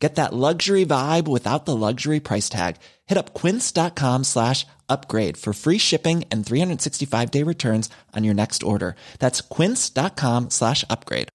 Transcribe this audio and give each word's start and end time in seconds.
Get 0.00 0.14
that 0.14 0.32
luxury 0.32 0.86
vibe 0.86 1.28
without 1.28 1.66
the 1.66 1.76
luxury 1.76 2.20
price 2.20 2.48
tag. 2.48 2.76
Hit 3.06 3.18
up 3.18 3.34
quince.com 3.34 4.24
slash 4.24 4.66
upgrade 4.88 5.36
for 5.36 5.52
free 5.52 5.76
shipping 5.76 6.24
and 6.30 6.44
365 6.44 7.30
day 7.30 7.42
returns 7.42 7.90
on 8.16 8.24
your 8.24 8.34
next 8.34 8.62
order. 8.62 8.96
That's 9.18 9.42
quince.com 9.42 10.48
slash 10.50 10.84
upgrade. 10.88 11.28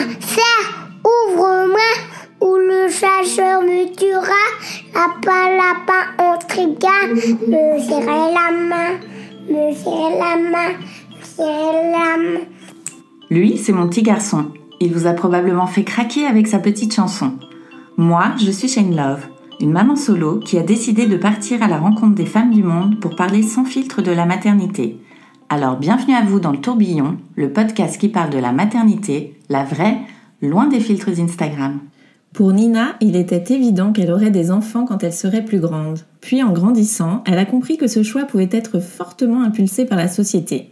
Ça, 0.00 0.52
ouvre-moi, 1.04 1.92
ou 2.40 2.56
le 2.56 2.88
chasseur 2.90 3.60
me 3.60 3.94
tuera. 3.94 4.42
Lapin, 4.94 5.56
lapin, 5.58 6.16
on 6.18 6.38
trigua. 6.48 7.08
Me 7.46 7.78
serrer 7.78 8.32
la 8.32 8.50
main, 8.50 9.00
me 9.48 9.74
serrer 9.74 10.18
la 10.18 10.36
main, 10.36 10.78
me 11.10 11.22
serrer 11.22 11.92
la 11.92 12.16
main. 12.16 12.46
Lui, 13.30 13.58
c'est 13.58 13.72
mon 13.72 13.88
petit 13.88 14.02
garçon. 14.02 14.52
Il 14.84 14.92
vous 14.92 15.06
a 15.06 15.12
probablement 15.12 15.68
fait 15.68 15.84
craquer 15.84 16.26
avec 16.26 16.48
sa 16.48 16.58
petite 16.58 16.92
chanson. 16.92 17.34
Moi, 17.96 18.32
je 18.44 18.50
suis 18.50 18.66
Shane 18.66 18.96
Love, 18.96 19.28
une 19.60 19.70
maman 19.70 19.94
solo 19.94 20.40
qui 20.40 20.58
a 20.58 20.64
décidé 20.64 21.06
de 21.06 21.16
partir 21.16 21.62
à 21.62 21.68
la 21.68 21.78
rencontre 21.78 22.16
des 22.16 22.26
femmes 22.26 22.50
du 22.50 22.64
monde 22.64 22.98
pour 22.98 23.14
parler 23.14 23.44
sans 23.44 23.64
filtre 23.64 24.02
de 24.02 24.10
la 24.10 24.26
maternité. 24.26 24.98
Alors 25.48 25.76
bienvenue 25.76 26.16
à 26.16 26.24
vous 26.24 26.40
dans 26.40 26.50
le 26.50 26.60
tourbillon, 26.60 27.16
le 27.36 27.52
podcast 27.52 27.96
qui 27.96 28.08
parle 28.08 28.30
de 28.30 28.40
la 28.40 28.50
maternité, 28.50 29.38
la 29.48 29.62
vraie, 29.62 29.98
loin 30.40 30.66
des 30.66 30.80
filtres 30.80 31.20
Instagram. 31.20 31.78
Pour 32.32 32.52
Nina, 32.52 32.96
il 33.00 33.14
était 33.14 33.54
évident 33.54 33.92
qu'elle 33.92 34.10
aurait 34.10 34.32
des 34.32 34.50
enfants 34.50 34.84
quand 34.84 35.04
elle 35.04 35.12
serait 35.12 35.44
plus 35.44 35.60
grande. 35.60 36.00
Puis 36.20 36.42
en 36.42 36.52
grandissant, 36.52 37.22
elle 37.24 37.38
a 37.38 37.44
compris 37.44 37.76
que 37.76 37.86
ce 37.86 38.02
choix 38.02 38.24
pouvait 38.24 38.48
être 38.50 38.80
fortement 38.80 39.44
impulsé 39.44 39.84
par 39.84 39.98
la 39.98 40.08
société. 40.08 40.70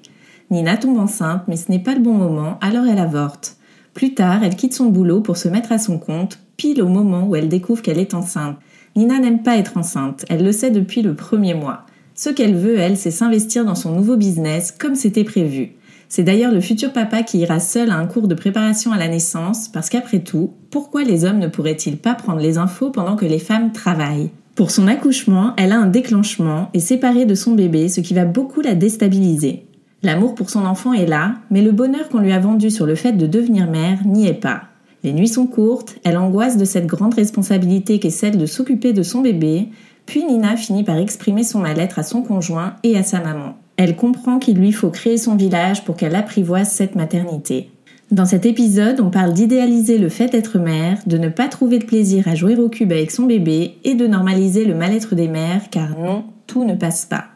Nina 0.50 0.76
tombe 0.78 0.98
enceinte, 0.98 1.42
mais 1.46 1.54
ce 1.54 1.70
n'est 1.70 1.78
pas 1.78 1.94
le 1.94 2.00
bon 2.00 2.14
moment, 2.14 2.58
alors 2.60 2.86
elle 2.86 2.98
avorte. 2.98 3.56
Plus 3.94 4.14
tard, 4.14 4.42
elle 4.44 4.56
quitte 4.56 4.74
son 4.74 4.86
boulot 4.86 5.20
pour 5.20 5.36
se 5.36 5.48
mettre 5.48 5.72
à 5.72 5.78
son 5.78 5.98
compte, 5.98 6.38
pile 6.56 6.82
au 6.82 6.88
moment 6.88 7.26
où 7.26 7.36
elle 7.36 7.48
découvre 7.48 7.82
qu'elle 7.82 7.98
est 7.98 8.14
enceinte. 8.14 8.56
Nina 8.96 9.18
n'aime 9.18 9.42
pas 9.42 9.56
être 9.56 9.76
enceinte, 9.76 10.24
elle 10.28 10.44
le 10.44 10.52
sait 10.52 10.70
depuis 10.70 11.02
le 11.02 11.14
premier 11.14 11.54
mois. 11.54 11.86
Ce 12.14 12.28
qu'elle 12.28 12.54
veut, 12.54 12.78
elle, 12.78 12.96
c'est 12.96 13.10
s'investir 13.10 13.64
dans 13.64 13.74
son 13.74 13.92
nouveau 13.92 14.16
business 14.16 14.74
comme 14.76 14.94
c'était 14.94 15.24
prévu. 15.24 15.72
C'est 16.08 16.24
d'ailleurs 16.24 16.52
le 16.52 16.60
futur 16.60 16.92
papa 16.92 17.22
qui 17.22 17.38
ira 17.38 17.60
seul 17.60 17.88
à 17.90 17.96
un 17.96 18.06
cours 18.06 18.26
de 18.26 18.34
préparation 18.34 18.90
à 18.90 18.98
la 18.98 19.06
naissance, 19.06 19.68
parce 19.68 19.88
qu'après 19.88 20.18
tout, 20.18 20.52
pourquoi 20.70 21.04
les 21.04 21.24
hommes 21.24 21.38
ne 21.38 21.46
pourraient-ils 21.46 21.96
pas 21.96 22.14
prendre 22.14 22.40
les 22.40 22.58
infos 22.58 22.90
pendant 22.90 23.14
que 23.14 23.26
les 23.26 23.38
femmes 23.38 23.70
travaillent? 23.70 24.30
Pour 24.56 24.72
son 24.72 24.88
accouchement, 24.88 25.54
elle 25.56 25.70
a 25.70 25.78
un 25.78 25.86
déclenchement, 25.86 26.68
et 26.74 26.80
séparée 26.80 27.26
de 27.26 27.36
son 27.36 27.52
bébé, 27.52 27.88
ce 27.88 28.00
qui 28.00 28.12
va 28.12 28.24
beaucoup 28.24 28.60
la 28.60 28.74
déstabiliser. 28.74 29.66
L'amour 30.02 30.34
pour 30.34 30.48
son 30.48 30.64
enfant 30.64 30.94
est 30.94 31.06
là, 31.06 31.34
mais 31.50 31.60
le 31.60 31.72
bonheur 31.72 32.08
qu'on 32.08 32.20
lui 32.20 32.32
a 32.32 32.38
vendu 32.38 32.70
sur 32.70 32.86
le 32.86 32.94
fait 32.94 33.12
de 33.12 33.26
devenir 33.26 33.70
mère 33.70 33.98
n'y 34.06 34.26
est 34.26 34.32
pas. 34.34 34.62
Les 35.04 35.12
nuits 35.12 35.28
sont 35.28 35.46
courtes, 35.46 35.96
elle 36.04 36.16
angoisse 36.16 36.56
de 36.56 36.64
cette 36.64 36.86
grande 36.86 37.14
responsabilité 37.14 37.98
qu'est 37.98 38.10
celle 38.10 38.38
de 38.38 38.46
s'occuper 38.46 38.92
de 38.92 39.02
son 39.02 39.20
bébé, 39.20 39.68
puis 40.06 40.24
Nina 40.24 40.56
finit 40.56 40.84
par 40.84 40.96
exprimer 40.96 41.44
son 41.44 41.60
mal-être 41.60 41.98
à 41.98 42.02
son 42.02 42.22
conjoint 42.22 42.76
et 42.82 42.96
à 42.96 43.02
sa 43.02 43.20
maman. 43.20 43.56
Elle 43.76 43.96
comprend 43.96 44.38
qu'il 44.38 44.58
lui 44.58 44.72
faut 44.72 44.90
créer 44.90 45.18
son 45.18 45.36
village 45.36 45.84
pour 45.84 45.96
qu'elle 45.96 46.16
apprivoise 46.16 46.70
cette 46.70 46.96
maternité. 46.96 47.70
Dans 48.10 48.26
cet 48.26 48.44
épisode, 48.44 49.00
on 49.00 49.10
parle 49.10 49.32
d'idéaliser 49.32 49.96
le 49.96 50.08
fait 50.08 50.28
d'être 50.28 50.58
mère, 50.58 50.98
de 51.06 51.16
ne 51.16 51.28
pas 51.28 51.48
trouver 51.48 51.78
de 51.78 51.84
plaisir 51.84 52.26
à 52.26 52.34
jouer 52.34 52.56
au 52.56 52.68
cube 52.68 52.92
avec 52.92 53.10
son 53.10 53.24
bébé 53.24 53.76
et 53.84 53.94
de 53.94 54.06
normaliser 54.06 54.64
le 54.64 54.74
mal-être 54.74 55.14
des 55.14 55.28
mères 55.28 55.70
car 55.70 55.96
non, 55.98 56.24
tout 56.46 56.64
ne 56.64 56.74
passe 56.74 57.06
pas. 57.06 57.26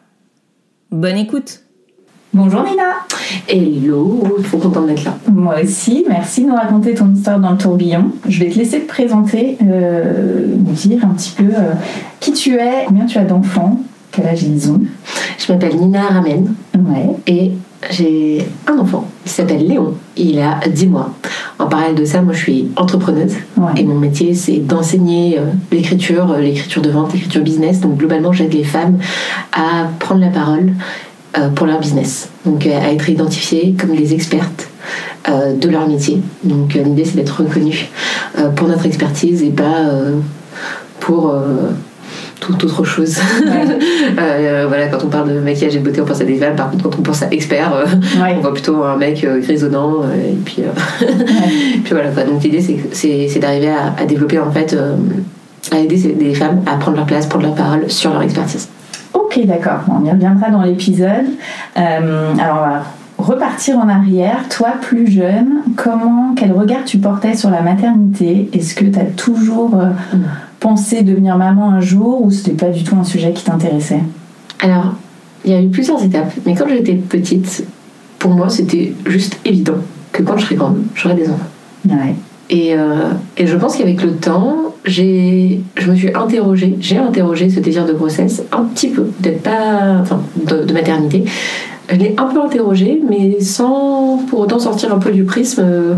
Bonne 0.90 1.16
écoute 1.16 1.63
Bonjour 2.34 2.64
Nina 2.64 2.82
Hello, 3.48 4.24
trop 4.42 4.58
contente 4.58 4.88
d'être 4.88 5.04
là. 5.04 5.16
Moi 5.32 5.54
aussi, 5.62 6.04
merci 6.08 6.42
de 6.42 6.48
nous 6.48 6.54
raconter 6.56 6.92
ton 6.94 7.08
histoire 7.12 7.38
dans 7.38 7.52
le 7.52 7.56
tourbillon. 7.56 8.10
Je 8.28 8.40
vais 8.42 8.50
te 8.50 8.58
laisser 8.58 8.80
te 8.80 8.88
présenter, 8.88 9.56
euh, 9.64 10.46
nous 10.58 10.72
dire 10.72 11.04
un 11.04 11.10
petit 11.14 11.30
peu 11.36 11.44
euh, 11.44 11.74
qui 12.18 12.32
tu 12.32 12.56
es, 12.56 12.86
combien 12.88 13.06
tu 13.06 13.18
as 13.18 13.24
d'enfants, 13.24 13.78
quel 14.10 14.26
âge 14.26 14.42
ils 14.42 14.68
ont. 14.68 14.80
Je 15.38 15.52
m'appelle 15.52 15.76
Nina 15.76 16.02
Ramen 16.08 16.54
Ouais. 16.76 17.10
et 17.28 17.52
j'ai 17.90 18.44
un 18.66 18.78
enfant. 18.78 19.06
Il 19.24 19.30
s'appelle 19.30 19.64
Léon. 19.66 19.94
Il 20.16 20.40
a 20.40 20.58
10 20.66 20.88
mois. 20.88 21.10
En 21.60 21.66
parallèle 21.66 21.94
de 21.94 22.04
ça, 22.04 22.20
moi 22.20 22.32
je 22.34 22.40
suis 22.40 22.68
entrepreneuse 22.76 23.34
Ouais. 23.56 23.72
et 23.76 23.84
mon 23.84 23.94
métier 23.94 24.34
c'est 24.34 24.56
d'enseigner 24.58 25.38
euh, 25.38 25.42
l'écriture, 25.70 26.34
l'écriture 26.36 26.82
de 26.82 26.90
vente, 26.90 27.12
l'écriture 27.12 27.42
business. 27.42 27.80
Donc 27.80 27.96
globalement, 27.96 28.32
j'aide 28.32 28.52
les 28.54 28.64
femmes 28.64 28.98
à 29.52 29.86
prendre 30.00 30.20
la 30.20 30.30
parole 30.30 30.72
pour 31.54 31.66
leur 31.66 31.80
business. 31.80 32.28
Donc 32.44 32.66
euh, 32.66 32.78
à 32.80 32.92
être 32.92 33.08
identifiées 33.08 33.74
comme 33.78 33.94
des 33.96 34.14
expertes 34.14 34.68
euh, 35.28 35.54
de 35.54 35.68
leur 35.68 35.88
métier. 35.88 36.20
Donc 36.44 36.76
euh, 36.76 36.82
l'idée 36.82 37.04
c'est 37.04 37.16
d'être 37.16 37.40
reconnue 37.42 37.88
euh, 38.38 38.48
pour 38.50 38.68
notre 38.68 38.86
expertise 38.86 39.42
et 39.42 39.50
pas 39.50 39.80
euh, 39.88 40.12
pour 41.00 41.30
euh, 41.30 41.70
toute 42.40 42.62
autre 42.64 42.84
chose. 42.84 43.16
Euh, 44.18 44.66
voilà, 44.68 44.88
quand 44.88 45.02
on 45.04 45.08
parle 45.08 45.32
de 45.34 45.40
maquillage 45.40 45.74
et 45.74 45.78
de 45.78 45.84
beauté, 45.84 46.00
on 46.00 46.04
pense 46.04 46.20
à 46.20 46.24
des 46.24 46.36
femmes. 46.36 46.54
Par 46.54 46.70
contre, 46.70 46.84
quand 46.84 46.98
on 46.98 47.02
pense 47.02 47.22
à 47.22 47.28
expert, 47.30 47.74
euh, 47.74 47.84
Ouais. 48.22 48.34
on 48.36 48.40
voit 48.40 48.52
plutôt 48.52 48.84
un 48.84 48.96
mec 48.96 49.24
euh, 49.24 49.40
grisonnant. 49.40 50.02
euh, 50.02 50.30
et 50.30 50.34
puis, 50.44 50.58
euh, 50.62 51.06
puis 51.84 51.92
voilà. 51.92 52.10
Quoi. 52.10 52.24
Donc 52.24 52.42
l'idée, 52.44 52.60
c'est, 52.92 53.38
d'arriver 53.40 53.68
à, 53.70 53.94
à 54.00 54.04
développer 54.04 54.38
en 54.38 54.52
fait, 54.52 54.72
euh, 54.74 54.94
à 55.72 55.78
aider 55.78 55.96
des 55.96 56.34
femmes 56.34 56.60
à 56.66 56.76
prendre 56.76 56.98
leur 56.98 57.06
place, 57.06 57.26
prendre 57.26 57.46
leur 57.46 57.54
parole 57.54 57.90
sur 57.90 58.12
leur 58.12 58.22
expertise. 58.22 58.68
Ok, 59.34 59.46
d'accord. 59.46 59.80
On 59.88 60.04
y 60.04 60.10
reviendra 60.10 60.50
dans 60.50 60.62
l'épisode. 60.62 61.26
Euh, 61.76 62.34
alors, 62.38 62.58
on 62.58 62.68
va 62.68 62.82
repartir 63.18 63.78
en 63.78 63.88
arrière. 63.88 64.48
Toi, 64.48 64.74
plus 64.80 65.10
jeune, 65.10 65.62
comment, 65.76 66.34
quel 66.36 66.52
regard 66.52 66.84
tu 66.84 66.98
portais 66.98 67.34
sur 67.34 67.50
la 67.50 67.62
maternité? 67.62 68.48
Est-ce 68.52 68.74
que 68.74 68.84
tu 68.84 68.98
as 68.98 69.04
toujours 69.04 69.74
euh, 69.74 69.90
pensé 70.60 71.02
devenir 71.02 71.36
maman 71.36 71.70
un 71.70 71.80
jour 71.80 72.22
ou 72.22 72.30
c'était 72.30 72.52
pas 72.52 72.70
du 72.70 72.84
tout 72.84 72.96
un 72.96 73.04
sujet 73.04 73.32
qui 73.32 73.44
t'intéressait? 73.44 74.02
Alors, 74.60 74.94
il 75.44 75.50
y 75.50 75.54
a 75.54 75.62
eu 75.62 75.68
plusieurs 75.68 76.02
étapes, 76.02 76.32
mais 76.46 76.54
quand 76.54 76.68
j'étais 76.68 76.94
petite, 76.94 77.66
pour 78.18 78.32
moi, 78.32 78.48
c'était 78.48 78.94
juste 79.06 79.38
évident 79.44 79.78
que 80.12 80.22
quand 80.22 80.36
je 80.36 80.44
serais 80.44 80.56
grande, 80.56 80.82
j'aurais 80.94 81.16
des 81.16 81.28
enfants. 81.28 81.50
Ouais. 81.88 82.14
Et, 82.50 82.74
euh, 82.74 83.10
et 83.36 83.46
je 83.46 83.56
pense 83.56 83.76
qu'avec 83.76 84.02
le 84.02 84.12
temps, 84.12 84.74
j'ai, 84.84 85.60
je 85.76 85.90
me 85.90 85.96
suis 85.96 86.14
interrogée, 86.14 86.76
j'ai 86.80 86.98
interrogé 86.98 87.48
ce 87.48 87.58
désir 87.60 87.86
de 87.86 87.92
grossesse 87.94 88.42
un 88.52 88.64
petit 88.64 88.88
peu, 88.88 89.04
peut-être 89.04 89.42
pas, 89.42 89.96
enfin, 90.00 90.20
de, 90.44 90.62
de 90.64 90.72
maternité. 90.74 91.24
Je 91.88 91.96
l'ai 91.96 92.14
un 92.18 92.24
peu 92.26 92.40
interrogé, 92.42 93.00
mais 93.08 93.40
sans 93.40 94.18
pour 94.28 94.40
autant 94.40 94.58
sortir 94.58 94.92
un 94.94 94.98
peu 94.98 95.10
du 95.10 95.24
prisme 95.24 95.62
euh, 95.64 95.94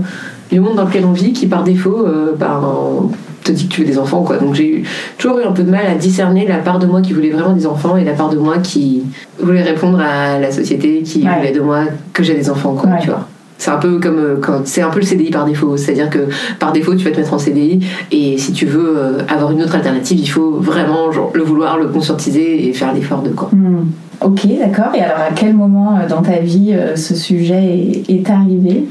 du 0.51 0.61
monde 0.61 0.77
dans 0.77 0.85
lequel 0.85 1.05
on 1.05 1.13
vit, 1.13 1.33
qui 1.33 1.47
par 1.47 1.65
défaut, 1.65 2.07
euh, 2.07 2.33
ben, 2.39 3.09
te 3.43 3.51
dit 3.53 3.67
que 3.69 3.75
tu 3.75 3.81
veux 3.83 3.87
des 3.87 3.99
enfants, 3.99 4.23
quoi. 4.23 4.37
Donc 4.39 4.55
j'ai 4.55 4.83
toujours 5.19 5.39
eu 5.41 5.45
un 5.45 5.53
peu 5.53 5.63
de 5.65 5.71
mal 5.71 5.87
à 5.87 5.95
discerner 5.95 6.47
la 6.47 6.59
part 6.59 6.79
de 6.81 6.87
moi 6.87 7.01
qui 7.03 7.13
voulait 7.13 7.31
vraiment 7.31 7.53
des 7.55 7.67
enfants 7.67 7.97
et 7.97 8.05
la 8.05 8.13
part 8.13 8.29
de 8.29 8.37
moi 8.37 8.59
qui 8.59 9.03
voulait 9.41 9.63
répondre 9.63 10.01
à 10.01 10.39
la 10.39 10.51
société 10.53 11.03
qui 11.03 11.23
Ouais. 11.25 11.37
voulait 11.39 11.53
de 11.53 11.61
moi 11.61 11.81
que 12.13 12.23
j'ai 12.25 12.35
des 12.35 12.51
enfants, 12.51 12.75
quoi, 12.75 12.91
Ouais. 12.91 12.99
tu 13.01 13.09
vois. 13.09 13.27
C'est 13.59 13.71
un 13.71 13.79
peu 13.79 13.99
comme 13.99 14.19
euh, 14.19 14.37
quand 14.41 14.67
c'est 14.67 14.83
un 14.83 14.91
peu 14.91 15.01
le 15.01 15.07
CDI 15.07 15.31
par 15.31 15.45
défaut, 15.45 15.77
c'est-à-dire 15.77 16.11
que 16.11 16.29
par 16.59 16.73
défaut 16.73 16.95
tu 16.95 17.05
vas 17.05 17.11
te 17.11 17.17
mettre 17.17 17.33
en 17.33 17.39
CDI 17.39 17.87
et 18.13 18.37
si 18.39 18.53
tu 18.53 18.67
veux 18.67 18.97
euh, 18.97 19.19
avoir 19.29 19.51
une 19.53 19.63
autre 19.63 19.75
alternative, 19.75 20.19
il 20.21 20.27
faut 20.27 20.53
vraiment 20.53 21.11
genre, 21.11 21.31
le 21.35 21.43
vouloir, 21.43 21.79
le 21.79 21.87
conscientiser 21.87 22.69
et 22.69 22.73
faire 22.73 22.93
l'effort 22.93 23.23
de 23.23 23.31
quoi. 23.31 23.49
Hmm. 23.53 23.87
Ok, 24.23 24.47
d'accord. 24.59 24.95
Et 24.95 25.01
alors, 25.01 25.19
à 25.19 25.33
quel 25.35 25.55
moment 25.55 25.99
euh, 25.99 26.09
dans 26.09 26.23
ta 26.23 26.39
vie 26.39 26.75
ce 26.95 27.15
sujet 27.15 28.05
est, 28.09 28.11
est 28.11 28.31
arrivé? 28.31 28.85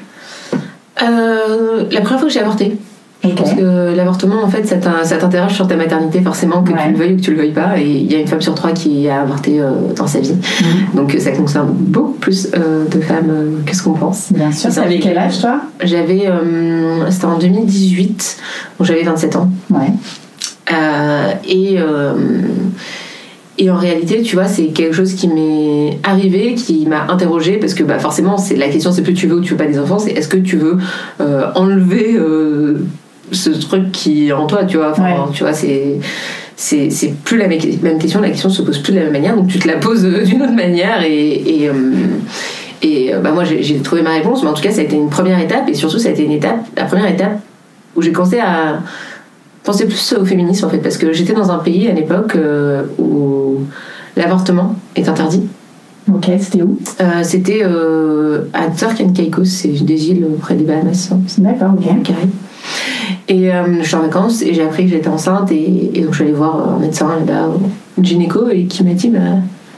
Euh, 1.03 1.85
la 1.91 2.01
première 2.01 2.19
fois 2.19 2.27
que 2.27 2.33
j'ai 2.33 2.39
avorté. 2.39 2.77
Je 3.29 3.33
pense 3.35 3.53
que 3.53 3.95
l'avortement, 3.95 4.43
en 4.43 4.49
fait, 4.49 4.65
ça 4.65 4.75
t'in- 4.77 5.03
ça 5.03 5.17
t'interroge 5.17 5.53
sur 5.53 5.67
ta 5.67 5.75
maternité, 5.75 6.21
forcément, 6.21 6.63
que 6.63 6.71
Ouais. 6.71 6.79
tu 6.85 6.91
le 6.91 6.97
veuilles 6.97 7.13
ou 7.13 7.17
que 7.17 7.21
tu 7.21 7.31
le 7.31 7.37
veuilles 7.37 7.53
pas. 7.53 7.77
Et 7.79 7.85
il 7.89 8.11
y 8.11 8.15
a 8.15 8.19
une 8.19 8.27
femme 8.27 8.41
sur 8.41 8.55
trois 8.55 8.71
qui 8.71 9.07
a 9.09 9.21
avorté 9.21 9.59
euh, 9.59 9.71
dans 9.95 10.07
sa 10.07 10.19
vie. 10.19 10.33
Mhm. 10.33 10.95
Donc 10.95 11.15
ça 11.19 11.31
concerne 11.31 11.69
beaucoup 11.71 12.13
plus 12.19 12.47
euh, 12.55 12.85
de 12.87 12.99
femmes 13.01 13.29
euh, 13.29 13.51
que 13.65 13.75
ce 13.75 13.83
qu'on 13.83 13.93
pense. 13.93 14.31
Bien 14.31 14.51
sûr. 14.51 14.73
T'avais 14.73 14.95
fait- 14.95 14.99
quel 15.01 15.17
âge, 15.17 15.39
toi? 15.39 15.61
J'avais. 15.83 16.29
C'était 17.09 17.25
en 17.25 17.37
2018, 17.37 18.37
donc 18.79 18.87
j'avais 18.87 19.03
27 19.03 19.35
ans. 19.35 19.49
Ouais. 19.69 19.91
Et, 21.47 21.77
et 23.57 23.69
en 23.71 23.77
réalité, 23.77 24.21
tu 24.21 24.35
vois, 24.35 24.47
c'est 24.47 24.67
quelque 24.67 24.93
chose 24.93 25.13
qui 25.13 25.27
m'est 25.29 25.99
arrivé, 26.03 26.55
qui 26.55 26.85
m'a 26.87 27.05
interrogée, 27.11 27.53
parce 27.57 27.73
que 27.73 27.83
bah, 27.83 27.99
forcément, 27.99 28.37
c'est 28.37 28.55
la 28.55 28.67
question, 28.67 28.91
c'est 28.91 29.01
plus 29.01 29.13
tu 29.13 29.27
veux 29.27 29.35
ou 29.37 29.41
tu 29.41 29.51
veux 29.51 29.57
pas 29.57 29.65
des 29.65 29.79
enfants, 29.79 29.97
c'est 29.99 30.11
est-ce 30.11 30.27
que 30.27 30.37
tu 30.37 30.57
veux 30.57 30.77
euh, 31.21 31.45
enlever 31.55 32.15
euh, 32.17 32.83
ce 33.31 33.49
truc 33.49 33.91
qui 33.91 34.27
est 34.27 34.31
en 34.31 34.45
toi, 34.47 34.63
tu 34.65 34.77
vois. 34.77 34.91
Enfin, 34.91 35.03
Ouais. 35.03 35.31
tu 35.33 35.43
vois, 35.43 35.53
c'est 35.53 35.99
c'est 36.57 37.13
plus 37.23 37.37
la 37.37 37.47
même 37.47 37.99
question, 37.99 38.21
la 38.21 38.29
question 38.29 38.49
se 38.49 38.61
pose 38.61 38.77
plus 38.79 38.93
de 38.93 38.97
la 38.99 39.03
même 39.05 39.13
manière, 39.13 39.35
donc 39.35 39.47
tu 39.47 39.59
te 39.59 39.67
la 39.67 39.75
poses 39.77 40.05
euh, 40.05 40.23
d'une 40.25 40.41
autre 40.41 40.53
manière 40.53 41.03
et. 41.03 41.33
et, 41.63 41.69
euh, 41.69 41.73
et, 42.81 43.13
euh, 43.13 43.19
bah 43.19 43.31
moi 43.31 43.43
j'ai 43.45 43.77
trouvé 43.79 44.01
ma 44.03 44.11
réponse, 44.11 44.43
mais 44.43 44.49
en 44.49 44.53
tout 44.53 44.61
cas 44.61 44.71
ça 44.71 44.81
a 44.81 44.83
été 44.83 44.95
une 44.95 45.09
première 45.09 45.39
étape 45.39 45.67
et 45.67 45.73
surtout 45.73 45.97
ça 45.97 46.09
a 46.09 46.11
été 46.11 46.23
une 46.23 46.31
étape, 46.31 46.65
la 46.77 46.83
première 46.85 47.07
étape 47.09 47.39
où 47.95 48.01
j'ai 48.01 48.11
commencé 48.11 48.39
à 48.39 48.79
penser 49.63 49.85
plus 49.87 50.13
au 50.13 50.23
féminisme 50.23 50.65
en 50.65 50.69
fait, 50.69 50.77
parce 50.77 50.97
que 50.97 51.11
j'étais 51.11 51.33
dans 51.33 51.51
un 51.51 51.57
pays 51.57 51.87
à 51.87 51.93
l'époque 51.93 52.37
où 52.99 53.61
l'avortement 54.15 54.75
est 54.95 55.07
interdit. 55.09 55.43
Ok, 56.13 56.25
c'était 56.39 56.61
où? 56.61 56.77
Euh, 57.01 57.05
C'était 57.23 57.61
euh, 57.63 58.41
à 58.53 58.67
Turk 58.67 59.01
and 59.01 59.13
Caicos, 59.13 59.45
c'est 59.45 59.69
des 59.69 60.09
îles 60.11 60.27
près 60.39 60.53
des 60.53 60.63
Bahamas. 60.65 61.09
hein. 61.11 61.19
D'accord, 61.39 61.71
ok. 61.75 62.03
Caraïbes. 62.03 62.29
Et 63.27 63.51
euh, 63.51 63.81
je 63.81 63.87
suis 63.87 63.95
en 63.95 64.01
vacances 64.01 64.41
et 64.41 64.53
j'ai 64.53 64.63
appris 64.63 64.85
que 64.85 64.91
j'étais 64.91 65.07
enceinte 65.07 65.51
et, 65.51 65.91
et 65.93 66.01
donc 66.01 66.11
je 66.11 66.15
suis 66.15 66.23
allée 66.23 66.33
voir 66.33 66.57
euh, 66.57 66.75
un 66.75 66.79
médecin 66.79 67.07
là-bas, 67.07 67.49
une 67.97 68.05
gynéco, 68.05 68.49
et 68.49 68.65
qui 68.65 68.83
m'a 68.83 68.93
dit 68.93 69.09
bah, 69.09 69.19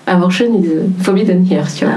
abortion 0.05 0.45
is 0.61 0.67
forbidden 1.01 1.45
here, 1.49 1.65
tu 1.75 1.85
vois. 1.85 1.95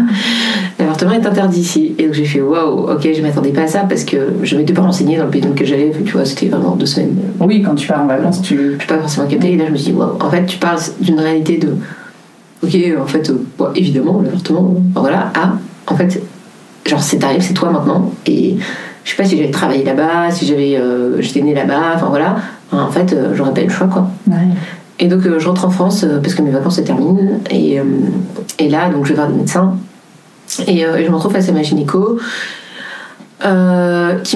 L'avortement 0.79 1.13
est 1.13 1.27
interdit 1.27 1.61
ici. 1.61 1.95
Et 1.99 2.05
donc 2.05 2.15
j'ai 2.15 2.25
fait 2.25 2.41
waouh, 2.41 2.91
ok, 2.93 3.09
je 3.15 3.23
m'attendais 3.23 3.51
pas 3.51 3.63
à 3.63 3.67
ça 3.67 3.81
parce 3.81 4.05
que 4.05 4.17
je 4.43 4.57
m'étais 4.57 4.73
pas 4.73 4.83
renseignée 4.83 5.17
dans 5.17 5.25
le 5.25 5.31
pays 5.31 5.41
dans 5.41 5.51
lequel 5.51 5.67
j'allais, 5.67 5.93
tu 6.05 6.13
vois, 6.13 6.25
c'était 6.25 6.47
vraiment 6.47 6.77
deux 6.77 6.87
semaines. 6.87 7.17
Oui, 7.41 7.63
quand 7.63 7.75
tu 7.75 7.87
pars 7.87 8.03
en 8.03 8.07
vacances, 8.07 8.43
tu. 8.43 8.75
Je 8.75 8.79
suis 8.79 8.87
pas 8.87 8.99
forcément 8.99 9.27
captée 9.27 9.53
et 9.53 9.57
là 9.57 9.67
je 9.67 9.73
me 9.73 9.77
suis 9.77 9.93
dit 9.93 9.99
waouh, 9.99 10.17
en 10.21 10.31
fait 10.31 10.47
tu 10.47 10.59
parles 10.59 10.81
d'une 11.01 11.21
réalité 11.21 11.59
de 11.59 11.75
ok, 12.63 12.77
en 13.01 13.07
fait, 13.07 13.31
euh, 13.31 13.73
évidemment, 13.75 14.21
l'avortement, 14.23 14.77
voilà, 14.95 15.33
ah, 15.35 15.55
en 15.87 15.97
fait, 15.97 16.23
genre 16.87 17.03
c'est 17.03 17.23
arrivé, 17.25 17.41
c'est 17.41 17.55
toi 17.55 17.71
maintenant 17.71 18.13
et 18.27 18.57
je 19.11 19.17
sais 19.17 19.23
pas 19.25 19.29
si 19.29 19.37
j'avais 19.37 19.51
travaillé 19.51 19.83
là-bas, 19.83 20.31
si 20.31 20.47
j'avais 20.47 20.77
euh, 20.77 21.21
j'étais 21.21 21.41
née 21.43 21.53
là-bas, 21.53 21.95
enfin 21.97 22.07
voilà, 22.07 22.37
en 22.71 22.89
fait, 22.91 23.13
euh, 23.13 23.35
j'aurais 23.35 23.53
pas 23.53 23.61
eu 23.63 23.65
le 23.65 23.71
choix 23.71 23.89
quoi. 23.89 24.09
Ouais. 24.29 24.37
Et 25.01 25.09
donc 25.09 25.27
euh, 25.27 25.41
je 25.41 25.49
rentre 25.49 25.65
en 25.65 25.71
France 25.71 26.07
parce 26.23 26.35
que 26.35 26.43
mes 26.43 26.51
vacances 26.53 26.77
se 26.77 26.83
terminent 26.83 27.19
et, 27.51 27.81
et 28.61 28.69
là 28.69 28.89
donc 28.91 29.05
je 29.05 29.09
vais 29.11 29.17
voir 29.17 29.27
des 29.29 29.35
médecins 29.35 29.75
et, 30.69 30.83
et 30.83 31.05
je 31.05 31.09
me 31.11 31.15
retrouve 31.17 31.33
face 31.33 31.49
à 31.49 31.53
ma 31.53 31.63
gynéco 31.65 32.19
qui 33.41 33.47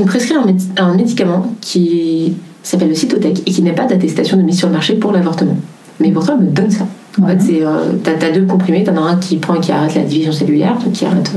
me 0.01 0.07
prescrit 0.07 0.35
un, 0.35 0.45
médi- 0.47 0.69
un 0.77 0.95
médicament 0.95 1.55
qui 1.61 2.35
s'appelle 2.65 2.89
le 2.89 2.95
Cytotec 2.95 3.43
et 3.47 3.51
qui 3.53 3.63
n'a 3.63 3.75
pas 3.75 3.85
d'attestation 3.85 4.37
de 4.39 4.43
mise 4.43 4.59
sur 4.59 4.67
le 4.69 4.73
marché 4.75 4.95
pour 4.95 5.13
l'avortement. 5.13 5.57
Mais 6.01 6.11
pourtant 6.11 6.37
elle 6.41 6.47
me 6.47 6.51
donne 6.51 6.71
ça. 6.71 6.87
En 7.21 7.27
Ouais. 7.27 7.39
fait 7.39 7.61
c'est 8.03 8.19
t'as, 8.19 8.33
deux 8.33 8.45
comprimés, 8.47 8.83
t'en 8.83 8.97
as 8.97 9.01
un 9.13 9.17
qui 9.19 9.37
prend 9.37 9.55
et 9.55 9.61
qui 9.61 9.71
arrête 9.71 9.95
la 9.95 10.03
division 10.03 10.33
cellulaire, 10.33 10.77
donc 10.83 10.95
qui 10.95 11.05
arrête 11.05 11.31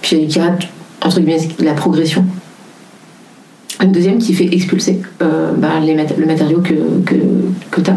puis 0.00 0.26
qui 0.26 0.38
arrête 0.38 0.68
entre 1.04 1.20
guillemets 1.20 1.48
la 1.60 1.74
progression 1.74 2.24
une 3.82 3.92
deuxième 3.92 4.18
qui 4.18 4.32
fait 4.34 4.46
expulser 4.54 5.00
euh, 5.20 5.52
bah, 5.56 5.78
les 5.84 5.94
mat- 5.94 6.16
le 6.16 6.24
matériau 6.26 6.60
que, 6.60 6.74
que, 7.04 7.14
que 7.70 7.80
tu 7.82 7.90
as. 7.90 7.96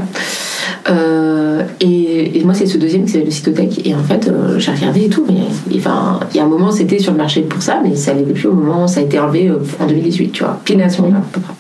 et, 1.80 2.40
et 2.40 2.44
moi, 2.44 2.54
c'est 2.54 2.66
ce 2.66 2.78
deuxième 2.78 3.06
qui 3.06 3.12
s'appelle 3.12 3.26
le 3.28 3.32
Cytotec. 3.32 3.86
Et 3.88 3.94
en 3.96 4.04
fait, 4.04 4.28
euh, 4.28 4.60
j'ai 4.60 4.72
regardé 4.72 5.06
et 5.06 5.10
tout, 5.10 5.24
mais 5.28 5.36
il 5.72 5.82
y 5.82 6.40
a 6.40 6.44
un 6.44 6.48
moment, 6.48 6.72
c'était 6.72 7.00
sur 7.00 7.12
le 7.14 7.18
marché 7.18 7.42
pour 7.42 7.62
ça, 7.62 7.80
mais 7.84 7.96
ça 7.96 8.14
l'était 8.14 8.34
plus 8.34 8.48
au 8.48 8.54
moment, 8.54 8.88
ça 8.88 9.00
a 9.00 9.04
été 9.04 9.20
enlevé 9.20 9.48
euh, 9.48 9.60
en 9.80 9.86
2018, 9.86 10.32
tu 10.32 10.44
vois, 10.44 10.60
pile 10.66 10.82
à 10.82 10.90
ce 10.90 11.02
moment-là, 11.02 11.20
à 11.20 11.28
peu 11.32 11.40
près. 11.40 11.54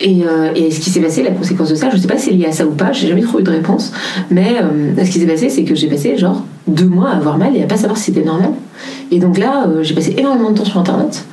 Et, 0.00 0.22
euh, 0.24 0.52
et 0.54 0.70
ce 0.70 0.80
qui 0.80 0.90
s'est 0.90 1.00
passé, 1.00 1.22
la 1.22 1.30
conséquence 1.30 1.68
de 1.70 1.74
ça, 1.74 1.88
je 1.90 1.96
sais 1.98 2.06
pas 2.06 2.16
si 2.18 2.26
c'est 2.30 2.34
lié 2.34 2.46
à 2.46 2.52
ça 2.52 2.66
ou 2.66 2.70
pas, 2.72 2.92
j'ai 2.92 3.08
jamais 3.08 3.22
trouvé 3.22 3.42
de 3.42 3.50
réponse, 3.50 3.92
mais 4.30 4.56
euh, 4.62 5.04
ce 5.04 5.10
qui 5.10 5.18
s'est 5.18 5.26
passé, 5.26 5.48
c'est 5.50 5.64
que 5.64 5.74
j'ai 5.74 5.88
passé 5.88 6.16
genre 6.16 6.44
deux 6.66 6.86
mois 6.86 7.10
à 7.10 7.16
avoir 7.16 7.36
mal 7.38 7.54
et 7.56 7.62
à 7.62 7.66
pas 7.66 7.76
savoir 7.76 7.96
si 7.98 8.04
c'était 8.06 8.24
normal. 8.24 8.50
Et 9.10 9.18
donc 9.18 9.38
là, 9.38 9.66
euh, 9.68 9.82
j'ai 9.82 9.94
passé 9.94 10.14
énormément 10.16 10.50
de 10.50 10.58
temps 10.58 10.64
sur 10.64 10.78
internet, 10.78 11.24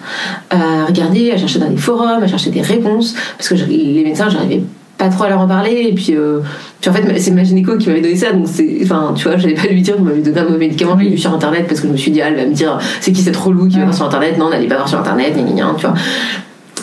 à 0.49 0.85
regarder, 0.85 1.31
à 1.31 1.37
chercher 1.37 1.59
dans 1.59 1.69
des 1.69 1.77
forums, 1.77 2.21
à 2.23 2.27
chercher 2.27 2.49
des 2.49 2.61
réponses, 2.61 3.15
parce 3.37 3.49
que 3.49 3.55
je- 3.55 3.65
les 3.65 4.03
médecins, 4.03 4.29
j'arrivais 4.29 4.61
pas 4.97 5.07
trop 5.09 5.23
à 5.23 5.29
leur 5.29 5.39
en 5.39 5.47
parler, 5.47 5.87
et 5.89 5.93
puis, 5.95 6.09
euh, 6.11 6.41
puis 6.79 6.89
en 6.91 6.93
fait, 6.93 7.19
c'est 7.19 7.31
ma 7.31 7.43
gynéco 7.43 7.75
qui 7.77 7.87
m'avait 7.89 8.01
donné 8.01 8.15
ça, 8.15 8.33
donc 8.33 8.45
c'est, 8.47 8.79
enfin, 8.83 9.13
tu 9.15 9.23
vois, 9.27 9.37
j'allais 9.37 9.55
pas 9.55 9.67
lui 9.67 9.81
dire 9.81 9.95
qu'on 9.95 10.03
m'avait 10.03 10.21
donné 10.21 10.37
un 10.39 10.43
mauvais 10.43 10.57
médicament, 10.59 10.95
je 10.99 11.03
l'ai 11.05 11.09
vu 11.11 11.17
sur 11.17 11.33
internet, 11.33 11.65
parce 11.67 11.79
que 11.79 11.87
je 11.87 11.91
me 11.91 11.97
suis 11.97 12.11
dit, 12.11 12.21
ah, 12.21 12.27
elle 12.27 12.35
va 12.35 12.45
me 12.45 12.53
dire, 12.53 12.77
c'est 12.99 13.11
qui 13.11 13.21
cette 13.21 13.35
relou 13.37 13.67
qui 13.67 13.77
va 13.77 13.83
voir 13.85 13.95
sur 13.95 14.05
internet, 14.05 14.37
non, 14.37 14.49
n'allez 14.51 14.67
pas 14.67 14.75
voir 14.75 14.87
sur 14.89 14.99
internet, 14.99 15.33
gna, 15.35 15.43
gna, 15.53 15.73
tu 15.77 15.85
vois. 15.87 15.95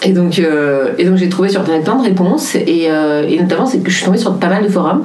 Et 0.02 0.12
donc, 0.12 0.38
euh, 0.38 0.92
et 0.98 1.04
donc 1.04 1.16
j'ai 1.16 1.28
trouvé 1.28 1.48
sur 1.48 1.60
internet 1.60 1.84
plein 1.84 1.96
de 1.96 2.02
réponses 2.02 2.54
et, 2.54 2.86
euh, 2.88 3.26
et 3.28 3.40
notamment 3.40 3.66
c'est 3.66 3.78
que 3.78 3.90
je 3.90 3.96
suis 3.96 4.04
tombée 4.04 4.18
sur 4.18 4.38
pas 4.38 4.48
mal 4.48 4.62
de 4.62 4.68
forums. 4.68 5.04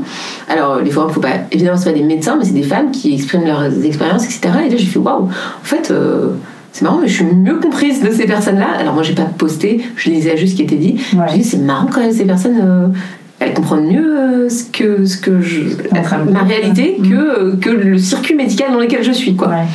Alors 0.49 0.79
les 0.79 0.91
forums, 0.91 1.11
faut 1.11 1.19
pas 1.19 1.47
évidemment 1.51 1.77
c'est 1.77 1.91
pas 1.91 1.97
des 1.97 2.03
médecins, 2.03 2.35
mais 2.37 2.45
c'est 2.45 2.53
des 2.53 2.63
femmes 2.63 2.91
qui 2.91 3.13
expriment 3.13 3.45
leurs 3.45 3.85
expériences, 3.85 4.25
etc. 4.25 4.41
Et 4.65 4.69
là 4.69 4.75
j'ai 4.77 4.85
fait 4.85 4.99
waouh. 4.99 5.23
En 5.25 5.29
fait, 5.63 5.89
euh, 5.91 6.29
c'est 6.71 6.83
marrant, 6.83 6.99
mais 7.01 7.07
je 7.07 7.13
suis 7.15 7.25
mieux 7.25 7.59
comprise 7.59 8.01
de 8.01 8.11
ces 8.11 8.25
personnes-là. 8.25 8.67
Alors 8.79 8.93
moi 8.93 9.03
j'ai 9.03 9.15
pas 9.15 9.23
posté, 9.25 9.81
je 9.95 10.09
lisais 10.09 10.37
juste 10.37 10.53
ce 10.53 10.57
qui 10.57 10.63
était 10.63 10.75
dit. 10.75 10.99
Ouais. 11.13 11.25
J'ai 11.31 11.37
dit 11.39 11.43
c'est 11.43 11.57
marrant 11.57 11.87
quand 11.91 12.01
même 12.01 12.11
ces 12.11 12.25
personnes. 12.25 12.93
elles 13.39 13.53
comprennent 13.53 13.87
mieux 13.87 14.49
ce 14.49 14.63
que 14.65 15.05
ce 15.05 15.17
que 15.17 15.41
je 15.41 15.61
ma 16.31 16.43
réalité 16.43 16.83
Mm. 16.99 17.09
que 17.09 17.15
euh, 17.15 17.55
que 17.59 17.69
le 17.69 17.97
circuit 17.97 18.35
médical 18.35 18.71
dans 18.71 18.79
lequel 18.79 19.03
je 19.03 19.11
suis 19.11 19.35
quoi. 19.35 19.47
Ouais. 19.49 19.65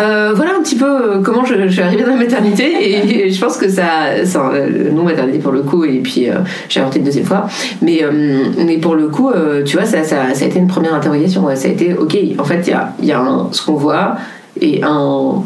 Euh, 0.00 0.32
voilà 0.34 0.52
un 0.56 0.62
petit 0.62 0.76
peu 0.76 0.84
euh, 0.84 1.22
comment 1.22 1.44
je, 1.44 1.68
suis 1.68 1.80
arrivée 1.80 2.04
dans 2.04 2.10
la 2.10 2.16
maternité 2.16 3.24
et, 3.24 3.30
je 3.30 3.40
pense 3.40 3.56
que 3.56 3.68
ça, 3.68 4.24
ça 4.24 4.50
euh, 4.50 4.90
non 4.92 5.02
maternité 5.02 5.38
pour 5.38 5.50
le 5.50 5.62
coup 5.62 5.84
et 5.84 5.98
puis 5.98 6.28
euh, 6.28 6.34
j'ai 6.68 6.78
avorté 6.78 7.00
une 7.00 7.04
deuxième 7.04 7.24
fois 7.24 7.48
mais 7.82 8.04
euh, 8.04 8.44
mais 8.64 8.78
pour 8.78 8.94
le 8.94 9.08
coup 9.08 9.30
tu 9.64 9.76
vois 9.76 9.86
ça, 9.86 10.04
ça, 10.04 10.34
ça 10.34 10.44
a 10.44 10.48
été 10.48 10.58
une 10.58 10.68
première 10.68 10.94
interrogation 10.94 11.44
ouais. 11.44 11.56
ça 11.56 11.68
a 11.68 11.72
été 11.72 11.94
ok 11.94 12.16
en 12.38 12.44
fait 12.44 12.62
il 12.66 12.70
y 12.70 12.72
a, 12.74 12.92
y 13.02 13.12
a 13.12 13.20
un, 13.20 13.48
ce 13.50 13.64
qu'on 13.64 13.74
voit 13.74 14.16
et 14.60 14.82
un 14.84 15.42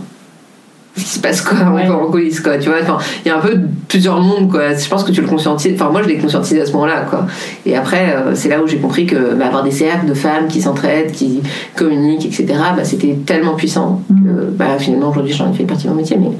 ce 0.97 1.03
qui 1.03 1.09
se 1.09 1.21
passe 1.21 1.41
quoi 1.41 1.59
Ouais. 1.73 1.89
en 1.89 2.11
coulisses 2.11 2.41
quoi 2.41 2.59
tu 2.59 2.69
vois 2.69 2.79
enfin 2.83 2.99
il 3.25 3.29
y 3.29 3.31
a 3.31 3.37
un 3.39 3.41
peu 3.41 3.59
plusieurs 3.89 4.21
mondes 4.21 4.51
quoi. 4.51 4.75
Je 4.75 4.89
pense 4.89 5.05
que 5.05 5.13
tu 5.13 5.21
le 5.23 5.27
conscientises 5.27 5.73
enfin 5.75 5.91
moi 5.91 6.03
je 6.03 6.09
l'ai 6.09 6.19
conscientisé 6.19 6.61
à 6.61 6.67
ce 6.67 6.73
moment 6.73 6.87
là 6.87 7.07
quoi. 7.09 7.27
Et 7.65 7.77
après 7.77 8.15
euh, 8.15 8.35
c'est 8.35 8.49
là 8.49 8.63
où 8.63 8.67
j'ai 8.67 8.77
compris 8.79 9.07
que 9.07 9.35
bah, 9.35 9.47
avoir 9.47 9.63
des 9.63 9.71
cercles 9.71 10.07
de 10.07 10.15
femmes 10.15 10.49
qui 10.49 10.61
s'entraident 10.61 11.13
qui 11.13 11.41
communiquent 11.77 12.27
etc 12.27 12.47
bah, 12.77 12.85
c'était 12.85 13.19
tellement 13.27 13.55
puissant 13.55 14.03
que 14.09 14.51
bah, 14.51 14.79
finalement 14.79 15.09
aujourd'hui 15.11 15.33
j'en 15.33 15.51
ai 15.51 15.55
fait 15.55 15.65
partie 15.65 15.85
de 15.85 15.91
mon 15.91 15.97
métier 15.97 16.17
mais 16.19 16.31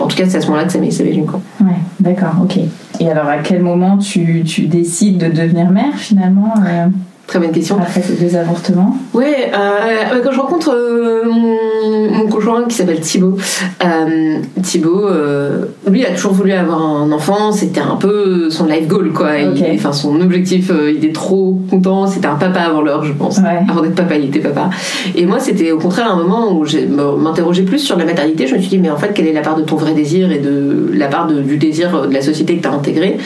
en 0.00 0.06
tout 0.06 0.16
cas 0.16 0.24
c'est 0.28 0.38
à 0.38 0.40
ce 0.40 0.46
moment 0.46 0.58
là 0.58 0.64
que 0.64 0.72
ça 0.72 0.78
m'est 0.78 0.90
ça 0.90 1.04
m'est 1.04 1.10
venu 1.12 1.24
quoi. 1.26 1.40
Ouais, 1.60 1.72
d'accord, 2.00 2.34
ok. 2.42 2.58
Et 3.00 3.10
alors, 3.10 3.28
à 3.28 3.38
quel 3.38 3.62
moment 3.62 3.96
tu, 3.98 4.42
tu 4.44 4.62
décides 4.62 5.18
de 5.18 5.28
devenir 5.28 5.70
mère 5.70 5.94
finalement 5.96 6.54
euh, 6.66 6.86
très 7.28 7.38
bonne 7.38 7.52
question 7.52 7.76
après 7.78 8.00
ces 8.02 8.14
deux 8.14 8.34
avortements 8.36 8.96
Ouais, 9.14 9.52
euh, 9.54 10.20
quand 10.24 10.32
je 10.32 10.40
rencontre 10.40 10.74
euh, 10.74 11.22
mon, 11.26 12.10
mon 12.10 12.26
conjoint 12.26 12.64
qui 12.64 12.74
s'appelle 12.74 13.00
Thibaut, 13.00 13.36
euh, 13.84 14.38
Thibaut, 14.62 15.06
euh, 15.06 15.66
lui 15.90 16.04
a 16.06 16.10
toujours 16.14 16.32
voulu 16.32 16.52
avoir 16.52 16.80
un 16.80 17.12
enfant, 17.12 17.52
c'était 17.52 17.80
un 17.82 17.96
peu 17.96 18.48
son 18.50 18.64
life 18.66 18.88
goal 18.88 19.12
quoi. 19.12 19.36
Il- 19.38 19.48
Ok. 19.50 19.62
enfin 19.74 19.92
son 19.92 20.20
objectif, 20.22 20.70
euh, 20.70 20.90
il 20.90 20.96
était 21.04 21.12
trop 21.12 21.60
content, 21.70 22.06
c'était 22.06 22.26
un 22.28 22.36
papa 22.36 22.60
avant 22.60 22.80
l'heure 22.80 23.04
je 23.04 23.12
pense. 23.12 23.36
Ouais. 23.38 23.60
Avant 23.70 23.82
d'être 23.82 23.94
papa, 23.94 24.16
il 24.16 24.24
était 24.24 24.40
papa. 24.40 24.70
Et 25.14 25.26
moi 25.26 25.38
c'était 25.38 25.70
au 25.70 25.78
contraire 25.78 26.10
un 26.10 26.16
moment 26.16 26.52
où 26.58 26.64
je 26.64 26.78
m'interrogeais 26.78 27.62
plus 27.62 27.78
sur 27.78 27.98
la 27.98 28.06
maternité, 28.06 28.46
je 28.46 28.54
me 28.54 28.60
suis 28.60 28.70
dit 28.70 28.78
mais 28.78 28.90
en 28.90 28.96
fait 28.96 29.12
quelle 29.12 29.26
est 29.28 29.34
la 29.34 29.42
part 29.42 29.54
de 29.56 29.62
ton 29.62 29.76
vrai 29.76 29.92
désir 29.92 30.32
et 30.32 30.38
de 30.38 30.90
la 30.94 31.08
part 31.08 31.26
de- 31.26 31.42
du 31.42 31.58
désir 31.58 32.06
de 32.08 32.12
la 32.14 32.22
société 32.22 32.56
que 32.56 32.62
tu 32.62 32.68
as 32.68 32.72
intégré? 32.72 33.18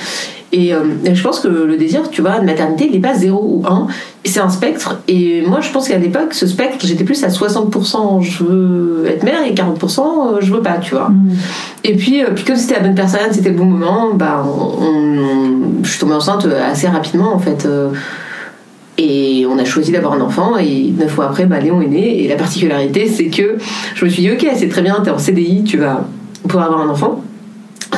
Et, 0.53 0.75
euh, 0.75 0.81
et 1.05 1.15
je 1.15 1.23
pense 1.23 1.41
que 1.41 1.49
le 1.49 1.77
désir, 1.77 2.11
tu 2.11 2.21
vois, 2.21 2.39
de 2.39 2.45
maternité, 2.45 2.85
il 2.87 2.93
n'est 2.93 2.99
pas 3.01 3.15
0 3.15 3.39
ou 3.41 3.67
1, 3.67 3.87
c'est 4.25 4.41
un 4.41 4.49
spectre. 4.51 5.01
Et 5.09 5.43
moi, 5.47 5.61
je 5.61 5.71
pense 5.73 5.89
qu'à 5.89 5.99
l'époque, 5.99 6.35
ce 6.35 6.47
spectre, 6.47 6.85
j'étais 6.87 7.05
plus 7.05 7.25
à 7.25 7.29
60% 7.29 8.21
je 8.21 8.45
veux 8.45 9.07
être 9.09 9.23
mère 9.25 9.45
et 9.47 9.53
40% 9.55 10.01
euh, 10.01 10.39
je 10.41 10.53
veux 10.53 10.61
pas, 10.63 10.77
tu 10.79 10.95
vois. 10.95 11.11
Et 11.85 11.97
puis, 11.97 12.23
euh, 12.23 12.29
puis 12.35 12.45
comme 12.45 12.57
c'était 12.57 12.75
la 12.75 12.81
bonne 12.81 12.95
personne, 12.95 13.33
c'était 13.33 13.49
le 13.51 13.57
bon 13.57 13.65
moment, 13.65 14.11
bah, 14.15 14.45
on, 14.47 14.85
on- 14.85 15.83
je 15.83 15.89
suis 15.91 15.99
tombée 15.99 16.15
enceinte 16.15 16.47
assez 16.47 16.87
rapidement, 16.87 17.33
en 17.35 17.39
fait. 17.39 17.65
euh, 17.67 17.89
et 18.99 19.47
on 19.49 19.59
a 19.59 19.65
choisi 19.65 19.91
d'avoir 19.91 20.13
un 20.13 20.21
enfant 20.21 20.59
et 20.59 20.93
neuf 20.99 21.17
mois 21.17 21.27
après, 21.27 21.47
bah, 21.47 21.59
Léon 21.59 21.81
est 21.81 21.87
né. 21.89 22.23
Et 22.25 22.29
la 22.29 22.37
particularité, 22.37 23.09
c'est 23.09 23.29
que 23.29 23.57
je 23.95 24.05
me 24.05 24.11
suis 24.11 24.23
dit, 24.23 24.31
ok, 24.31 24.47
c'est 24.55 24.69
très 24.69 24.83
bien, 24.83 25.01
t'es 25.03 25.11
en 25.11 25.19
CDI, 25.19 25.65
tu 25.65 25.79
vas 25.79 26.07
pouvoir 26.47 26.67
avoir 26.67 26.83
un 26.83 26.89
enfant. 26.91 27.22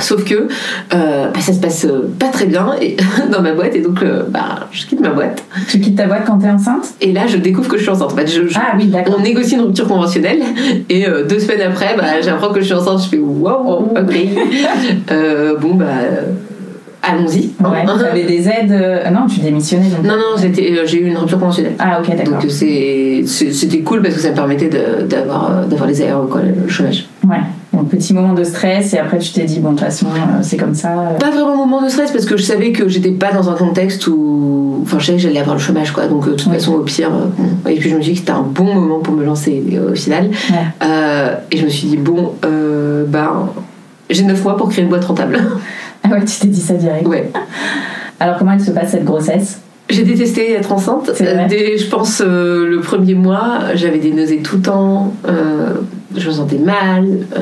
Sauf 0.04 0.22
que 0.24 0.34
euh, 0.34 1.28
bah, 1.32 1.40
ça 1.40 1.52
se 1.54 1.60
passe 1.60 1.86
euh, 1.86 2.10
pas 2.18 2.28
très 2.28 2.44
bien 2.46 2.72
et, 2.80 2.96
dans 3.32 3.40
ma 3.40 3.52
boîte 3.52 3.74
et 3.74 3.80
donc 3.80 4.02
euh, 4.02 4.22
bah, 4.28 4.68
je 4.70 4.84
quitte 4.86 5.00
ma 5.00 5.08
boîte 5.10 5.42
Tu 5.68 5.80
quittes 5.80 5.96
ta 5.96 6.06
boîte 6.06 6.24
quand 6.26 6.38
t'es 6.38 6.50
enceinte? 6.50 6.88
Et 7.00 7.12
là 7.12 7.22
je 7.26 7.38
découvre 7.38 7.68
que 7.68 7.76
je 7.78 7.82
suis 7.82 7.90
enceinte. 7.90 8.12
En 8.12 8.16
fait, 8.16 8.26
je- 8.26 8.46
je- 8.48 8.58
Ah 8.58 8.74
oui, 8.78 8.86
d'accord. 8.88 9.16
on 9.18 9.22
négocie 9.22 9.54
une 9.54 9.62
rupture 9.62 9.88
conventionnelle 9.88 10.42
et 10.90 11.06
deux 11.28 11.38
semaines 11.38 11.62
après 11.62 11.96
bah, 11.96 12.20
j'apprends 12.22 12.50
que 12.52 12.60
je 12.60 12.66
suis 12.66 12.74
enceinte. 12.74 13.02
Je 13.04 13.08
fais 13.08 13.18
wow, 13.18 13.92
ok. 13.96 14.14
Euh, 15.10 15.56
bon 15.58 15.74
bah 15.74 15.86
allons-y. 17.02 17.50
hein. 17.62 17.70
Ouais, 17.70 17.84
t'avais 17.84 18.24
des 18.24 18.48
aides. 18.48 18.74
Non, 19.12 19.26
tu 19.26 19.40
démissionnais 19.40 19.88
donc. 19.88 20.04
Non 20.04 20.16
non, 20.16 20.36
euh, 20.42 20.82
j'ai 20.86 20.98
eu 21.00 21.06
une 21.06 21.16
rupture 21.16 21.38
conventionnelle. 21.38 21.74
Ah, 21.78 22.00
ok, 22.00 22.14
d'accord. 22.16 22.38
Donc 22.40 22.50
c'était 22.50 23.80
cool 23.84 24.02
parce 24.02 24.14
que 24.14 24.20
ça 24.20 24.30
me 24.30 24.34
permettait 24.34 24.70
d'avoir, 25.08 25.64
d'avoir 25.66 25.88
les 25.88 26.02
aéros, 26.02 26.26
quoi, 26.26 26.40
le 26.42 26.68
chômage. 26.68 27.06
Ouais. 27.28 27.36
Donc, 27.74 27.88
petit 27.88 28.14
moment 28.14 28.32
de 28.34 28.44
stress 28.44 28.94
et 28.94 28.98
après 28.98 29.18
tu 29.18 29.32
t'es 29.32 29.44
dit, 29.44 29.60
bon, 29.60 29.70
de 29.72 29.76
toute 29.76 29.84
façon, 29.84 30.06
euh, 30.06 30.38
c'est 30.42 30.56
comme 30.56 30.74
ça. 30.74 30.90
euh. 30.92 31.18
Pas 31.18 31.30
vraiment 31.30 31.56
moment 31.56 31.82
de 31.82 31.88
stress 31.88 32.10
parce 32.10 32.24
que 32.24 32.36
je 32.36 32.42
savais 32.42 32.72
que 32.72 32.88
j'étais 32.88 33.10
pas 33.10 33.32
dans 33.32 33.50
un 33.50 33.54
contexte 33.54 34.06
où. 34.06 34.80
Enfin, 34.82 34.98
je 34.98 35.06
savais 35.06 35.18
que 35.18 35.22
j'allais 35.24 35.40
avoir 35.40 35.56
le 35.56 35.60
chômage, 35.62 35.90
quoi. 35.92 36.06
Donc, 36.06 36.26
euh, 36.26 36.30
de 36.32 36.36
toute 36.36 36.46
Ouais. 36.48 36.54
façon, 36.54 36.74
au 36.74 36.80
pire. 36.80 37.10
euh. 37.12 37.70
Et 37.70 37.76
puis, 37.76 37.90
je 37.90 37.96
me 37.96 38.00
suis 38.02 38.12
dit 38.12 38.20
que 38.20 38.26
c'était 38.26 38.38
un 38.38 38.42
bon 38.42 38.72
moment 38.74 38.98
pour 39.00 39.14
me 39.14 39.24
lancer 39.24 39.62
au 39.90 39.94
final. 39.94 40.30
Ouais. 40.50 40.86
Et 41.50 41.56
je 41.58 41.64
me 41.64 41.70
suis 41.70 41.88
dit, 41.88 41.96
bon, 41.96 42.32
ben. 42.42 43.48
J'ai 44.10 44.22
9 44.24 44.44
mois 44.44 44.56
pour 44.58 44.68
créer 44.68 44.84
une 44.84 44.90
boîte 44.90 45.04
rentable. 45.04 45.38
Ah 46.06 46.10
ouais, 46.10 46.24
tu 46.26 46.38
t'es 46.38 46.48
dit 46.48 46.60
ça 46.60 46.74
direct. 46.74 47.08
ouais. 47.08 47.30
Alors, 48.20 48.36
comment 48.36 48.52
elle 48.52 48.60
se 48.60 48.70
passe 48.72 48.90
cette 48.90 49.06
grossesse? 49.06 49.60
J'ai 49.88 50.02
détesté 50.02 50.52
être 50.52 50.70
enceinte. 50.70 51.10
Dès, 51.48 51.78
je 51.78 51.86
pense, 51.88 52.20
le 52.20 52.78
premier 52.82 53.14
mois, 53.14 53.60
j'avais 53.74 53.98
des 53.98 54.12
nausées 54.12 54.40
tout 54.42 54.56
le 54.56 54.62
temps. 54.62 55.14
Je 56.16 56.28
me 56.28 56.32
sentais 56.32 56.58
mal. 56.58 57.04
euh, 57.36 57.40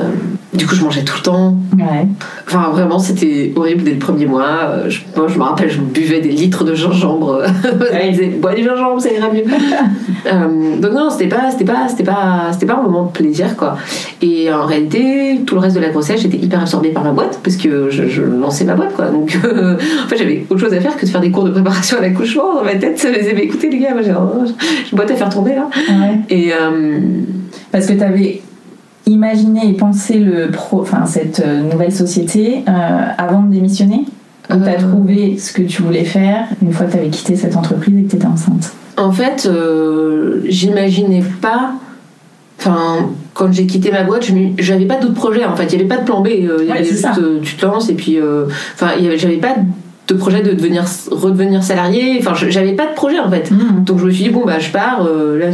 du 0.53 0.67
coup, 0.67 0.75
je 0.75 0.83
mangeais 0.83 1.03
tout 1.03 1.15
le 1.17 1.23
temps. 1.23 1.55
Ouais. 1.79 2.05
Enfin, 2.47 2.69
vraiment, 2.71 2.99
c'était 2.99 3.51
horrible 3.55 3.83
dès 3.83 3.91
le 3.93 3.97
premier 3.97 4.27
mois. 4.27 4.59
Euh, 4.69 4.89
Je, 4.89 5.01
moi, 5.15 5.27
je 5.27 5.37
me 5.39 5.43
rappelle, 5.43 5.71
je 5.71 5.79
buvais 5.79 6.21
des 6.21 6.29
litres 6.29 6.63
de 6.63 6.75
gingembre. 6.75 7.41
Ouais. 7.63 8.05
Je 8.05 8.09
disais, 8.11 8.25
bois 8.27 8.53
du 8.53 8.63
gingembre, 8.63 9.01
ça 9.01 9.11
ira 9.11 9.29
mieux. 9.31 9.43
Euh, 10.25 10.77
donc 10.79 10.93
non, 10.93 11.09
c'était 11.09 11.27
pas, 11.27 11.51
c'était 11.51 11.65
pas, 11.65 11.89
c'était 11.89 12.05
pas, 12.05 12.47
c'était 12.53 12.65
pas 12.65 12.75
un 12.75 12.81
moment 12.83 13.03
de 13.07 13.11
plaisir, 13.11 13.57
quoi. 13.57 13.75
Et 14.21 14.49
en 14.53 14.65
réalité, 14.65 15.41
tout 15.45 15.55
le 15.55 15.59
reste 15.59 15.75
de 15.75 15.81
la 15.81 15.89
grossesse, 15.89 16.21
j'étais 16.21 16.37
hyper 16.37 16.61
absorbée 16.61 16.91
par 16.91 17.03
ma 17.03 17.11
boîte 17.11 17.41
parce 17.43 17.57
que 17.57 17.89
je, 17.89 18.07
je 18.07 18.21
lançais 18.21 18.63
ma 18.63 18.75
boîte, 18.75 18.93
quoi. 18.95 19.07
Donc, 19.07 19.37
euh, 19.43 19.75
en 20.05 20.07
fait, 20.07 20.15
j'avais 20.17 20.45
autre 20.49 20.61
chose 20.61 20.73
à 20.73 20.79
faire 20.79 20.95
que 20.95 21.05
de 21.05 21.09
faire 21.11 21.19
des 21.19 21.29
cours 21.29 21.43
de 21.43 21.51
préparation 21.51 21.97
à 21.97 22.01
l'accouchement. 22.01 22.53
Dans 22.55 22.63
ma 22.63 22.75
tête, 22.75 23.01
je 23.03 23.09
me 23.09 23.15
disais, 23.19 23.33
mais 23.35 23.43
écoutez, 23.43 23.69
les 23.69 23.79
gars, 23.79 23.89
j'ai 24.01 24.11
un- 24.11 24.45
j'ai 24.45 24.91
une 24.93 24.95
boîte 24.95 25.11
à 25.11 25.15
faire 25.15 25.27
tourner 25.29 25.55
là. 25.55 25.67
Ouais. 25.89 26.19
Et 26.29 26.53
Parce 27.73 27.85
que 27.85 27.93
tu 27.93 28.01
avais 28.03 28.41
imaginé 29.05 29.69
et 29.69 29.73
pensé 29.73 30.17
le 30.19 30.49
pro, 30.51 30.81
enfin, 30.81 31.05
cette 31.05 31.41
euh, 31.45 31.61
nouvelle 31.63 31.91
société 31.91 32.63
euh, 32.67 32.71
avant 33.17 33.41
de 33.41 33.51
démissionner? 33.53 34.05
Ou 34.49 34.55
tu 34.57 34.63
as 34.69 34.73
Euh. 34.73 34.77
trouvé 34.79 35.37
ce 35.37 35.51
que 35.53 35.61
tu 35.61 35.81
voulais 35.81 36.03
faire 36.05 36.45
une 36.61 36.71
fois 36.73 36.85
que 36.85 36.91
tu 36.91 36.97
avais 36.97 37.09
quitté 37.09 37.35
cette 37.35 37.55
entreprise 37.55 37.97
et 37.97 38.03
que 38.03 38.09
tu 38.11 38.15
étais 38.17 38.25
enceinte? 38.25 38.73
En 38.97 39.11
fait, 39.11 39.45
euh, 39.49 40.41
j'imaginais 40.47 41.23
pas. 41.41 41.73
Enfin, 42.59 43.09
quand 43.33 43.51
j'ai 43.51 43.65
quitté 43.65 43.91
ma 43.91 44.03
boîte, 44.03 44.25
j'avais 44.59 44.85
pas 44.85 44.97
d'autres 44.99 45.13
projets. 45.15 45.43
En 45.45 45.55
fait, 45.55 45.65
il 45.65 45.73
y 45.73 45.75
avait 45.75 45.87
pas 45.87 45.97
de 45.97 46.05
plan 46.05 46.21
B. 46.21 46.27
Il 46.37 46.43
y 46.43 46.47
Ouais, 46.47 46.71
avait 46.71 46.83
juste, 46.83 47.07
euh, 47.17 47.39
tu 47.41 47.55
te 47.55 47.65
lances 47.65 47.89
et 47.89 47.93
puis. 47.95 48.17
Enfin, 48.75 48.91
j'avais 49.17 49.37
pas 49.37 49.55
de 50.07 50.13
projet 50.13 50.41
de 50.41 50.51
devenir 50.53 50.83
redevenir 51.11 51.63
salarié. 51.63 52.17
Enfin, 52.19 52.33
j'avais 52.49 52.73
pas 52.73 52.85
de 52.87 52.93
projet 52.93 53.19
en 53.19 53.29
fait. 53.29 53.49
Donc 53.85 53.99
je 53.99 54.05
me 54.05 54.11
suis 54.11 54.25
dit 54.25 54.29
bon 54.29 54.43
bah 54.45 54.59
je 54.59 54.69
pars. 54.69 55.03
là, 55.03 55.47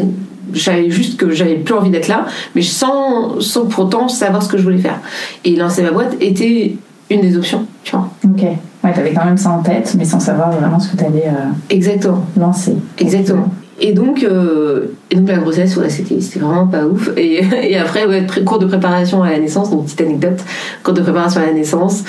je 0.54 0.60
savais 0.60 0.90
juste 0.90 1.20
que 1.20 1.32
j'avais 1.32 1.56
plus 1.56 1.74
envie 1.74 1.90
d'être 1.90 2.08
là, 2.08 2.26
mais 2.56 2.62
sans 2.62 3.40
sans 3.40 3.66
pour 3.66 3.86
autant 3.86 4.08
savoir 4.08 4.44
ce 4.44 4.50
que 4.50 4.58
je 4.58 4.64
voulais 4.64 4.78
faire. 4.78 5.00
Et 5.46 5.56
lancer 5.56 5.84
ma 5.84 5.92
boîte 5.92 6.16
était 6.20 6.76
une 7.10 7.22
des 7.22 7.38
options. 7.38 7.66
Tu 7.84 7.96
vois. 7.96 8.10
Ok. 8.26 8.42
Ouais, 8.42 8.94
tu 8.94 9.00
avais 9.00 9.14
quand 9.14 9.26
même 9.26 9.38
ça 9.38 9.50
en 9.52 9.62
tête, 9.62 9.96
mais 9.98 10.06
sans 10.06 10.20
savoir 10.20 10.52
vraiment 10.52 10.80
ce 10.80 10.90
que 10.92 10.98
tu 10.98 11.04
allais 11.04 11.28
euh, 11.28 11.52
Exactement. 11.70 12.26
lancer. 12.38 12.76
Exactement. 12.98 13.52
Et 13.82 13.94
donc, 13.94 14.24
euh, 14.24 14.94
et 15.10 15.16
donc 15.16 15.28
la 15.28 15.38
grossesse, 15.38 15.76
ouais, 15.78 15.90
c'était, 15.90 16.20
c'était 16.22 16.40
vraiment 16.40 16.68
pas 16.68 16.86
ouf. 16.86 17.10
Et, 17.18 17.44
et 17.72 17.78
après, 17.78 18.06
ouais, 18.06 18.26
cours 18.46 18.60
de 18.60 18.66
préparation 18.66 19.24
à 19.24 19.32
la 19.32 19.40
naissance, 19.40 19.72
donc 19.72 19.86
petite 19.86 20.02
anecdote, 20.02 20.40
cours 20.84 20.94
de 20.94 21.02
préparation 21.02 21.42
à 21.42 21.46
la 21.46 21.54
naissance. 21.54 22.04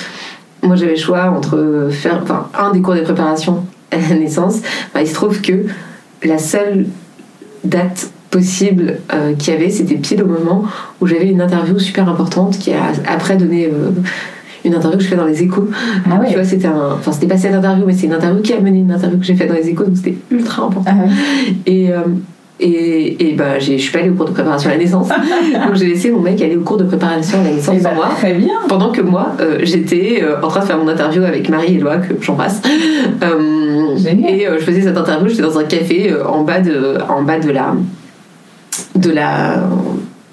Moi, 0.62 0.76
j'avais 0.76 0.92
le 0.92 0.98
choix 0.98 1.30
entre 1.30 1.88
faire, 1.90 2.20
enfin, 2.22 2.48
un 2.58 2.72
des 2.72 2.82
cours 2.82 2.94
de 2.94 3.00
préparation 3.00 3.64
à 3.90 3.96
la 3.96 4.16
naissance. 4.16 4.60
Bah, 4.94 5.00
il 5.00 5.08
se 5.08 5.14
trouve 5.14 5.40
que 5.40 5.64
la 6.22 6.38
seule 6.38 6.86
date 7.64 8.10
possible 8.30 8.98
euh, 9.12 9.34
qu'il 9.34 9.52
y 9.52 9.56
avait, 9.56 9.70
c'était 9.70 9.96
pile 9.96 10.22
au 10.22 10.26
moment 10.26 10.64
où 11.00 11.06
j'avais 11.06 11.28
une 11.28 11.40
interview 11.40 11.78
super 11.78 12.08
importante 12.08 12.58
qui 12.58 12.72
a 12.72 12.92
après 13.08 13.36
donné 13.36 13.66
euh, 13.66 13.90
une 14.64 14.74
interview 14.74 14.98
que 14.98 15.04
je 15.04 15.08
fais 15.08 15.16
dans 15.16 15.24
les 15.24 15.42
échos. 15.42 15.68
Ah 16.06 16.10
Tu 16.14 16.20
ouais. 16.28 16.34
vois, 16.34 16.44
c'était 16.44 16.66
un, 16.68 16.92
enfin, 16.94 17.12
c'était 17.12 17.26
pas 17.26 17.36
cette 17.38 17.54
interview, 17.54 17.84
mais 17.86 17.94
c'est 17.94 18.06
une 18.06 18.12
interview 18.12 18.40
qui 18.42 18.52
a 18.52 18.60
mené 18.60 18.78
une 18.78 18.92
interview 18.92 19.18
que 19.18 19.24
j'ai 19.24 19.34
faite 19.34 19.48
dans 19.48 19.54
les 19.56 19.68
échos, 19.68 19.84
donc 19.84 19.96
c'était 19.96 20.16
ultra 20.30 20.64
important. 20.64 20.90
Ah 20.92 21.04
ouais. 21.04 21.54
Et, 21.66 21.90
euh, 21.92 22.00
et, 22.62 23.30
et 23.30 23.32
bah, 23.36 23.58
j'ai- 23.58 23.78
je 23.78 23.82
suis 23.84 23.90
pas 23.92 24.00
allée 24.00 24.10
au 24.10 24.14
cours 24.14 24.26
de 24.26 24.32
préparation 24.32 24.68
à 24.68 24.74
la 24.74 24.78
naissance. 24.78 25.08
Donc 25.66 25.76
j'ai 25.76 25.86
laissé 25.86 26.10
mon 26.10 26.20
mec 26.20 26.42
aller 26.42 26.56
au 26.58 26.60
cours 26.60 26.76
de 26.76 26.84
préparation 26.84 27.40
à 27.40 27.44
la 27.44 27.52
naissance 27.52 27.74
Eh 27.78 27.80
sans 27.82 27.88
ben, 27.88 27.94
moi. 27.94 28.08
très 28.18 28.34
bien. 28.34 28.50
Pendant 28.68 28.92
que 28.92 29.00
moi, 29.00 29.28
euh, 29.40 29.60
j'étais 29.62 30.20
euh, 30.22 30.36
en 30.42 30.48
train 30.48 30.60
de 30.60 30.66
faire 30.66 30.76
mon 30.76 30.86
interview 30.86 31.22
avec 31.24 31.48
Marie 31.48 31.76
Éloi, 31.76 31.96
que 31.96 32.12
j'embrasse. 32.20 32.60
Euh, 33.22 33.96
et 34.28 34.46
euh, 34.46 34.58
je 34.58 34.64
faisais 34.64 34.82
cette 34.82 34.98
interview, 34.98 35.28
j'étais 35.30 35.40
dans 35.42 35.58
un 35.58 35.64
café 35.64 36.12
euh, 36.12 36.26
en 36.26 36.42
bas 36.44 36.60
de, 36.60 36.98
en 37.08 37.22
bas 37.22 37.38
de 37.38 37.50
la, 37.50 37.74
de 38.96 39.10
la, 39.10 39.62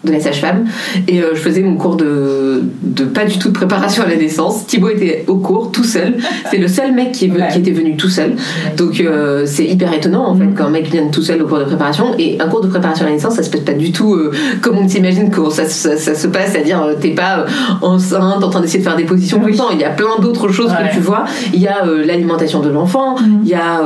de 0.04 0.12
la 0.12 0.20
sage-femme. 0.20 0.66
Et 1.08 1.22
euh, 1.22 1.32
je 1.34 1.40
faisais 1.40 1.62
mon 1.62 1.76
cours 1.76 1.96
de, 1.98 2.62
de 2.84 3.04
pas 3.04 3.26
du 3.26 3.38
tout 3.40 3.50
de 3.50 3.54
préparation 3.54 4.04
à 4.04 4.08
la 4.08 4.16
naissance. 4.16 4.66
Thibaut 4.66 4.90
était 4.90 5.26
au 5.28 5.36
cours 5.38 5.72
tout 5.72 5.84
seul. 5.84 6.16
C'est 6.50 6.58
le 6.58 6.68
seul 6.68 6.94
mec 6.94 7.12
qui, 7.12 7.30
Ouais. 7.30 7.48
qui 7.52 7.60
était 7.60 7.72
venu 7.72 7.98
tout 7.98 8.08
seul. 8.10 8.36
Donc 8.78 9.00
euh, 9.02 9.44
c'est 9.46 9.66
hyper 9.66 9.94
étonnant 9.94 10.28
en 10.30 10.36
fait 10.36 10.46
Mhm. 10.46 10.54
quand 10.56 10.66
un 10.66 10.70
mec 10.70 10.90
vient 10.90 11.08
tout 11.08 11.22
seul 11.22 11.42
au 11.42 11.48
cours 11.48 11.60
de 11.60 11.66
préparation 11.66 12.14
et 12.18 12.38
un 12.40 12.48
cours 12.48 12.62
de 12.62 12.68
préparation 12.68 13.06
à 13.06 13.10
la 13.10 13.16
naissance 13.16 13.36
ça 13.36 13.44
se 13.44 13.50
passe 13.50 13.62
pas 13.62 13.74
du 13.74 13.92
tout 13.92 14.14
euh, 14.14 14.32
comme 14.62 14.78
on 14.78 14.88
s'imagine 14.88 15.30
que 15.30 15.50
ça, 15.50 15.66
ça, 15.66 15.98
ça 15.98 16.16
se 16.16 16.28
passe 16.28 16.52
c'est-à-dire 16.52 16.82
t'es 17.02 17.10
pas 17.12 17.46
enceinte 17.82 18.44
en 18.44 18.50
train 18.50 18.62
d'essayer 18.62 18.80
de 18.80 18.84
faire 18.84 18.96
des 18.96 19.04
positions 19.04 19.40
tout 19.40 19.48
le 19.48 19.56
temps 19.56 19.70
il 19.74 19.80
y 19.80 19.84
a 19.84 19.90
plein 19.90 20.20
d'autres 20.22 20.50
choses 20.50 20.72
Ouais. 20.72 20.90
que 20.90 20.96
tu 20.96 21.02
vois 21.02 21.26
il 21.54 21.60
y 21.60 21.68
a 21.68 21.86
l'alimentation 21.86 22.60
de 22.62 22.70
l'enfant 22.70 23.18
Mhm. 23.20 23.40
il 23.44 23.50
y 23.50 23.54
a 23.56 23.82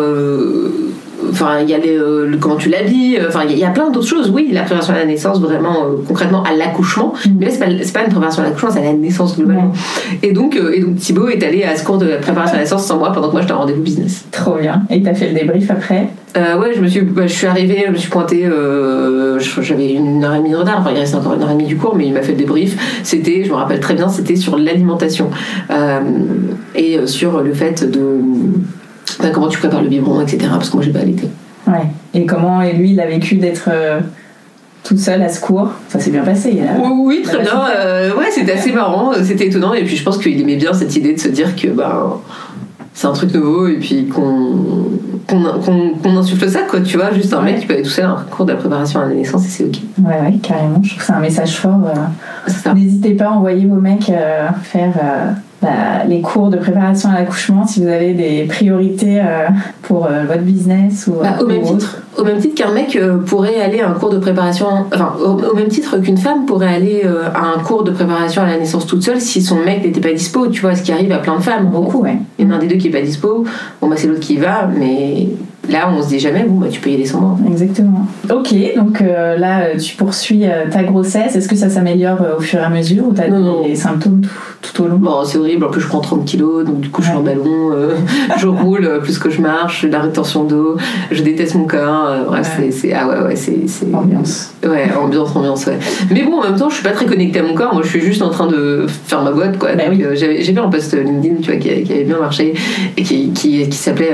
Enfin, 1.29 1.59
il 1.61 1.69
y 1.69 1.73
a 1.73 1.77
les, 1.77 1.97
euh, 1.97 2.25
le- 2.27 2.37
comment 2.37 2.55
tu 2.55 2.69
l'habilles. 2.69 3.19
Enfin, 3.27 3.41
il 3.45 3.51
y 3.51 3.53
a- 3.53 3.55
il 3.57 3.59
y 3.59 3.65
a 3.65 3.69
plein 3.69 3.89
d'autres 3.89 4.07
choses. 4.07 4.29
Oui, 4.33 4.49
la 4.51 4.61
préparation 4.61 4.93
à 4.93 4.97
la 4.97 5.05
naissance, 5.05 5.39
vraiment 5.39 5.83
euh, 5.85 5.95
concrètement 6.07 6.43
à 6.43 6.53
l'accouchement. 6.53 7.13
Mhm. 7.25 7.35
Mais 7.39 7.45
là, 7.45 7.51
c'est 7.51 7.59
pas, 7.59 7.99
pas 7.99 8.05
une 8.05 8.11
préparation 8.11 8.41
à 8.41 8.45
l'accouchement, 8.45 8.69
c'est 8.71 8.79
à 8.79 8.83
la 8.83 8.93
naissance 8.93 9.37
globalement. 9.37 9.71
Et 10.23 10.31
donc, 10.33 10.55
euh, 10.55 10.71
et 10.73 10.81
donc 10.81 10.95
Thibaut 10.97 11.29
est 11.29 11.43
allé 11.43 11.63
à 11.63 11.75
ce 11.75 11.83
cours 11.85 11.97
de 11.97 12.07
préparation 12.21 12.53
à 12.53 12.57
la 12.57 12.63
naissance 12.63 12.85
sans 12.85 12.97
moi 12.97 13.11
pendant 13.11 13.27
que 13.27 13.33
moi 13.33 13.41
j'étais 13.41 13.53
en 13.53 13.59
rendez-vous 13.59 13.81
business. 13.81 14.25
Trop 14.31 14.55
bien. 14.57 14.81
Et 14.89 15.01
t'as 15.01 15.13
fait 15.13 15.27
le 15.29 15.33
débrief 15.39 15.69
après? 15.71 16.07
Euh, 16.37 16.57
ouais, 16.59 16.71
je 16.73 16.79
me 16.81 16.87
suis, 16.87 17.01
bah, 17.01 17.27
je 17.27 17.33
suis 17.33 17.45
arrivée, 17.47 17.83
je 17.87 17.91
me 17.91 17.97
suis 17.97 18.09
pointée, 18.09 18.45
euh, 18.45 19.37
j'avais 19.39 19.91
une 19.93 20.23
heure 20.23 20.33
et 20.35 20.37
demie 20.37 20.51
de 20.51 20.55
retard, 20.55 20.77
enfin 20.79 20.91
il 20.93 20.97
restait 20.99 21.17
encore 21.17 21.33
une 21.33 21.41
heure 21.43 21.49
et 21.49 21.53
demie 21.53 21.65
du 21.65 21.75
cours, 21.75 21.93
mais 21.95 22.07
il 22.07 22.13
m'a 22.13 22.21
fait 22.21 22.31
le 22.31 22.37
débrief. 22.37 22.77
C'était, 23.03 23.43
je 23.43 23.49
me 23.49 23.55
rappelle 23.55 23.81
très 23.81 23.95
bien, 23.95 24.07
c'était 24.07 24.37
sur 24.37 24.57
l'alimentation 24.57 25.29
euh, 25.71 25.99
et 26.73 26.97
euh, 26.97 27.05
sur 27.05 27.41
le 27.41 27.53
fait 27.53 27.83
de 27.89 27.99
bah, 29.21 29.29
comment 29.33 29.47
tu 29.47 29.59
prépares 29.59 29.81
le 29.81 29.89
biberon, 29.89 30.21
etc. 30.21 30.39
Parce 30.51 30.69
que 30.69 30.75
moi 30.77 30.83
j'ai 30.85 30.91
pas 30.91 30.99
allaité. 30.99 31.27
Ouais. 31.67 31.87
Et 32.13 32.25
comment 32.25 32.61
et 32.61 32.73
lui 32.73 32.91
il 32.91 32.99
a 32.99 33.05
vécu 33.05 33.35
d'être 33.35 33.69
euh, 33.71 33.99
toute 34.83 34.99
seule 34.99 35.21
à 35.21 35.29
ce 35.29 35.39
cours? 35.39 35.69
Ça 35.89 35.99
s'est 35.99 36.11
bien 36.11 36.23
passé. 36.23 36.51
il 36.53 36.61
a- 36.63 36.73
Oui, 36.79 36.91
oui, 37.05 37.21
très 37.23 37.39
bien. 37.39 37.61
Euh, 37.77 38.15
ouais, 38.15 38.31
c'était 38.31 38.53
assez 38.53 38.71
marrant, 38.71 39.11
c'était 39.23 39.47
étonnant, 39.47 39.73
et 39.73 39.83
puis 39.83 39.95
je 39.95 40.03
pense 40.03 40.17
qu'il 40.17 40.39
aimait 40.41 40.55
bien 40.57 40.73
cette 40.73 40.95
idée 40.95 41.13
de 41.13 41.19
se 41.19 41.29
dire 41.29 41.55
que 41.55 41.67
ben 41.67 42.13
c'est 42.93 43.07
un 43.07 43.13
truc 43.13 43.33
nouveau 43.33 43.67
et 43.67 43.77
puis 43.77 44.07
qu'on 44.07 44.57
qu'on 45.27 45.43
qu'on- 45.63 45.89
qu'on 46.01 46.17
insuffle 46.17 46.49
ça, 46.49 46.61
quoi. 46.63 46.81
Tu 46.81 46.97
vois, 46.97 47.13
juste 47.13 47.31
un 47.33 47.37
Ouais. 47.37 47.51
mec 47.53 47.59
qui 47.61 47.65
peut 47.67 47.73
aller 47.75 47.83
tout 47.83 47.89
seul 47.89 48.05
à 48.05 48.09
un 48.09 48.25
cours 48.29 48.45
de 48.45 48.51
la 48.51 48.57
préparation 48.57 48.99
à 48.99 49.05
la 49.05 49.13
naissance 49.13 49.45
et 49.45 49.49
c'est 49.49 49.63
ok. 49.63 49.75
Ouais, 49.99 50.09
ouais, 50.29 50.33
carrément. 50.41 50.81
Je 50.83 50.89
trouve 50.89 50.99
que 50.99 51.05
c'est 51.05 51.13
un 51.13 51.19
message 51.19 51.55
fort. 51.57 51.79
euh. 51.85 52.73
N'hésitez 52.73 53.13
pas 53.13 53.27
à 53.27 53.31
envoyer 53.31 53.65
vos 53.65 53.79
mecs 53.79 54.09
euh, 54.09 54.47
faire 54.63 54.93
euh, 55.63 55.67
bah, 55.67 56.05
les 56.07 56.21
cours 56.21 56.49
de 56.49 56.57
préparation 56.57 57.09
à 57.09 57.13
l'accouchement 57.13 57.65
si 57.67 57.81
vous 57.81 57.87
avez 57.87 58.13
des 58.13 58.43
priorités 58.45 59.19
euh, 59.19 59.47
pour 59.83 60.05
euh, 60.05 60.23
votre 60.27 60.41
business 60.41 61.07
ou, 61.07 61.21
Bah, 61.21 61.37
au, 61.39 61.43
ou 61.43 61.47
même 61.47 61.63
autre. 61.63 61.77
titre, 61.77 61.97
au 62.17 62.23
même 62.23 62.37
titre 62.39 62.55
qu'un 62.55 62.71
mec 62.73 62.95
euh, 62.95 63.17
pourrait 63.17 63.61
aller 63.61 63.79
à 63.81 63.89
un 63.89 63.93
cours 63.93 64.09
de 64.09 64.17
préparation, 64.17 64.67
enfin 64.93 65.13
au, 65.23 65.51
au 65.51 65.55
même 65.55 65.67
titre 65.67 65.97
qu'une 65.99 66.17
femme 66.17 66.45
pourrait 66.45 66.73
aller 66.73 67.01
euh, 67.05 67.23
à 67.33 67.57
un 67.57 67.59
cours 67.63 67.83
de 67.83 67.91
préparation 67.91 68.41
à 68.41 68.47
la 68.47 68.57
naissance 68.57 68.85
toute 68.87 69.03
seule 69.03 69.21
si 69.21 69.41
son 69.41 69.57
mec 69.57 69.83
n'était 69.83 70.01
pas 70.01 70.13
dispo, 70.13 70.47
tu 70.47 70.61
vois, 70.61 70.75
ce 70.75 70.83
qui 70.83 70.91
arrive 70.91 71.11
à 71.11 71.17
plein 71.19 71.37
de 71.37 71.43
femmes. 71.43 71.67
Beaucoup, 71.67 72.01
ouais. 72.01 72.17
Il 72.39 72.45
y 72.45 72.47
en 72.47 72.51
a 72.53 72.55
un 72.55 72.59
des 72.59 72.67
deux 72.67 72.75
qui 72.77 72.87
est 72.87 72.91
pas 72.91 73.01
dispo, 73.01 73.45
bon 73.81 73.87
bah 73.87 73.95
c'est 73.97 74.07
l'autre 74.07 74.19
qui 74.21 74.33
y 74.35 74.37
va, 74.37 74.67
mais 74.67 75.27
là 75.69 75.89
on 75.95 76.01
se 76.01 76.07
dit 76.09 76.19
jamais, 76.19 76.43
bon 76.43 76.55
bah 76.59 76.67
tu 76.69 76.79
peux 76.81 76.89
y 76.89 76.95
aller 76.95 77.05
sans 77.05 77.21
moi. 77.21 77.37
Exactement. 77.49 78.07
Ok, 78.29 78.53
donc 78.75 79.01
euh, 79.01 79.37
là, 79.37 79.77
tu 79.77 79.95
poursuis 79.95 80.45
euh, 80.45 80.65
ta 80.71 80.83
grossesse. 80.83 81.35
Est-ce 81.35 81.47
que 81.47 81.55
ça 81.55 81.69
s'améliore 81.69 82.21
euh, 82.21 82.37
au 82.37 82.41
fur 82.41 82.59
et 82.59 82.63
à 82.63 82.69
mesure 82.69 83.07
ou 83.07 83.13
t'as 83.13 83.25
des 83.25 83.31
non. 83.31 83.63
symptômes 83.75 84.21
tout, 84.61 84.73
tout 84.73 84.83
au 84.83 84.87
long? 84.87 84.97
Bon, 84.97 85.23
c'est 85.23 85.37
horrible, 85.37 85.65
en 85.65 85.69
plus 85.69 85.81
je 85.81 85.87
prends 85.87 85.99
30 86.01 86.25
kilos, 86.25 86.65
donc 86.65 86.79
du 86.81 86.89
coup 86.89 87.01
je 87.01 87.07
suis 87.09 87.17
en 87.17 87.21
ballon, 87.23 87.71
je 88.37 88.47
roule 88.47 88.99
plus 89.03 89.17
que 89.19 89.29
je 89.29 89.41
marche, 89.41 89.83
la 89.89 89.99
rétention 90.01 90.43
d'eau, 90.43 90.77
je 91.11 91.21
déteste 91.23 91.55
mon 91.55 91.65
corps, 91.65 92.09
bref, 92.27 92.57
Ouais. 92.59 92.71
c'est-. 92.71 92.93
Ah 92.93 93.07
ouais, 93.07 93.21
ouais, 93.27 93.35
c'est. 93.35 93.61
Ambiance. 93.93 94.53
Ouais, 94.65 94.89
ambiance, 94.99 95.35
ambiance, 95.35 95.65
ouais. 95.67 95.77
Mais 96.11 96.23
bon, 96.23 96.39
en 96.39 96.43
même 96.43 96.55
temps, 96.55 96.69
je 96.69 96.75
suis 96.75 96.83
pas 96.83 96.91
très 96.91 97.05
connectée 97.05 97.39
à 97.39 97.43
mon 97.43 97.53
corps. 97.53 97.73
Moi, 97.73 97.81
je 97.83 97.89
suis 97.89 98.01
juste 98.01 98.21
en 98.21 98.29
train 98.29 98.47
de 98.47 98.85
faire 99.05 99.21
ma 99.23 99.31
boîte, 99.31 99.57
quoi. 99.57 99.69
Bah 99.75 99.83
oui. 99.89 100.03
j'avais- 100.13 100.41
j'ai 100.41 100.53
fait 100.53 100.59
un 100.59 100.69
post 100.69 100.93
LinkedIn, 100.95 101.35
tu 101.41 101.51
vois, 101.51 101.59
qui, 101.59 101.83
qui 101.83 101.93
avait 101.93 102.03
bien 102.03 102.19
marché 102.19 102.53
et 102.97 103.03
qui, 103.03 103.29
qui, 103.31 103.67
qui 103.69 103.77
s'appelait 103.77 104.11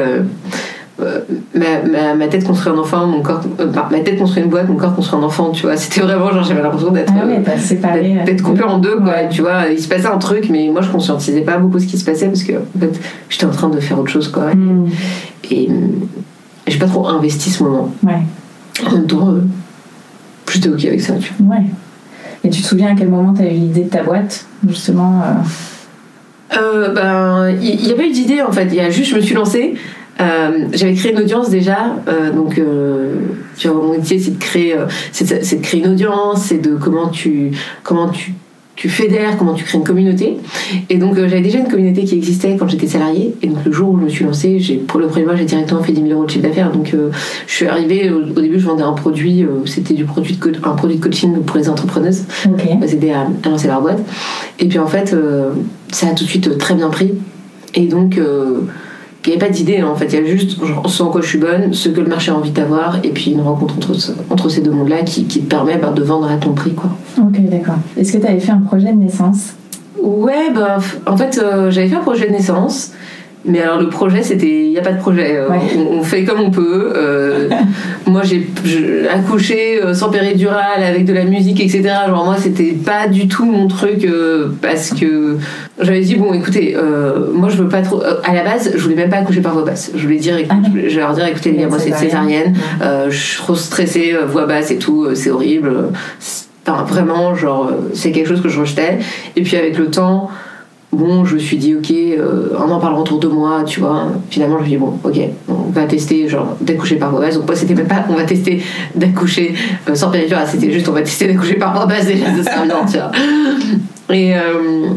euh, 1.00 1.20
ma, 1.54 1.82
ma, 1.90 2.16
ma 2.16 2.28
tête 2.28 2.44
construit 2.46 2.74
un 2.74 2.78
enfant, 2.78 3.06
mon 3.06 3.22
corps. 3.22 3.42
euh, 3.60 3.68
ma 3.92 4.00
tête 4.00 4.18
construit 4.18 4.44
une 4.44 4.50
boîte, 4.50 4.68
mon 4.68 4.76
corps 4.76 4.96
construit 4.96 5.20
un 5.20 5.24
enfant, 5.24 5.52
tu 5.52 5.64
vois. 5.64 5.78
C'était 5.78 6.02
vraiment 6.02 6.32
genre, 6.32 6.44
j'avais 6.44 6.62
l'impression 6.62 6.92
d'être. 6.92 7.14
Ah 7.16 7.26
ouais, 7.26 7.38
euh, 7.40 8.26
d'être 8.26 8.42
coupée 8.44 8.64
en 8.64 8.80
deux, 8.80 8.96
quoi. 8.98 9.06
Ouais. 9.10 9.30
Tu 9.30 9.42
vois, 9.42 9.68
il 9.72 9.80
se 9.80 9.88
passait 9.88 10.08
un 10.08 10.18
truc, 10.18 10.48
mais 10.50 10.70
moi, 10.72 10.82
je 10.82 10.90
conscientisais 10.90 11.42
pas 11.42 11.58
beaucoup 11.58 11.80
ce 11.80 11.86
qui 11.86 11.98
se 11.98 12.06
passait 12.06 12.28
parce 12.28 12.44
que, 12.44 12.54
en 12.54 12.80
fait, 12.80 13.00
j'étais 13.30 13.46
en 13.46 13.52
train 13.52 13.70
de 13.70 13.80
faire 13.80 14.00
autre 14.00 14.10
chose, 14.12 14.28
quoi. 14.30 14.54
Hmm, 14.56 14.88
Et 15.52 15.70
j'ai 16.68 16.80
pas 16.80 16.88
trop 16.88 17.08
investi 17.08 17.50
ce 17.52 17.64
moment. 17.64 17.92
ouais, 18.04 18.22
En 18.88 18.92
même 18.94 19.08
temps, 19.08 19.36
j'étais 20.52 20.70
ok 20.70 20.84
avec 20.86 21.02
ça, 21.02 21.14
tu 21.20 21.32
vois. 21.40 21.56
ouais. 21.58 21.64
Et 22.44 22.50
tu 22.50 22.62
te 22.62 22.68
souviens 22.68 22.92
à 22.94 22.96
quel 22.96 23.10
moment 23.10 23.34
t'as 23.34 23.46
eu 23.46 23.50
l'idée 23.50 23.84
de 23.84 23.90
ta 23.90 24.04
boîte, 24.04 24.46
justement 24.68 25.22
euh, 25.22 26.58
Euh, 26.58 26.94
ben, 26.94 27.50
il 27.62 27.76
n'y 27.84 27.92
a 27.92 27.96
pas 27.96 28.04
eu 28.04 28.12
d'idée 28.12 28.42
en 28.42 28.52
fait. 28.52 28.66
Il 28.68 28.76
y 28.76 28.80
a 28.80 28.90
juste, 28.90 29.12
je 29.12 29.16
me 29.16 29.22
suis 29.22 29.36
lancée. 29.36 29.74
Euh, 30.20 30.68
J'avais 30.74 30.94
créé 30.94 31.12
une 31.12 31.20
audience 31.20 31.50
déjà, 31.50 31.96
euh, 32.08 32.32
donc 32.32 32.58
euh, 32.58 33.16
tu 33.58 33.68
vois, 33.68 33.82
mon 33.84 33.92
métier 33.94 34.20
c'est 34.20 34.32
de 34.32 34.40
créer, 34.40 34.76
c'est 35.12 35.30
de, 35.40 35.44
c'est 35.44 35.58
de 35.58 35.62
créer 35.62 35.82
une 35.82 35.92
audience, 35.92 36.44
c'est 36.46 36.58
de 36.58 36.76
comment 36.76 37.08
tu, 37.10 37.52
comment 37.84 38.10
tu 38.10 38.34
tu 38.76 38.90
fédères, 38.90 39.38
comment 39.40 39.56
tu 39.56 39.64
crées 39.64 39.80
une 39.80 39.84
communauté. 39.84 40.38
Et 40.92 40.98
donc 41.00 41.16
j'avais 41.16 41.42
déjà 41.42 41.58
une 41.58 41.68
communauté 41.68 42.04
qui 42.04 42.14
existait 42.14 42.56
quand 42.60 42.68
j'étais 42.70 42.86
salariée. 42.86 43.34
Et 43.42 43.48
donc 43.48 43.66
le 43.66 43.72
jour 43.72 43.90
où 43.90 43.98
je 43.98 44.04
me 44.04 44.08
suis 44.10 44.24
lancée, 44.24 44.60
j'ai, 44.60 44.76
pour 44.76 45.00
le 45.00 45.08
premier 45.08 45.26
mois, 45.26 45.36
j'ai 45.36 45.46
directement 45.46 45.82
fait 45.82 45.94
10 45.94 46.02
000 46.04 46.14
euros 46.14 46.26
de 46.26 46.30
chiffre 46.30 46.44
d'affaires. 46.48 46.72
Donc 46.72 46.94
je 47.48 47.52
suis 47.52 47.66
arrivée, 47.66 48.12
au, 48.12 48.18
au 48.20 48.40
début 48.40 48.60
je 48.60 48.68
vendais 48.68 48.84
un 48.84 48.92
produit, 48.94 49.44
c'était 49.66 49.96
du 49.96 50.06
produit 50.06 50.36
de 50.36 50.40
co- 50.40 50.70
un 50.70 50.76
produit 50.76 50.98
de 50.98 51.02
coaching 51.04 51.42
pour 51.42 51.58
les 51.58 51.70
entrepreneuses. 51.70 52.26
Ok. 52.46 52.62
Bah, 52.80 52.86
C'était 52.88 53.10
à, 53.14 53.22
à 53.44 53.50
lancer 53.50 53.68
leur 53.68 53.82
boîte. 53.82 54.00
Et 54.60 54.68
puis 54.68 54.78
en 54.78 54.86
fait, 54.88 55.16
ça 55.92 56.10
a 56.10 56.12
tout 56.12 56.26
de 56.26 56.30
suite 56.30 56.56
très 56.60 56.76
bien 56.76 56.90
pris. 56.92 57.14
Et 57.74 57.88
donc, 57.88 58.20
euh, 59.26 59.30
il 59.30 59.30
n'y 59.30 59.36
avait 59.36 59.48
pas 59.48 59.52
d'idée 59.52 59.78
hein, 59.80 59.90
en 59.92 59.96
fait. 59.96 60.06
Il 60.06 60.14
y 60.14 60.18
a 60.18 60.26
juste 60.26 60.64
genre, 60.66 60.90
ce 60.90 61.04
en 61.04 61.10
quoi 61.10 61.22
je 61.22 61.28
suis 61.28 61.38
bonne, 61.38 61.74
ce 61.74 61.90
que 61.90 62.00
le 62.00 62.08
marché 62.08 62.32
a 62.32 62.36
envie 62.36 62.52
d'avoir, 62.52 62.98
et 63.04 63.10
puis 63.10 63.32
une 63.32 63.42
rencontre 63.42 63.76
entre, 63.78 63.94
entre 64.30 64.50
ces 64.50 64.62
deux 64.62 64.72
mondes-là 64.72 65.04
qui, 65.04 65.26
qui 65.26 65.42
te 65.42 65.50
permet 65.50 65.78
bah, 65.78 65.92
de 65.96 66.04
vendre 66.04 66.30
à 66.30 66.38
ton 66.38 66.54
prix. 66.54 66.74
quoi. 66.74 66.92
Ok, 67.20 67.40
d'accord. 67.50 67.76
Est-ce 67.98 68.14
que 68.14 68.18
tu 68.18 68.28
avais 68.28 68.40
fait 68.40 68.52
un 68.52 68.62
projet 68.62 68.92
de 68.94 68.98
naissance? 68.98 69.54
Ouais, 70.02 70.52
bah, 70.54 70.78
en 71.06 71.18
fait, 71.18 71.40
euh, 71.42 71.70
j'avais 71.72 71.90
fait 71.90 71.96
un 71.96 72.02
projet 72.02 72.28
de 72.28 72.32
naissance. 72.32 72.92
Mais 73.48 73.62
alors 73.62 73.80
le 73.80 73.88
projet, 73.90 74.24
c'était, 74.24 74.66
il 74.66 74.70
n'y 74.72 74.78
a 74.78 74.82
pas 74.82 74.92
de 74.92 75.00
projet. 75.00 75.38
Euh, 75.38 75.48
Ouais. 75.50 75.60
on, 75.78 76.00
on 76.00 76.04
fait 76.04 76.24
comme 76.26 76.42
on 76.42 76.52
peut. 76.52 76.92
Euh, 76.96 77.50
moi, 78.06 78.22
j'ai 78.24 78.46
accouché 79.10 79.82
euh, 79.82 79.94
sans 79.94 80.10
péridurale, 80.10 80.84
avec 80.84 81.06
de 81.06 81.14
la 81.14 81.24
musique, 81.24 81.60
etc. 81.62 81.84
Genre 82.08 82.26
moi, 82.26 82.36
c'était 82.38 82.74
pas 82.74 83.08
du 83.08 83.28
tout 83.30 83.46
mon 83.46 83.68
truc 83.68 84.04
euh, 84.04 84.50
parce 84.62 84.90
que 84.92 85.38
j'avais 85.80 86.02
dit 86.02 86.16
bon, 86.16 86.34
écoutez, 86.34 86.76
euh, 86.76 87.32
moi, 87.34 87.48
je 87.50 87.56
veux 87.58 87.70
pas 87.70 87.82
trop. 87.82 88.02
euh, 88.04 88.16
à 88.26 88.34
la 88.34 88.44
base, 88.44 88.72
je 88.76 88.82
voulais 88.84 88.96
même 88.96 89.10
pas 89.10 89.18
accoucher 89.18 89.42
par 89.42 89.54
voie 89.54 89.64
basse. 89.64 89.92
Je 89.96 90.04
voulais 90.04 90.18
dire, 90.20 90.38
écoute, 90.38 90.52
Ah 90.66 90.68
je 90.74 90.96
vais 90.96 91.02
leur 91.02 91.14
dire, 91.14 91.26
écoutez 91.26 91.52
les 91.52 91.60
gars, 91.60 91.68
moi, 91.68 91.80
c'est 91.80 91.94
césarienne. 91.94 92.54
Euh, 92.82 93.10
je 93.10 93.18
suis 93.18 93.38
trop 93.38 93.56
stressée, 93.56 94.14
voix 94.28 94.46
basse 94.46 94.72
et 94.72 94.78
tout, 94.78 95.08
c'est 95.16 95.30
horrible. 95.32 95.72
Enfin, 96.68 96.84
vraiment, 96.84 97.34
genre, 97.34 97.72
c'est 97.94 98.12
quelque 98.12 98.28
chose 98.28 98.42
que 98.42 98.50
je 98.50 98.60
rejetais. 98.60 98.98
Et 99.38 99.42
puis 99.44 99.56
avec 99.56 99.78
le 99.78 99.86
temps, 99.90 100.30
bon, 100.92 101.26
je 101.26 101.36
me 101.36 101.40
suis 101.40 101.58
dit, 101.58 101.76
ok, 101.76 101.92
euh, 101.92 102.50
on 102.58 102.72
en 102.72 102.80
parlera 102.80 103.02
autour 103.02 103.20
de 103.20 103.28
moi, 103.28 103.64
tu 103.66 103.80
vois. 103.80 104.08
Finalement, 104.30 104.58
je 104.58 104.64
me 104.64 104.68
suis 104.68 104.78
dit, 104.78 104.84
bon, 104.84 104.94
ok, 105.04 105.20
on 105.48 105.72
va 105.72 105.84
tester, 105.84 106.28
genre, 106.28 106.56
d'accoucher 106.62 106.96
par 106.96 107.12
voie 107.12 107.22
basse. 107.22 107.36
Donc, 107.36 107.46
moi, 107.46 107.56
c'était 107.56 107.76
même 107.76 107.88
pas, 107.88 108.06
on 108.10 108.16
va 108.16 108.24
tester 108.24 108.62
d'accoucher 108.96 109.54
euh, 109.90 109.96
sans 109.96 110.10
péridurale, 110.10 110.48
c'était 110.48 110.72
juste, 110.72 110.88
on 110.90 110.94
va 110.94 111.02
tester 111.02 111.28
d'accoucher 111.28 111.56
par 111.56 111.74
voie 111.74 111.86
basse, 111.86 112.06
déjà, 112.08 112.26
ça 112.26 112.52
serait 112.52 112.66
bien, 112.66 112.86
tu 112.90 112.98
vois. 112.98 113.12
Et. 114.16 114.36
euh, 114.36 114.90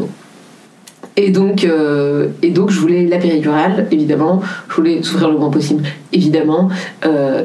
et 1.17 1.29
donc, 1.29 1.65
euh, 1.65 2.29
et 2.41 2.51
donc, 2.51 2.71
je 2.71 2.79
voulais 2.79 3.05
la 3.05 3.17
péridurale, 3.17 3.85
évidemment. 3.91 4.41
Je 4.69 4.75
voulais 4.75 5.03
souffrir 5.03 5.29
le 5.29 5.37
moins 5.37 5.49
possible, 5.49 5.83
évidemment. 6.13 6.69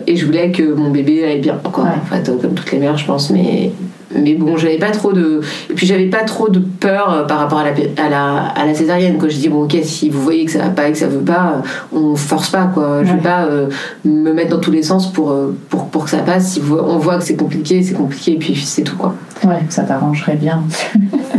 Et 0.07 0.17
je 0.17 0.25
voulais 0.25 0.53
que 0.53 0.63
mon 0.63 0.91
bébé 0.91 1.25
aille 1.25 1.41
bien, 1.41 1.59
quoi. 1.73 1.83
Ouais. 1.83 1.91
En 1.91 2.07
fait, 2.07 2.31
comme 2.41 2.55
toutes 2.55 2.71
les 2.71 2.79
mères, 2.79 2.97
je 2.97 3.05
pense. 3.05 3.29
Mais, 3.31 3.73
mais 4.15 4.35
bon, 4.35 4.57
j'avais 4.57 4.79
pas 4.79 4.91
trop 4.91 5.13
de. 5.13 5.41
Et 5.71 5.75
puis, 5.75 5.87
j'avais 5.87 6.07
pas 6.07 6.23
trop 6.25 6.49
de 6.49 6.59
peur 6.61 7.13
euh, 7.13 7.25
par 7.25 7.39
rapport 7.39 7.59
à 7.59 7.65
la, 7.65 7.71
à 8.03 8.09
la, 8.09 8.37
à 8.49 8.65
la 8.67 8.75
césarienne. 8.75 9.19
Quoi. 9.19 9.29
Je 9.29 9.37
dis, 9.37 9.49
bon, 9.49 9.65
ok, 9.65 9.77
si 9.83 10.11
vous 10.11 10.21
voyez 10.23 10.45
que 10.45 10.53
ça 10.53 10.61
va 10.61 10.69
pas 10.71 10.89
et 10.89 10.93
que 10.93 10.99
ça 10.99 11.09
veut 11.09 11.19
pas, 11.21 11.63
euh, 11.95 11.97
on 11.99 12.15
force 12.17 12.51
pas, 12.51 12.71
quoi. 12.73 13.03
Je 13.03 13.09
Ouais. 13.11 13.17
vais 13.17 13.23
pas 13.23 13.45
euh, 13.47 13.69
me 14.05 14.33
mettre 14.33 14.51
dans 14.51 14.61
tous 14.61 14.71
les 14.71 14.83
sens 14.83 15.13
pour, 15.13 15.35
pour, 15.69 15.87
pour 15.89 16.05
que 16.05 16.11
ça 16.11 16.19
passe. 16.19 16.53
Si 16.53 16.61
vous- 16.61 16.79
on 16.79 16.99
voit 16.99 17.19
que 17.19 17.25
c'est 17.25 17.37
compliqué, 17.37 17.83
c'est 17.83 17.95
compliqué, 17.95 18.33
et 18.33 18.39
puis 18.39 18.55
c'est 18.57 18.83
tout, 18.83 18.97
quoi. 18.97 19.15
Ouais, 19.45 19.61
ça 19.69 19.83
t'arrangerait 19.83 20.37
bien. 20.37 20.63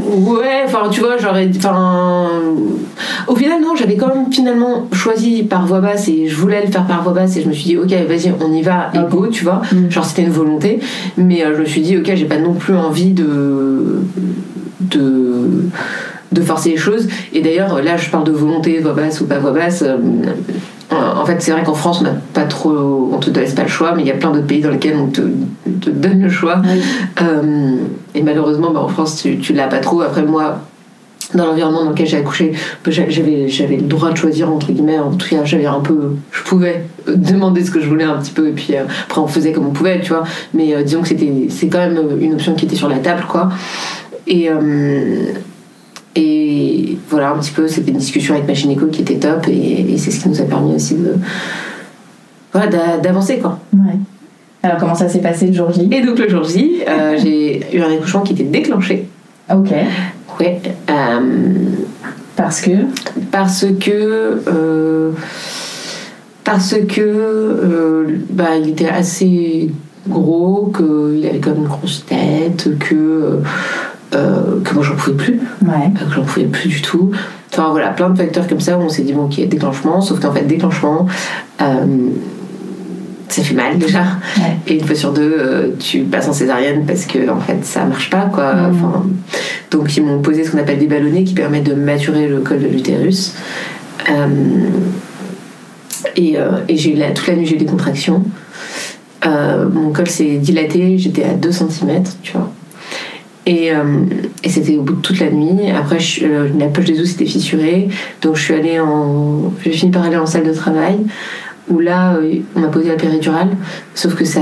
Ouais, 0.06 0.64
enfin, 0.66 0.90
tu 0.90 1.02
vois, 1.02 1.18
j'aurais. 1.18 1.50
Enfin. 1.58 2.30
Au 3.28 3.36
final, 3.36 3.62
non, 3.62 3.76
j'avais 3.76 3.98
quand 3.98 4.14
même 4.14 4.32
finalement 4.32 4.88
choisi 4.94 5.44
par 5.44 5.66
voix 5.66 5.82
basse 5.82 6.08
et 6.08 6.28
je 6.28 6.36
voulais 6.36 6.66
le 6.66 6.72
faire 6.72 6.86
par 6.86 7.04
voix 7.04 7.14
basse 7.14 7.36
et 7.38 7.42
je 7.42 7.48
me 7.48 7.54
suis 7.54 7.66
dit, 7.66 7.78
ok, 7.78 7.90
vas-y, 8.08 8.34
on 8.40 8.54
y 8.54 8.62
va 8.62 8.92
et 8.94 9.00
go, 9.10 9.28
tu 9.28 9.44
vois. 9.44 9.62
Mm. 9.72 9.90
Genre, 9.90 10.06
c'était 10.06 10.24
une 10.24 10.32
volonté. 10.32 10.80
Mais 11.18 11.44
euh, 11.44 11.56
je 11.56 11.62
me 11.62 11.66
suis 11.66 11.82
dit, 11.82 11.98
ok, 11.98 12.12
j'ai 12.14 12.26
pas 12.26 12.40
non 12.40 12.54
plus 12.54 12.76
envie 12.76 13.12
de. 13.12 14.02
de 14.82 15.70
de 16.30 16.42
forcer 16.42 16.72
les 16.72 16.78
choses 16.78 17.08
et 17.34 17.42
d'ailleurs 17.42 17.82
là 17.82 17.96
je 17.96 18.10
parle 18.10 18.26
de 18.26 18.34
volonté 18.34 18.80
voix 18.80 18.92
basse 18.92 19.22
ou 19.22 19.28
pas 19.28 19.40
voix 19.40 19.52
basse 19.54 19.82
euh, 19.82 19.96
en 20.92 21.26
fait 21.26 21.42
c'est 21.42 21.52
vrai 21.52 21.64
qu'en 21.64 21.74
France 21.74 22.00
on 22.02 22.06
n'a 22.06 22.16
pas 22.34 22.44
trop 22.46 23.12
on 23.14 23.18
te 23.18 23.30
laisse 23.30 23.54
pas 23.54 23.64
le 23.64 23.68
choix 23.70 23.94
mais 23.94 24.04
il 24.04 24.08
y 24.08 24.12
a 24.12 24.16
plein 24.16 24.32
d'autres 24.32 24.48
pays 24.48 24.62
dans 24.62 24.70
lesquels 24.72 24.96
on 24.98 25.08
te, 25.08 25.22
te 25.82 25.90
donne 25.90 26.22
le 26.24 26.30
choix 26.30 26.62
euh, 27.22 27.76
et 28.16 28.24
malheureusement, 28.24 28.72
bah, 28.72 28.80
en 28.80 28.88
France, 28.88 29.22
tu, 29.22 29.38
tu 29.38 29.54
l'as 29.54 29.68
pas 29.68 29.78
trop. 29.80 30.02
Après, 30.02 30.24
moi, 30.24 30.60
dans 31.36 31.46
l'environnement 31.46 31.84
dans 31.84 31.92
lequel 31.92 32.08
j'ai 32.08 32.18
accouché, 32.18 32.54
bah, 32.84 32.90
j'a- 32.92 33.10
j'avais, 33.10 33.48
j'avais 33.48 33.76
le 33.76 33.84
droit 33.84 34.10
de 34.12 34.18
choisir, 34.18 34.50
entre 34.52 34.72
guillemets. 34.72 34.98
En 34.98 35.12
tout 35.12 35.28
cas, 35.30 35.44
j'avais 35.46 35.68
un 35.68 35.82
peu. 35.82 36.16
Je 36.32 36.42
pouvais 36.42 36.86
demander 37.08 37.64
ce 37.64 37.70
que 37.70 37.80
je 37.80 37.88
voulais 37.88 38.06
un 38.06 38.18
petit 38.18 38.32
peu, 38.32 38.48
et 38.48 38.54
puis 38.54 38.76
euh, 38.76 38.84
après, 39.06 39.22
on 39.22 39.28
faisait 39.28 39.52
comme 39.52 39.68
on 39.68 39.72
pouvait, 39.72 40.00
tu 40.02 40.10
vois. 40.14 40.24
Mais 40.56 40.74
euh, 40.74 40.82
disons 40.82 41.02
que 41.02 41.10
c'était, 41.10 41.32
c'est 41.50 41.68
quand 41.68 41.78
même 41.80 42.00
une 42.20 42.34
option 42.34 42.56
qui 42.56 42.66
était 42.66 42.76
sur 42.76 42.90
la 42.90 42.98
table, 42.98 43.26
quoi. 43.28 43.50
Et. 44.26 44.50
Et 46.20 46.98
voilà, 47.10 47.32
un 47.32 47.38
petit 47.38 47.52
peu, 47.52 47.68
c'était 47.68 47.92
une 47.92 47.98
discussion 47.98 48.34
avec 48.36 48.48
ma 48.48 48.54
gynéco 48.54 48.88
qui 48.88 49.02
était 49.02 49.16
top, 49.18 49.48
et, 49.48 49.94
et 49.94 49.98
c'est 49.98 50.12
ce 50.12 50.22
qui 50.22 50.30
nous 50.30 50.42
a 50.42 50.46
permis 50.46 50.74
aussi 50.76 50.96
de. 50.96 51.14
Voilà, 52.54 52.68
d'a- 52.68 52.98
d'avancer, 52.98 53.38
quoi. 53.40 53.60
Ouais. 53.74 53.96
Alors, 54.64 54.78
comment 54.80 54.96
ça 54.96 55.08
s'est 55.08 55.22
passé 55.22 55.48
le 55.48 55.54
jour 55.54 55.72
J? 55.72 55.88
Et 55.92 56.02
donc 56.02 56.18
le 56.18 56.28
jour 56.28 56.44
J, 56.44 56.82
euh, 56.88 57.18
j'ai 57.22 57.62
eu 57.76 57.82
un 57.82 57.92
accouchement 57.94 58.22
qui 58.22 58.34
était 58.34 58.44
déclenché. 58.44 59.08
Ok. 59.54 59.70
Ouais. 60.40 60.60
euh, 60.90 61.20
Parce 62.36 62.62
que? 62.62 62.72
parce 63.32 63.66
que. 63.80 64.42
euh, 64.48 65.12
parce 66.44 66.76
que. 66.88 68.18
bah, 68.32 68.58
il 68.62 68.70
était 68.70 68.90
assez 68.90 69.70
gros, 70.08 70.72
qu'il 70.76 71.26
avait 71.28 71.40
comme 71.40 71.58
une 71.58 71.68
grosse 71.68 72.06
tête, 72.06 72.70
que. 72.80 73.40
Euh, 74.16 74.62
que 74.64 74.74
moi 74.74 74.84
j'en 74.84 74.96
pouvais 74.96 75.16
plus, 75.18 75.40
Ouais. 75.66 75.92
que 75.94 76.14
j'en 76.14 76.24
pouvais 76.24 76.46
plus 76.46 76.70
du 76.70 76.82
tout. 76.82 77.12
Enfin 77.52 77.70
voilà, 77.72 77.90
plein 77.90 78.10
de 78.10 78.18
facteurs 78.18 78.48
comme 78.48 78.60
ça 78.60 78.78
où 78.78 78.82
on 78.82 78.90
s'est 78.90 79.04
dit, 79.04 79.14
bon, 79.14 79.26
ok, 79.26 79.48
déclenchement, 79.48 80.02
sauf 80.02 80.20
qu'en 80.20 80.32
fait, 80.34 80.44
déclenchement. 80.44 81.06
euh, 81.62 81.86
ça 83.30 83.44
fait 83.44 83.56
mal 83.56 83.78
déjà. 83.80 84.04
Ouais. 84.38 84.58
Et 84.68 84.76
une 84.76 84.86
fois 84.86 84.96
sur 84.96 85.12
deux, 85.12 85.36
euh, 85.38 85.68
tu 85.80 86.00
passes 86.04 86.30
en 86.30 86.34
césarienne 86.34 86.86
parce 86.88 87.06
que 87.06 87.30
en 87.30 87.40
fait 87.42 87.64
ça 87.66 87.84
marche 87.86 88.10
pas 88.10 88.30
quoi. 88.34 88.54
Enfin, 88.70 89.06
donc 89.70 89.96
ils 89.98 90.04
m'ont 90.04 90.22
posé 90.22 90.46
ce 90.46 90.52
qu'on 90.52 90.60
appelle 90.60 90.80
des 90.80 90.88
ballonnets 90.88 91.26
qui 91.26 91.34
permettent 91.34 91.66
de 91.66 91.74
maturer 91.74 92.28
le 92.30 92.40
col 92.40 92.62
de 92.62 92.68
l'utérus. 92.68 93.34
Euh, 94.10 94.26
et 96.16 96.38
euh, 96.40 96.52
et 96.70 96.78
j'ai 96.78 96.94
eu 96.94 96.96
la, 96.96 97.12
toute 97.12 97.28
la 97.28 97.36
nuit 97.36 97.46
j'ai 97.46 97.56
eu 97.56 97.60
des 97.60 97.66
contractions. 97.66 98.24
Euh, 99.26 99.68
mon 99.70 99.92
col 99.92 100.08
s'est 100.08 100.38
dilaté, 100.38 100.98
j'étais 100.98 101.26
à 101.26 101.34
2 101.34 101.52
cm, 101.52 102.04
tu 102.24 102.32
vois. 102.34 102.50
Et, 103.48 103.72
euh, 103.72 104.02
et 104.44 104.50
c'était 104.50 104.76
au 104.76 104.82
bout 104.84 104.96
de 104.96 105.02
toute 105.02 105.20
la 105.20 105.32
nuit. 105.32 105.72
Après, 105.72 106.00
je, 106.00 106.26
euh, 106.26 106.50
la 106.60 106.68
poche 106.68 106.84
des 106.86 107.00
os 107.00 107.08
s'était 107.08 107.26
fissurée. 107.26 107.88
Donc, 108.22 108.36
je 108.36 108.42
suis 108.44 108.54
allée 108.54 108.78
en. 108.80 109.54
J'ai 109.64 109.72
fini 109.72 109.90
par 109.92 110.04
aller 110.04 110.18
en 110.18 110.26
salle 110.26 110.44
de 110.46 110.54
travail 110.54 110.98
où 111.70 111.80
là, 111.80 112.14
euh, 112.16 112.40
on 112.58 112.60
m'a 112.60 112.68
posé 112.68 112.90
la 112.90 112.96
péridurale. 112.96 113.50
Sauf 113.96 114.16
que 114.16 114.26
ça, 114.26 114.42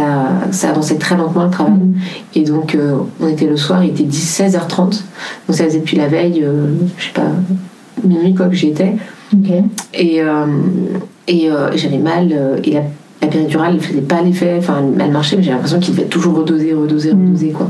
ça 0.50 0.72
avançait 0.72 0.96
très 0.98 1.16
lentement 1.16 1.46
le 1.46 1.52
travail. 1.52 1.74
Et 2.34 2.42
donc, 2.42 2.76
on 3.22 3.28
était 3.28 3.46
le 3.48 3.58
soir, 3.58 3.84
il 3.84 3.92
était 3.92 4.04
10, 4.04 4.42
16h30. 4.42 4.78
Donc, 4.80 5.02
ça 5.50 5.66
faisait 5.66 5.80
depuis 5.80 5.98
la 5.98 6.08
veille, 6.08 6.44
je 6.98 7.04
sais 7.06 7.14
pas, 7.14 7.32
minuit 8.04 8.34
quoi 8.34 8.48
que 8.48 8.56
j'y 8.56 8.70
étais. 8.70 8.94
Et, 9.94 10.22
et 11.28 11.50
j'avais 11.76 11.98
mal. 11.98 12.60
et 12.64 12.72
la, 12.72 12.82
la 13.22 13.28
péridurale 13.28 13.76
ne 13.76 13.80
faisait 13.80 14.02
pas 14.02 14.22
l'effet. 14.22 14.56
Enfin, 14.60 14.84
elle 15.00 15.12
marchait, 15.12 15.36
mais 15.38 15.44
j'ai 15.44 15.52
l'impression 15.52 15.80
qu'il 15.80 15.96
devait 15.96 16.08
toujours 16.08 16.36
redoser, 16.36 16.74
redoser, 16.74 17.14
Mm. 17.14 17.26
redoser, 17.28 17.50
quoi. 17.50 17.68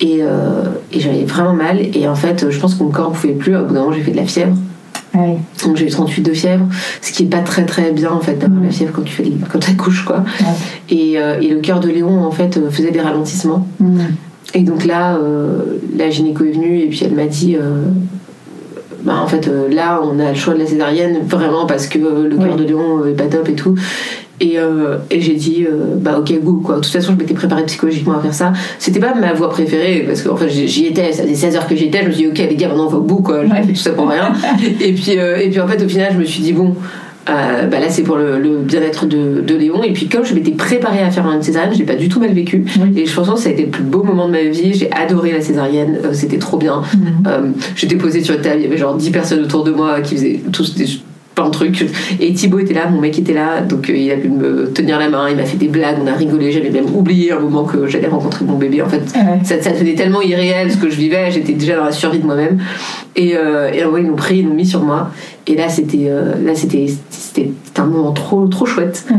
Et, 0.00 0.18
euh, 0.22 0.64
et 0.92 1.00
j'avais 1.00 1.24
vraiment 1.24 1.54
mal. 1.54 1.78
Et 1.94 2.06
en 2.08 2.14
fait, 2.14 2.50
je 2.50 2.58
pense 2.60 2.74
que 2.74 2.82
mon 2.84 2.90
corps 2.90 3.10
ne 3.10 3.14
pouvait 3.16 3.32
plus. 3.32 3.56
Au 3.56 3.64
bout 3.64 3.74
d'un 3.74 3.80
moment, 3.80 3.92
j'ai 3.92 4.02
fait 4.02 4.12
de 4.12 4.16
la 4.16 4.26
fièvre. 4.26 4.56
Ah. 5.14 5.18
Donc, 5.64 5.76
j'ai 5.76 5.86
eu 5.86 5.90
38 5.90 6.22
de 6.22 6.32
fièvre. 6.32 6.66
Ce 7.02 7.12
qui 7.12 7.24
est 7.24 7.26
pas 7.26 7.40
très, 7.40 7.64
très 7.64 7.90
bien, 7.92 8.12
en 8.12 8.20
fait, 8.20 8.34
d'avoir 8.34 8.60
Mm. 8.60 8.64
la 8.66 8.70
fièvre 8.70 8.92
quand 8.92 9.02
tu 9.02 9.12
fais 9.12 9.24
quand 9.50 9.68
accouches, 9.68 10.04
quoi. 10.04 10.24
Et, 10.90 11.18
euh, 11.18 11.40
et 11.40 11.48
le 11.48 11.60
cœur 11.60 11.80
de 11.80 11.88
Léon, 11.88 12.22
en 12.24 12.30
fait, 12.30 12.56
euh, 12.56 12.70
faisait 12.70 12.90
des 12.92 13.00
ralentissements. 13.00 13.66
Mm. 13.80 14.00
Et 14.54 14.62
donc 14.62 14.84
là, 14.86 15.16
euh, 15.16 15.78
la 15.96 16.08
gynéco 16.10 16.44
est 16.44 16.52
venue 16.52 16.80
et 16.80 16.86
puis 16.88 17.02
elle 17.04 17.14
m'a 17.14 17.26
dit 17.26 17.56
bah, 19.04 19.20
en 19.22 19.26
fait, 19.26 19.46
euh, 19.48 19.68
là, 19.72 20.00
on 20.02 20.18
a 20.18 20.30
le 20.30 20.34
choix 20.34 20.54
de 20.54 20.58
la 20.58 20.66
césarienne 20.66 21.18
vraiment 21.26 21.66
parce 21.66 21.86
que 21.86 21.98
euh, 21.98 22.28
le 22.28 22.36
cœur 22.36 22.54
Oui. 22.56 22.56
de 22.56 22.64
Léon 22.64 23.06
est 23.06 23.12
pas 23.12 23.26
top 23.26 23.48
et 23.48 23.54
tout. 23.54 23.74
Et, 24.40 24.58
euh, 24.58 24.98
et 25.10 25.20
j'ai 25.20 25.34
dit, 25.34 25.66
euh, 25.68 25.96
bah 25.96 26.18
ok, 26.20 26.32
go 26.42 26.60
quoi. 26.64 26.76
De 26.76 26.80
toute 26.80 26.92
façon, 26.92 27.12
je 27.12 27.18
m'étais 27.18 27.34
préparée 27.34 27.64
psychologiquement 27.66 28.16
à 28.18 28.20
faire 28.20 28.34
ça. 28.34 28.52
C'était 28.78 29.00
pas 29.00 29.14
ma 29.14 29.32
voie 29.32 29.50
préférée 29.50 30.04
parce 30.06 30.22
qu'en 30.22 30.36
fait, 30.36 30.48
j'y 30.48 30.86
étais, 30.86 31.12
ça 31.12 31.24
faisait 31.24 31.34
16 31.34 31.56
heures 31.56 31.66
que 31.66 31.74
j'y 31.74 31.86
étais. 31.86 32.02
Je 32.02 32.06
me 32.08 32.12
suis 32.12 32.22
dit, 32.24 32.28
ok, 32.42 32.48
les 32.50 32.56
gars, 32.56 32.68
maintenant 32.68 32.86
on 32.86 32.90
va 32.90 32.98
au 32.98 33.02
bout 33.02 33.20
quoi. 33.22 33.44
J'ai 33.44 33.50
Ouais. 33.52 33.62
fait 33.64 33.72
tout 33.72 33.80
ça 33.80 33.90
pour 33.90 34.08
rien. 34.08 34.32
et, 34.80 34.92
puis, 34.92 35.18
euh, 35.18 35.38
et 35.38 35.48
puis 35.50 35.60
en 35.60 35.66
fait, 35.66 35.82
au 35.84 35.88
final, 35.88 36.12
je 36.14 36.18
me 36.18 36.24
suis 36.24 36.42
dit, 36.42 36.52
bon. 36.52 36.74
euh, 37.28 37.66
bah 37.66 37.78
là 37.78 37.90
c'est 37.90 38.04
pour 38.04 38.16
le, 38.16 38.38
le 38.38 38.58
bien-être 38.58 39.04
de, 39.04 39.42
de 39.42 39.54
Léon 39.54 39.82
et 39.82 39.92
puis 39.92 40.08
comme 40.08 40.24
je 40.24 40.32
m'étais 40.34 40.52
préparée 40.52 41.00
à 41.02 41.10
faire 41.10 41.30
une 41.30 41.42
césarienne 41.42 41.74
je 41.74 41.78
l'ai 41.80 41.84
pas 41.84 41.94
du 41.96 42.08
tout 42.08 42.20
mal 42.20 42.32
vécu 42.32 42.64
Oui. 42.80 42.92
et 43.02 43.04
je 43.04 43.14
pense 43.14 43.28
que 43.28 43.38
ça 43.38 43.50
a 43.50 43.52
été 43.52 43.64
le 43.64 43.68
plus 43.68 43.82
beau 43.82 44.02
moment 44.02 44.28
de 44.28 44.32
ma 44.32 44.40
vie 44.44 44.72
j'ai 44.72 44.90
adoré 44.92 45.32
la 45.32 45.42
césarienne 45.42 45.98
euh, 46.06 46.14
c'était 46.14 46.38
trop 46.38 46.56
bien 46.56 46.80
Mm. 46.94 47.26
euh, 47.26 47.40
j'étais 47.76 47.96
posée 47.96 48.22
sur 48.24 48.34
une 48.34 48.40
table, 48.40 48.56
il 48.60 48.62
y 48.62 48.66
avait 48.66 48.78
genre 48.78 48.94
10 48.96 49.10
personnes 49.10 49.44
autour 49.44 49.62
de 49.62 49.72
moi 49.72 50.00
qui 50.00 50.14
faisaient 50.14 50.40
tous 50.52 50.74
des 50.74 50.86
plein 51.38 51.46
de 51.46 51.52
trucs. 51.52 51.86
Et 52.20 52.32
Thibaut 52.32 52.58
était 52.58 52.74
là, 52.74 52.88
mon 52.88 53.00
mec 53.00 53.16
était 53.18 53.32
là, 53.34 53.60
donc 53.60 53.88
euh, 53.88 53.96
il 53.96 54.10
a 54.10 54.16
pu 54.16 54.28
me 54.28 54.70
tenir 54.72 54.98
la 54.98 55.08
main, 55.08 55.28
il 55.30 55.36
m'a 55.36 55.44
fait 55.44 55.56
des 55.56 55.68
blagues, 55.68 55.96
on 56.02 56.06
a 56.06 56.12
rigolé. 56.14 56.50
J'avais 56.50 56.70
même 56.70 56.86
oublié 56.94 57.30
un 57.32 57.38
moment 57.38 57.64
que 57.64 57.86
j'allais 57.86 58.08
rencontrer 58.08 58.44
mon 58.44 58.56
bébé. 58.58 58.82
En 58.82 58.88
fait, 58.88 59.02
Ouais. 59.14 59.38
ça, 59.44 59.60
ça 59.62 59.70
devenait 59.70 59.94
tellement 59.94 60.20
irréel 60.22 60.70
ce 60.72 60.76
que 60.76 60.90
je 60.90 60.96
vivais, 60.96 61.30
j'étais 61.30 61.52
déjà 61.52 61.76
dans 61.76 61.84
la 61.84 61.92
survie 61.92 62.18
de 62.18 62.26
moi-même. 62.26 62.58
Et, 63.16 63.36
euh, 63.36 63.70
et 63.72 63.84
ouais, 63.84 64.02
ils 64.02 64.08
m'ont 64.08 64.16
pris, 64.16 64.38
ils 64.38 64.46
l'ont 64.46 64.54
mis 64.54 64.66
sur 64.66 64.82
moi. 64.82 65.10
Et 65.46 65.54
là, 65.54 65.68
c'était 65.68 66.06
euh, 66.08 66.34
là 66.44 66.54
c'était 66.54 66.86
c'était 67.10 67.50
un 67.78 67.86
moment 67.86 68.12
trop 68.12 68.46
trop 68.48 68.66
chouette 68.66 69.04
Ouais. 69.10 69.16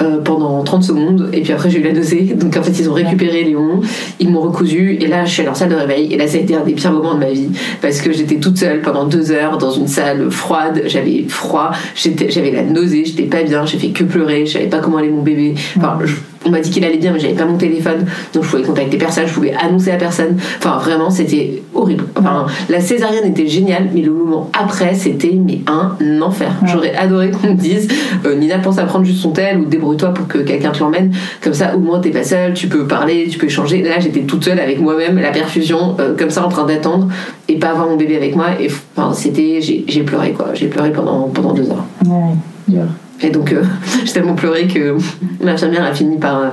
Euh, 0.00 0.20
pendant 0.22 0.62
30 0.62 0.82
secondes. 0.84 1.28
Et 1.32 1.42
puis 1.42 1.52
après, 1.52 1.68
j'ai 1.70 1.78
eu 1.80 1.82
la 1.82 1.92
nausée. 1.92 2.34
Donc 2.34 2.56
en 2.56 2.62
fait, 2.62 2.72
ils 2.78 2.88
ont 2.88 2.94
récupéré 2.94 3.44
Léon, 3.44 3.80
ils 4.20 4.30
m'ont 4.30 4.40
recousu. 4.40 4.96
Et 5.00 5.06
là, 5.06 5.24
je 5.24 5.32
suis 5.32 5.40
allée 5.42 5.50
en 5.50 5.54
salle 5.54 5.68
de 5.68 5.74
réveil. 5.74 6.12
Et 6.12 6.16
là, 6.16 6.26
ça 6.26 6.38
a 6.38 6.40
été 6.40 6.54
un 6.54 6.64
des 6.64 6.72
pires 6.72 6.92
moments 6.92 7.14
de 7.14 7.20
ma 7.20 7.30
vie. 7.30 7.48
Parce 7.80 8.00
que 8.00 8.12
j'étais 8.12 8.36
toute 8.36 8.56
seule 8.58 8.80
pendant 8.80 9.04
deux 9.06 9.30
heures 9.32 9.58
dans 9.58 9.70
une 9.72 9.88
salle 9.88 10.30
froide. 10.30 10.82
J'avais 10.86 11.24
froid, 11.28 11.72
j'avais 11.94 12.50
la 12.50 12.62
nausée, 12.62 13.04
j'étais 13.04 13.24
pas 13.24 13.42
bien, 13.42 13.66
j'ai 13.66 13.78
fait 13.78 13.88
que 13.88 14.04
pleurer, 14.04 14.46
je 14.46 14.52
savais 14.54 14.66
pas 14.68 14.78
comment 14.78 14.98
allait 14.98 15.08
mon 15.10 15.22
bébé. 15.22 15.54
Enfin, 15.76 15.98
je- 16.04 16.14
on 16.44 16.50
m'a 16.50 16.60
dit 16.60 16.70
qu'il 16.70 16.84
allait 16.84 16.98
bien, 16.98 17.12
mais 17.12 17.18
j'avais 17.18 17.34
pas 17.34 17.44
mon 17.44 17.56
téléphone. 17.56 18.06
Donc 18.32 18.44
je 18.44 18.50
pouvais 18.50 18.62
contacter 18.62 18.96
personne, 18.98 19.26
je 19.26 19.32
pouvais 19.32 19.54
annoncer 19.54 19.90
à 19.90 19.96
personne. 19.96 20.36
Enfin, 20.58 20.78
vraiment, 20.78 21.10
c'était 21.10 21.62
horrible. 21.74 22.04
Enfin, 22.18 22.46
la 22.68 22.80
césarienne 22.80 23.26
était 23.26 23.46
géniale, 23.46 23.88
mais 23.94 24.02
le 24.02 24.12
moment 24.12 24.50
après, 24.58 24.94
c'était 24.94 25.32
mais 25.32 25.60
un 25.66 26.20
enfer. 26.20 26.52
J'aurais 26.66 26.94
adoré 26.94 27.30
qu'on 27.30 27.48
me 27.48 27.54
dise 27.54 27.88
euh, 28.24 28.34
Nina 28.36 28.58
pense 28.58 28.78
à 28.78 28.84
prendre 28.84 29.04
juste 29.04 29.20
son 29.20 29.30
tel 29.30 29.58
ou 29.58 29.64
débrouille-toi 29.64 30.10
pour 30.10 30.26
que 30.26 30.38
quelqu'un 30.38 30.70
te 30.70 30.80
l'emmène. 30.80 31.12
Comme 31.40 31.54
ça, 31.54 31.74
au 31.76 31.78
moins, 31.78 32.00
t'es 32.00 32.10
pas 32.10 32.24
seule, 32.24 32.54
tu 32.54 32.68
peux 32.68 32.86
parler, 32.86 33.28
tu 33.28 33.38
peux 33.38 33.46
échanger. 33.46 33.82
Là, 33.82 34.00
j'étais 34.00 34.20
toute 34.20 34.44
seule 34.44 34.58
avec 34.60 34.80
moi-même, 34.80 35.18
la 35.18 35.30
perfusion, 35.30 35.96
euh, 36.00 36.16
comme 36.16 36.30
ça, 36.30 36.44
en 36.44 36.48
train 36.48 36.64
d'attendre 36.64 37.08
et 37.48 37.56
pas 37.58 37.70
avoir 37.70 37.88
mon 37.88 37.96
bébé 37.96 38.16
avec 38.16 38.36
moi. 38.36 38.46
Et 38.60 38.68
enfin, 38.96 39.12
c'était, 39.14 39.60
j'ai 39.60 39.84
j'ai 39.88 40.02
pleuré 40.02 40.32
quoi. 40.32 40.48
J'ai 40.54 40.68
pleuré 40.68 40.92
pendant, 40.92 41.28
pendant 41.28 41.52
deux 41.52 41.70
heures. 41.70 41.84
Ouais. 42.04 42.34
Dur. 42.68 42.84
Et 43.22 43.30
donc, 43.30 43.52
euh, 43.52 43.62
j'ai 44.04 44.12
tellement 44.12 44.34
pleuré 44.34 44.66
que 44.66 44.96
l'infirmière 45.40 45.84
a 45.84 45.92
fini 45.94 46.18
par. 46.18 46.38
euh, 46.40 46.46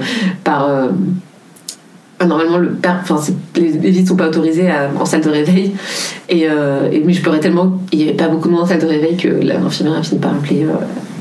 par 0.44 0.70
euh, 0.70 0.88
Normalement, 2.28 2.58
le 2.58 2.72
père, 2.72 3.00
enfin, 3.02 3.16
les, 3.56 3.70
les 3.70 3.92
visites 3.92 4.10
sont 4.10 4.18
pas 4.18 4.28
autorisées 4.28 4.70
à- 4.70 4.90
en 5.00 5.06
salle 5.06 5.22
de 5.22 5.30
réveil. 5.30 5.72
Et, 6.28 6.50
euh, 6.50 6.90
et 6.92 7.02
mais 7.06 7.14
je 7.14 7.22
pleurais 7.22 7.40
tellement, 7.40 7.80
il 7.94 8.00
y 8.00 8.04
avait 8.04 8.12
pas 8.14 8.28
beaucoup 8.28 8.50
de 8.50 8.54
monde 8.54 8.64
en 8.64 8.66
salle 8.66 8.82
de 8.82 8.88
réveil 8.88 9.16
que 9.16 9.30
l'infirmière 9.30 10.00
a 10.00 10.04
fini 10.04 10.20
par 10.20 10.32
appeler, 10.34 10.66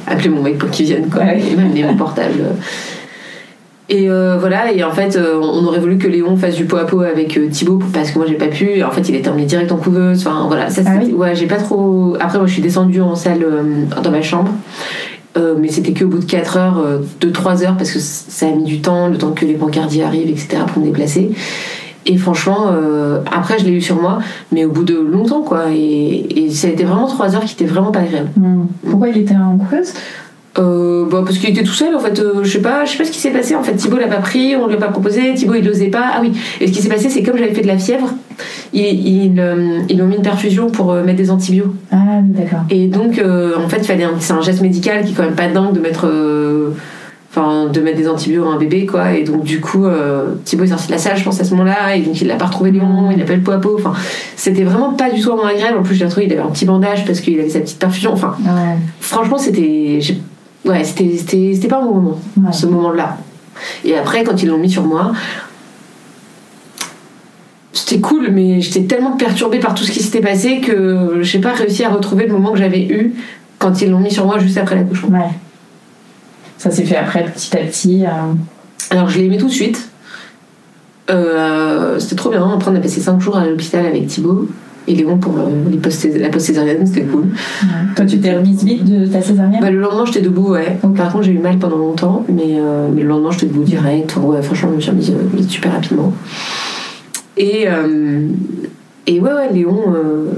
appeler 0.09 0.29
mon 0.29 0.43
mec 0.43 0.59
pour 0.59 0.71
qu'il 0.71 0.87
vienne, 0.87 1.09
quoi. 1.09 1.23
Ouais. 1.23 1.41
Et 1.41 1.55
m'a 1.55 1.63
amené 1.63 1.85
mon 1.85 1.95
portable. 1.97 2.43
Et 3.89 4.11
euh, 4.11 4.39
voilà, 4.41 4.73
et 4.73 4.83
en 4.83 4.91
fait, 4.91 5.15
euh, 5.17 5.39
on 5.41 5.65
aurait 5.67 5.79
voulu 5.79 5.99
que 5.99 6.09
Léon 6.09 6.37
fasse 6.37 6.57
du 6.57 6.65
pot 6.65 6.77
à 6.79 6.85
pot 6.85 7.01
avec 7.03 7.39
euh, 7.39 7.49
Thibaut 7.49 7.79
parce 7.95 8.11
que 8.11 8.19
moi 8.19 8.27
j'ai 8.29 8.35
pas 8.35 8.49
pu. 8.49 8.65
Et 8.69 8.83
en 8.83 8.91
fait, 8.91 9.09
il 9.09 9.15
était 9.15 9.29
emmené 9.31 9.45
direct 9.47 9.71
en 9.71 9.77
couveuse. 9.77 10.27
Enfin 10.27 10.47
voilà, 10.49 10.69
ça 10.69 10.83
Ah 10.85 10.99
oui 11.01 11.13
ouais, 11.13 11.35
j'ai 11.37 11.47
pas 11.47 11.57
trop. 11.59 12.17
Après, 12.19 12.39
moi 12.39 12.47
je 12.49 12.53
suis 12.55 12.61
descendue 12.63 13.01
en 13.01 13.15
salle 13.15 13.47
dans 14.03 14.11
ma 14.11 14.21
chambre. 14.21 14.51
Euh, 15.39 15.55
mais 15.59 15.69
c'était 15.69 15.93
qu'au 15.93 16.09
bout 16.09 16.19
de 16.19 16.25
4 16.25 16.57
heures, 16.57 16.79
euh, 16.79 16.99
de 17.21 17.31
3 17.31 17.63
heures, 17.65 17.77
parce 17.77 17.91
que 17.91 17.99
ça 18.01 18.47
a 18.47 18.51
mis 18.51 18.65
du 18.65 18.81
temps, 18.81 19.09
le 19.09 19.19
temps 19.19 19.31
que 19.31 19.45
les 19.45 19.55
bancardiers 19.55 20.03
arrivent, 20.03 20.31
etc., 20.31 20.63
pour 20.67 20.83
me 20.83 20.87
déplacer. 20.87 21.31
Et 22.07 22.17
franchement, 22.17 22.71
euh, 22.73 23.21
après, 23.31 23.59
je 23.59 23.65
l'ai 23.65 23.73
eu 23.73 23.83
sur 23.83 24.01
moi, 24.01 24.19
mais 24.51 24.65
au 24.65 24.71
bout 24.71 24.85
de 24.85 24.99
longtemps, 24.99 25.43
quoi. 25.43 25.67
Et, 25.71 26.49
ça 26.51 26.69
a 26.69 26.71
été 26.71 26.85
vraiment 26.85 27.07
3 27.07 27.37
heures 27.37 27.45
qui 27.45 27.53
étaient 27.53 27.71
vraiment 27.71 27.93
pas 27.93 28.01
agréables. 28.01 28.31
Hmm. 28.37 28.67
Pourquoi 28.89 29.09
il 29.09 29.19
était 29.19 29.37
en 29.37 29.59
couveuse? 29.59 29.93
Euh, 30.59 31.07
bah, 31.09 31.23
parce 31.25 31.39
qu'il 31.39 31.51
était 31.51 31.63
tout 31.63 31.73
seul, 31.73 31.95
en 31.95 32.01
fait. 32.01 32.19
euh, 32.19 32.43
je 32.43 32.51
sais 32.51 32.61
pas, 32.61 32.85
je 32.85 32.93
sais 32.93 32.99
pas 32.99 33.05
ce 33.05 33.11
qui 33.13 33.19
s'est 33.21 33.31
passé. 33.31 33.55
En 33.55 33.63
fait, 33.63 33.75
Thibaut 33.75 33.99
l'a 33.99 34.09
pas 34.09 34.17
pris, 34.17 34.57
on 34.57 34.67
lui 34.67 34.75
a 34.75 34.79
pas 34.79 34.89
proposé. 34.89 35.35
Thibaut, 35.35 35.55
il 35.55 35.65
l'osait 35.65 35.87
pas. 35.89 36.05
Ah 36.15 36.19
oui. 36.21 36.33
Et 36.61 36.67
ce 36.67 36.73
qui 36.73 36.83
s'est 36.83 36.89
passé, 36.89 37.09
c'est 37.09 37.23
comme 37.23 37.37
j'avais 37.39 37.55
fait 37.55 37.63
de 37.63 37.67
la 37.69 37.79
fièvre, 37.79 38.09
ils, 38.73 38.83
ils, 38.85 39.39
euh, 39.41 39.79
ils 39.89 40.03
ont 40.03 40.07
mis 40.07 40.17
une 40.17 40.23
perfusion 40.23 40.69
pour 40.71 40.91
euh, 40.93 41.05
mettre 41.05 41.19
des 41.19 41.31
antibiotiques. 41.31 41.73
Ah 41.93 41.97
oui, 42.23 42.31
d'accord. 42.31 42.61
Et 42.71 42.87
donc, 42.89 43.21
en 43.23 43.69
fait, 43.69 43.79
il 43.79 43.85
fallait 43.85 44.07
c'est 44.19 44.33
un 44.33 44.41
geste 44.43 44.61
médical 44.63 45.05
qui 45.05 45.13
est 45.13 45.15
quand 45.15 45.23
même 45.25 45.35
pas 45.37 45.49
dingue 45.49 45.73
de 45.73 45.81
mettre, 45.81 46.07
enfin, 47.31 47.67
de 47.73 47.81
mettre 47.81 47.97
des 47.99 48.09
antibiotiques 48.09 48.49
à 48.51 48.55
un 48.55 48.59
bébé, 48.59 48.87
quoi. 48.87 49.13
Et 49.13 49.23
donc, 49.25 49.45
du 49.45 49.61
coup, 49.61 49.87
Thibaut 50.45 50.65
est 50.65 50.69
sorti 50.69 50.87
de 50.89 50.93
la 50.93 50.99
salle, 50.99 51.17
je 51.17 51.25
pense, 51.25 51.41
à 51.41 51.45
ce 51.45 51.51
moment-là, 51.53 51.95
et 51.97 52.01
donc 52.03 52.21
il 52.21 52.27
l'a 52.27 52.37
pas 52.37 52.47
retrouvé 52.47 52.71
Léon, 52.73 53.11
il 53.15 53.23
appelle 53.23 53.43
peau. 53.43 53.77
Enfin, 53.79 53.93
c'était 54.37 54.65
vraiment 54.65 54.93
pas 54.93 55.11
du 55.11 55.21
tout 55.21 55.33
agréable. 55.33 55.79
En 55.79 55.83
plus, 55.83 55.95
je 55.95 56.01
l'ai 56.01 56.07
retrouvé, 56.07 56.27
il 56.27 56.33
avait 56.33 56.43
un 56.43 56.51
petit 56.51 56.65
bandage 56.65 57.05
parce 57.05 57.21
qu'il 57.21 57.39
avait 57.39 57.49
sa 57.49 57.61
petite 57.61 57.79
perfusion. 57.79 58.13
Enfin, 58.13 58.35
Ouais. 58.41 58.77
franchement, 59.01 59.39
c'était, 59.39 60.01
ouais, 60.65 60.85
c'était, 60.85 61.69
pas 61.69 61.79
un 61.79 61.85
bon 61.85 61.95
moment, 61.95 62.21
Ouais. 62.37 62.53
ce 62.53 62.67
moment-là. 62.67 63.17
Et 63.85 63.97
après, 63.97 64.25
quand 64.25 64.43
ils 64.43 64.49
l'ont 64.49 64.59
mis 64.59 64.71
sur 64.71 64.85
moi. 64.85 65.13
C'était 67.73 68.01
cool, 68.01 68.29
mais 68.33 68.61
j'étais 68.61 68.83
tellement 68.85 69.13
perturbée 69.17 69.61
par 69.61 69.75
tout 69.75 69.85
ce 69.85 69.91
qui 69.93 70.03
s'était 70.03 70.21
passé 70.21 70.61
que 70.61 71.21
j'ai 71.23 71.39
pas 71.39 71.53
réussi 71.53 71.85
à 71.85 71.91
retrouver 71.91 72.27
le 72.27 72.33
moment 72.33 72.53
que 72.53 72.59
j'avais 72.59 72.83
eu 72.87 73.15
quand 73.59 73.81
ils 73.81 73.91
l'ont 73.91 74.01
mis 74.01 74.11
sur 74.11 74.27
moi 74.27 74.39
juste 74.39 74.59
après 74.59 74.75
l'accouchement. 74.75 75.19
Ouais. 75.19 75.31
Ça 76.59 76.71
s'est 76.71 76.85
fait 76.85 76.97
après, 76.97 77.25
petit 77.25 77.57
à 77.57 77.61
petit. 77.61 78.05
euh, 78.05 78.11
Alors 78.91 79.09
je 79.09 79.19
l'ai 79.19 79.27
aimé 79.27 79.39
tout 79.39 79.47
de 79.47 79.53
suite. 79.53 79.89
Euh, 81.11 81.99
c'était 81.99 82.17
trop 82.17 82.31
bien. 82.31 82.47
Après, 82.53 82.71
on 82.71 82.75
a 82.75 82.81
passé 82.81 83.01
5 83.01 83.21
jours 83.21 83.37
à 83.37 83.47
l'hôpital 83.47 83.87
avec 83.87 84.07
Thibaut 84.09 84.49
et 84.89 84.95
Léon 84.95 85.19
pour 85.19 85.39
euh, 85.39 85.51
les 85.71 85.77
post 85.77 86.09
la 86.19 86.31
post-césarienne, 86.31 86.87
c'était 86.87 87.03
cool. 87.03 87.27
Toi, 87.95 88.07
tu 88.07 88.19
t'es 88.19 88.35
remise 88.35 88.65
vite 88.65 88.85
de 88.85 89.07
ta 89.07 89.21
césarienne? 89.21 89.61
Bah, 89.61 89.71
le 89.71 89.79
lendemain, 89.79 90.07
j'étais 90.07 90.23
debout, 90.23 90.53
ouais. 90.53 90.79
Par 90.97 91.13
contre, 91.13 91.25
j'ai 91.25 91.33
eu 91.33 91.39
mal 91.39 91.59
pendant 91.59 91.77
longtemps, 91.77 92.25
mais, 92.29 92.57
euh, 92.59 92.89
mais 92.93 93.03
le 93.03 93.09
lendemain, 93.09 93.31
j'étais 93.31 93.47
debout 93.47 93.65
direct. 93.65 94.17
Ouais, 94.17 94.41
franchement, 94.43 94.71
je 94.71 94.77
me 94.77 94.81
suis 94.81 94.91
remise 94.91 95.13
mise 95.35 95.49
super 95.49 95.73
rapidement. 95.73 96.13
Et, 97.37 97.67
euh, 97.69 98.27
et 99.07 99.21
ouais, 99.21 99.33
ouais, 99.33 99.53
Léon. 99.53 99.79
euh, 99.95 100.33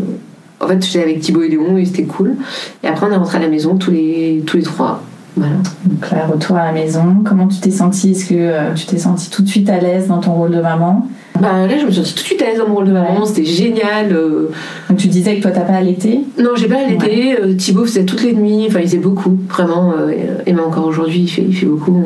en 0.60 0.68
fait, 0.68 0.84
j'étais 0.84 1.02
avec 1.02 1.20
Thibaut 1.20 1.42
et 1.42 1.48
Léon 1.48 1.78
et 1.78 1.84
c'était 1.84 2.02
cool. 2.02 2.34
Et 2.82 2.88
après, 2.88 3.06
on 3.06 3.12
est 3.12 3.16
rentré 3.16 3.38
à 3.38 3.40
la 3.40 3.48
maison 3.48 3.76
tous 3.76 3.92
les, 3.92 4.42
tous 4.46 4.56
les 4.56 4.62
trois. 4.64 5.02
Voilà. 5.36 5.54
Donc 5.84 6.10
là, 6.10 6.26
retour 6.26 6.56
à 6.56 6.66
la 6.66 6.72
maison. 6.72 7.22
Comment 7.24 7.46
tu 7.46 7.60
t'es 7.60 7.70
sentie? 7.70 8.10
Est-ce 8.10 8.26
que 8.26 8.74
tu 8.74 8.84
t'es 8.86 8.98
sentie 8.98 9.30
tout 9.30 9.42
de 9.42 9.48
suite 9.48 9.70
à 9.70 9.78
l'aise 9.78 10.08
dans 10.08 10.18
ton 10.18 10.32
rôle 10.32 10.50
de 10.50 10.60
maman? 10.60 11.08
Bah, 11.40 11.66
là, 11.66 11.78
je 11.80 11.86
me 11.86 11.90
suis 11.90 12.02
tout 12.02 12.14
de 12.14 12.18
suite 12.26 12.42
à 12.42 12.46
l'aise 12.46 12.58
dans 12.58 12.68
mon 12.68 12.74
rôle 12.76 12.86
de 12.86 12.92
maman. 12.92 13.20
Ouais. 13.20 13.26
C'était 13.26 13.44
génial. 13.44 14.12
euh, 14.12 14.50
Donc 14.88 14.98
tu 14.98 15.08
disais 15.08 15.36
que 15.36 15.42
toi, 15.42 15.50
t'as 15.50 15.62
pas 15.62 15.72
allaité? 15.74 16.20
Non, 16.38 16.50
j'ai 16.56 16.68
pas 16.68 16.78
allaité. 16.86 17.36
Euh, 17.40 17.54
Thibaut 17.54 17.84
faisait 17.86 18.04
toutes 18.04 18.22
les 18.22 18.34
nuits. 18.34 18.66
Enfin, 18.68 18.80
il 18.80 18.86
faisait 18.86 18.98
beaucoup, 18.98 19.38
vraiment. 19.48 19.94
euh, 19.98 20.12
et 20.46 20.52
même 20.52 20.64
encore 20.64 20.86
aujourd'hui, 20.86 21.20
il 21.20 21.28
fait, 21.28 21.42
il 21.48 21.54
fait 21.56 21.66
beaucoup. 21.66 22.04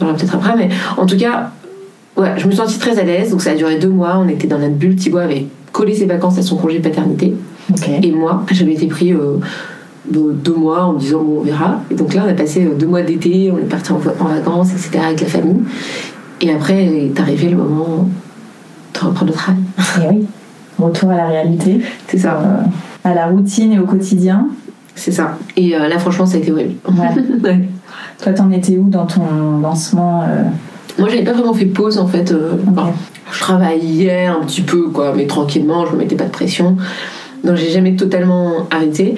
On 0.00 0.04
verra 0.04 0.16
peut-être 0.16 0.34
après. 0.36 0.56
Mais 0.56 0.68
en 0.96 1.06
tout 1.06 1.16
cas, 1.16 1.50
ouais, 2.16 2.34
je 2.36 2.46
me 2.46 2.50
suis 2.52 2.58
sentie 2.58 2.78
très 2.78 2.98
à 2.98 3.02
l'aise. 3.02 3.30
Donc 3.30 3.42
ça 3.42 3.50
a 3.50 3.54
duré 3.54 3.78
deux 3.78 3.88
mois. 3.88 4.16
On 4.24 4.28
était 4.28 4.46
dans 4.46 4.58
notre 4.58 4.74
bulle. 4.74 4.94
Thibaut 4.96 5.18
avait 5.18 5.46
collé 5.72 5.94
ses 5.94 6.06
vacances 6.06 6.38
à 6.38 6.42
son 6.42 6.56
congé 6.56 6.78
de 6.78 6.82
paternité. 6.88 7.34
Et 8.02 8.10
moi, 8.12 8.44
j'avais 8.52 8.72
été 8.74 8.86
pris 8.86 9.12
euh, 9.12 9.38
de- 10.10 10.32
deux 10.32 10.54
mois 10.54 10.84
en 10.84 10.92
me 10.94 10.98
disant, 11.00 11.22
bon, 11.22 11.38
on 11.40 11.42
verra. 11.42 11.82
Et 11.90 11.94
donc 11.94 12.14
là, 12.14 12.22
on 12.26 12.30
a 12.30 12.34
passé 12.34 12.64
euh, 12.64 12.74
deux 12.78 12.86
mois 12.86 13.02
d'été. 13.02 13.50
On 13.52 13.58
est 13.58 13.68
parti 13.68 13.90
en 13.92 13.98
vacances, 13.98 14.70
etc. 14.72 15.00
avec 15.06 15.20
la 15.20 15.26
famille. 15.26 15.62
Et 16.40 16.52
après 16.52 16.84
est 16.84 17.18
arrivé 17.18 17.48
le 17.48 17.56
moment 17.56 18.08
de 19.04 19.10
reprendre 19.10 19.32
le 19.32 19.36
travail. 19.36 19.62
Et 20.02 20.08
oui. 20.16 20.26
Retour 20.78 21.10
à 21.10 21.16
la 21.16 21.26
réalité, 21.26 21.80
C'est 22.06 22.18
ça. 22.18 22.38
euh, 22.40 22.62
à 23.08 23.14
la 23.14 23.26
routine 23.26 23.72
et 23.72 23.78
au 23.78 23.84
quotidien. 23.86 24.46
C'est 24.94 25.12
ça. 25.12 25.36
Et 25.56 25.74
euh, 25.76 25.88
là, 25.88 25.98
franchement, 25.98 26.26
ça 26.26 26.36
a 26.36 26.40
été 26.40 26.52
horrible. 26.52 26.74
Ouais. 26.88 27.08
Ouais. 27.42 27.68
Toi, 28.22 28.32
t'en 28.32 28.50
étais 28.50 28.76
où 28.78 28.88
dans 28.88 29.06
ton 29.06 29.22
lancement 29.62 30.22
euh, 30.22 30.42
Moi, 30.98 31.08
j'avais 31.08 31.22
pas 31.24 31.32
vraiment 31.32 31.54
fait 31.54 31.66
pause 31.66 31.98
en 31.98 32.06
fait. 32.08 32.32
euh, 32.32 32.52
ok. 32.54 32.60
enfin, 32.72 32.90
je 33.32 33.40
travaillais 33.40 34.26
un 34.26 34.40
petit 34.44 34.62
peu, 34.62 34.88
quoi, 34.88 35.12
mais 35.16 35.26
tranquillement, 35.26 35.86
je 35.86 35.92
me 35.92 35.98
mettais 35.98 36.16
pas 36.16 36.24
de 36.24 36.30
pression. 36.30 36.76
Donc, 37.44 37.56
j'ai 37.56 37.70
jamais 37.70 37.94
totalement 37.94 38.66
arrêté. 38.70 39.14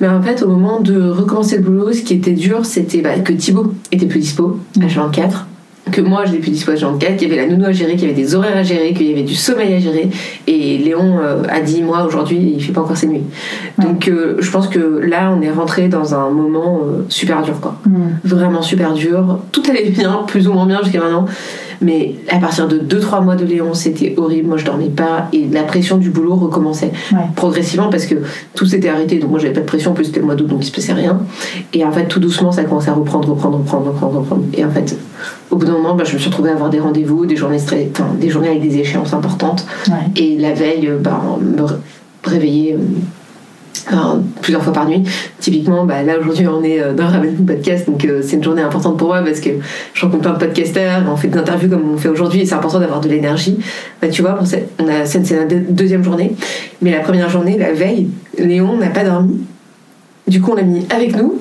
Mais 0.00 0.08
en 0.08 0.20
fait, 0.22 0.42
au 0.42 0.48
moment 0.48 0.80
de 0.80 1.08
recommencer 1.08 1.56
le 1.58 1.62
boulot, 1.62 1.92
ce 1.92 2.02
qui 2.02 2.14
était 2.14 2.32
dur, 2.32 2.64
c'était 2.66 3.00
bah, 3.00 3.18
que 3.20 3.32
Thibaut 3.32 3.72
était 3.92 4.06
plus 4.06 4.18
dispo 4.20 4.58
à 4.82 4.86
24 4.86 5.46
que 5.90 6.00
moi 6.00 6.24
j'étais 6.24 6.38
plus 6.38 6.50
dispo 6.50 6.72
à 6.72 6.74
24 6.74 7.16
qu'il 7.16 7.28
y 7.28 7.32
avait 7.32 7.42
la 7.42 7.48
nounou 7.48 7.66
à 7.66 7.72
gérer, 7.72 7.92
qu'il 7.92 8.08
y 8.08 8.12
avait 8.12 8.20
des 8.20 8.34
horaires 8.34 8.56
à 8.56 8.62
gérer, 8.62 8.92
qu'il 8.94 9.06
y 9.06 9.12
avait 9.12 9.22
du 9.22 9.34
sommeil 9.34 9.74
à 9.74 9.78
gérer. 9.78 10.08
Et 10.46 10.78
Léon 10.78 11.18
euh, 11.22 11.42
a 11.48 11.60
dit 11.60 11.82
moi 11.82 12.04
aujourd'hui 12.04 12.54
il 12.56 12.62
fait 12.62 12.72
pas 12.72 12.80
encore 12.80 12.96
ses 12.96 13.06
nuits. 13.06 13.22
Ouais. 13.78 13.84
Donc 13.84 14.08
euh, 14.08 14.36
je 14.40 14.50
pense 14.50 14.68
que 14.68 14.78
là 14.78 15.34
on 15.36 15.42
est 15.42 15.50
rentré 15.50 15.88
dans 15.88 16.14
un 16.14 16.30
moment 16.30 16.80
euh, 16.84 17.04
super 17.08 17.42
dur 17.42 17.60
quoi 17.60 17.74
Hmm. 17.84 18.16
vraiment 18.24 18.62
super 18.62 18.94
dur. 18.94 19.40
Tout 19.52 19.62
allait 19.68 19.90
bien, 19.90 20.24
plus 20.26 20.48
ou 20.48 20.52
moins 20.52 20.66
bien 20.66 20.80
jusqu'à 20.82 21.00
maintenant. 21.00 21.26
Mais 21.80 22.14
à 22.30 22.38
partir 22.38 22.68
de 22.68 22.78
2-3 22.78 23.22
mois 23.24 23.36
de 23.36 23.44
Léon, 23.44 23.74
c'était 23.74 24.14
horrible. 24.16 24.48
Moi, 24.48 24.56
je 24.58 24.64
dormais 24.64 24.88
pas 24.88 25.28
et 25.32 25.46
la 25.50 25.62
pression 25.62 25.96
du 25.98 26.10
boulot 26.10 26.34
recommençait 26.36 26.92
Ouais. 27.12 27.18
progressivement 27.36 27.88
parce 27.90 28.06
que 28.06 28.16
tout 28.54 28.66
s'était 28.66 28.88
arrêté. 28.88 29.18
Donc, 29.18 29.30
moi, 29.30 29.38
j'avais 29.38 29.52
pas 29.52 29.60
de 29.60 29.66
pression. 29.66 29.92
En 29.92 29.94
plus, 29.94 30.04
c'était 30.06 30.20
le 30.20 30.26
mois 30.26 30.34
d'août, 30.34 30.46
donc 30.48 30.62
il 30.62 30.66
se 30.66 30.72
passait 30.72 30.92
rien. 30.92 31.20
Et 31.72 31.84
en 31.84 31.92
fait, 31.92 32.06
tout 32.06 32.20
doucement, 32.20 32.52
ça 32.52 32.64
commençait 32.64 32.90
à 32.90 32.94
reprendre, 32.94 33.28
reprendre, 33.30 33.58
reprendre, 33.58 33.86
reprendre, 33.88 34.18
reprendre. 34.20 34.42
Et 34.54 34.64
en 34.64 34.70
fait, 34.70 34.96
au 35.50 35.56
bout 35.56 35.66
d'un 35.66 35.72
moment, 35.72 35.94
bah, 35.94 36.04
je 36.04 36.14
me 36.14 36.18
suis 36.18 36.28
retrouvée 36.28 36.50
à 36.50 36.54
avoir 36.54 36.70
des 36.70 36.80
rendez-vous, 36.80 37.26
des 37.26 37.36
journées, 37.36 37.58
des 38.20 38.30
journées 38.30 38.48
avec 38.48 38.62
des 38.62 38.78
échéances 38.78 39.12
importantes. 39.14 39.66
Ouais. 39.88 39.94
Et 40.22 40.38
la 40.38 40.52
veille, 40.52 40.88
euh, 40.88 40.98
bah, 41.00 41.20
me 41.40 41.62
ré- 41.62 41.74
réveiller. 42.24 42.76
Enfin, 43.88 44.22
plusieurs 44.42 44.62
fois 44.62 44.72
par 44.72 44.88
nuit. 44.88 45.02
Typiquement, 45.40 45.84
bah, 45.84 46.02
là 46.02 46.18
aujourd'hui 46.18 46.46
on 46.48 46.62
est 46.62 46.80
euh, 46.80 46.92
dans 46.94 47.06
Raven 47.08 47.34
Podcast, 47.46 47.86
donc 47.88 48.04
euh, 48.04 48.20
c'est 48.22 48.36
une 48.36 48.44
journée 48.44 48.62
importante 48.62 48.96
pour 48.98 49.08
moi 49.08 49.22
parce 49.22 49.40
que 49.40 49.50
je 49.92 50.00
rencontre 50.04 50.22
plein 50.22 50.32
de 50.32 50.38
podcasters, 50.38 51.02
on 51.10 51.16
fait 51.16 51.28
des 51.28 51.38
interviews 51.38 51.68
comme 51.68 51.90
on 51.94 51.96
fait 51.98 52.08
aujourd'hui 52.08 52.40
et 52.40 52.46
c'est 52.46 52.54
important 52.54 52.80
d'avoir 52.80 53.00
de 53.00 53.08
l'énergie. 53.08 53.58
Bah, 54.00 54.08
tu 54.08 54.22
vois, 54.22 54.38
c'est- 54.44 54.68
on 54.78 54.88
a, 54.88 55.04
c'est 55.06 55.24
c'est 55.26 55.36
la 55.36 55.44
deux- 55.44 55.64
deuxième 55.68 56.02
journée, 56.04 56.32
mais 56.82 56.92
la 56.92 57.00
première 57.00 57.28
journée, 57.30 57.58
la 57.58 57.72
veille, 57.72 58.08
Léon 58.38 58.76
n'a 58.78 58.88
pas 58.90 59.04
dormi. 59.04 59.38
Du 60.26 60.40
coup, 60.40 60.52
on 60.52 60.54
l'a 60.54 60.62
mis 60.62 60.86
avec 60.90 61.16
nous. 61.16 61.34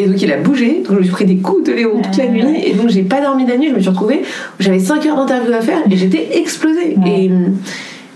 Et 0.00 0.06
donc 0.06 0.22
il 0.22 0.30
a 0.30 0.36
bougé, 0.36 0.84
donc 0.84 0.92
je 0.92 0.98
me 0.98 1.02
suis 1.02 1.10
pris 1.10 1.24
des 1.24 1.38
coups 1.38 1.64
de 1.64 1.72
Léon 1.72 2.00
toute 2.00 2.16
la 2.18 2.24
Ah, 2.28 2.30
nuit, 2.30 2.44
et 2.64 2.72
donc 2.74 2.88
j'ai 2.88 3.02
pas 3.02 3.20
dormi 3.20 3.44
la 3.44 3.56
nuit, 3.56 3.70
je 3.70 3.74
me 3.74 3.80
suis 3.80 3.88
retrouvée, 3.88 4.22
j'avais 4.60 4.78
5 4.78 5.04
heures 5.06 5.16
d'interview 5.16 5.52
à 5.54 5.60
faire, 5.60 5.78
et 5.90 5.96
j'étais 5.96 6.38
explosée. 6.38 6.96
Ouais. 7.04 7.24
Et, 7.24 7.30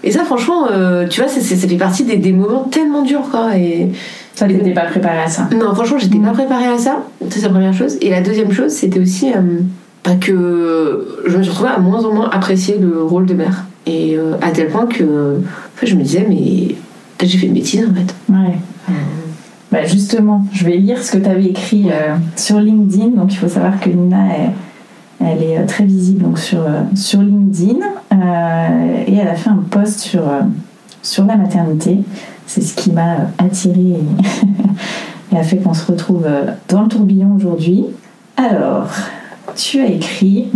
et 0.04 0.10
ça 0.10 0.24
franchement, 0.24 0.66
euh, 0.70 1.06
tu 1.06 1.20
vois, 1.20 1.30
ça 1.30 1.40
fait 1.40 1.76
partie 1.76 2.04
des, 2.04 2.16
des 2.16 2.32
moments 2.32 2.64
tellement 2.64 3.02
durs, 3.02 3.28
quoi. 3.30 3.56
Et, 3.56 3.88
Toi, 4.36 4.48
t'étais 4.48 4.72
pas 4.72 4.86
préparée 4.86 5.22
à 5.24 5.28
ça. 5.28 5.48
non, 5.56 5.74
franchement, 5.74 5.98
j'étais 5.98 6.18
pas 6.18 6.32
préparée 6.32 6.66
à 6.66 6.78
ça. 6.78 7.04
C'est 7.30 7.42
la 7.42 7.50
première 7.50 7.74
chose. 7.74 7.98
Et 8.00 8.10
la 8.10 8.20
deuxième 8.20 8.52
chose, 8.52 8.72
c'était 8.72 8.98
aussi 8.98 9.32
euh, 9.32 9.60
bah, 10.04 10.16
que 10.20 11.22
je 11.26 11.36
me 11.36 11.42
suis 11.42 11.50
retrouvée 11.50 11.70
à 11.70 11.78
moins 11.78 12.04
en 12.04 12.12
moins 12.12 12.30
apprécier 12.30 12.78
le 12.78 13.02
rôle 13.02 13.26
de 13.26 13.34
mère. 13.34 13.64
Et 13.86 14.16
euh, 14.16 14.34
à 14.40 14.50
tel 14.50 14.68
point 14.68 14.86
que 14.86 15.04
en 15.38 15.76
fait, 15.76 15.86
je 15.86 15.94
me 15.94 16.02
disais, 16.02 16.26
mais 16.28 16.74
peut-être 17.18 17.30
j'ai 17.30 17.38
fait 17.38 17.46
une 17.46 17.54
bêtise 17.54 17.86
en 17.88 17.94
fait. 17.94 18.14
Ouais. 18.28 18.94
Bah 19.70 19.84
justement, 19.86 20.44
je 20.52 20.66
vais 20.66 20.76
lire 20.76 21.02
ce 21.02 21.12
que 21.12 21.18
tu 21.18 21.30
avais 21.30 21.46
écrit 21.46 21.86
sur 22.36 22.60
LinkedIn. 22.60 23.16
Donc 23.16 23.32
il 23.32 23.36
faut 23.36 23.48
savoir 23.48 23.80
que 23.80 23.88
Nina, 23.88 24.18
elle, 24.36 24.50
elle 25.24 25.42
est 25.42 25.58
euh, 25.58 25.66
très 25.66 25.84
visible 25.84 26.36
sur, 26.36 26.60
euh, 26.60 26.82
sur 26.94 27.20
LinkedIn. 27.20 27.78
Euh, 28.12 29.04
et 29.06 29.14
elle 29.14 29.28
a 29.28 29.34
fait 29.34 29.50
un 29.50 29.64
post 29.70 30.00
sur, 30.00 31.24
la 31.24 31.36
maternité. 31.36 31.98
C'est 32.46 32.62
ce 32.62 32.74
qui 32.74 32.92
m'a 32.92 33.28
attirée 33.38 33.96
et, 35.32 35.34
et 35.34 35.38
a 35.38 35.42
fait 35.42 35.56
qu'on 35.58 35.74
se 35.74 35.90
retrouve 35.90 36.26
dans 36.68 36.82
le 36.82 36.88
tourbillon 36.88 37.34
aujourd'hui. 37.36 37.86
Alors, 38.36 38.88
tu 39.56 39.80
as 39.80 39.86
écrit 39.86 40.48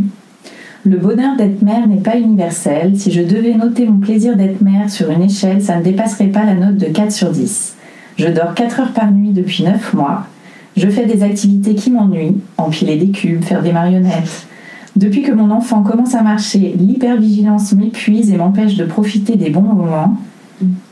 Le 0.84 0.98
bonheur 0.98 1.36
d'être 1.36 1.62
mère 1.62 1.86
n'est 1.86 1.96
pas 1.96 2.16
universel. 2.16 2.92
Si 2.96 3.10
je 3.10 3.22
devais 3.22 3.54
noter 3.54 3.86
mon 3.86 3.98
plaisir 3.98 4.36
d'être 4.36 4.60
mère 4.60 4.90
sur 4.90 5.10
une 5.10 5.22
échelle, 5.22 5.62
ça 5.62 5.76
ne 5.76 5.82
dépasserait 5.82 6.26
pas 6.26 6.44
la 6.44 6.54
note 6.54 6.76
de 6.76 6.86
4 6.86 7.12
sur 7.12 7.30
10. 7.30 7.76
Je 8.18 8.28
dors 8.28 8.54
4 8.54 8.80
heures 8.80 8.92
par 8.92 9.10
nuit 9.10 9.30
depuis 9.30 9.64
9 9.64 9.94
mois. 9.94 10.26
Je 10.76 10.88
fais 10.88 11.06
des 11.06 11.22
activités 11.22 11.74
qui 11.74 11.90
m'ennuient, 11.90 12.36
empiler 12.58 12.96
des 12.96 13.08
cubes, 13.08 13.42
faire 13.42 13.62
des 13.62 13.72
marionnettes. 13.72 14.46
Depuis 14.96 15.20
que 15.20 15.32
mon 15.32 15.50
enfant 15.50 15.82
commence 15.82 16.14
à 16.14 16.22
marcher, 16.22 16.74
l'hypervigilance 16.78 17.74
m'épuise 17.74 18.30
et 18.30 18.38
m'empêche 18.38 18.76
de 18.76 18.84
profiter 18.86 19.36
des 19.36 19.50
bons 19.50 19.60
moments. 19.60 20.16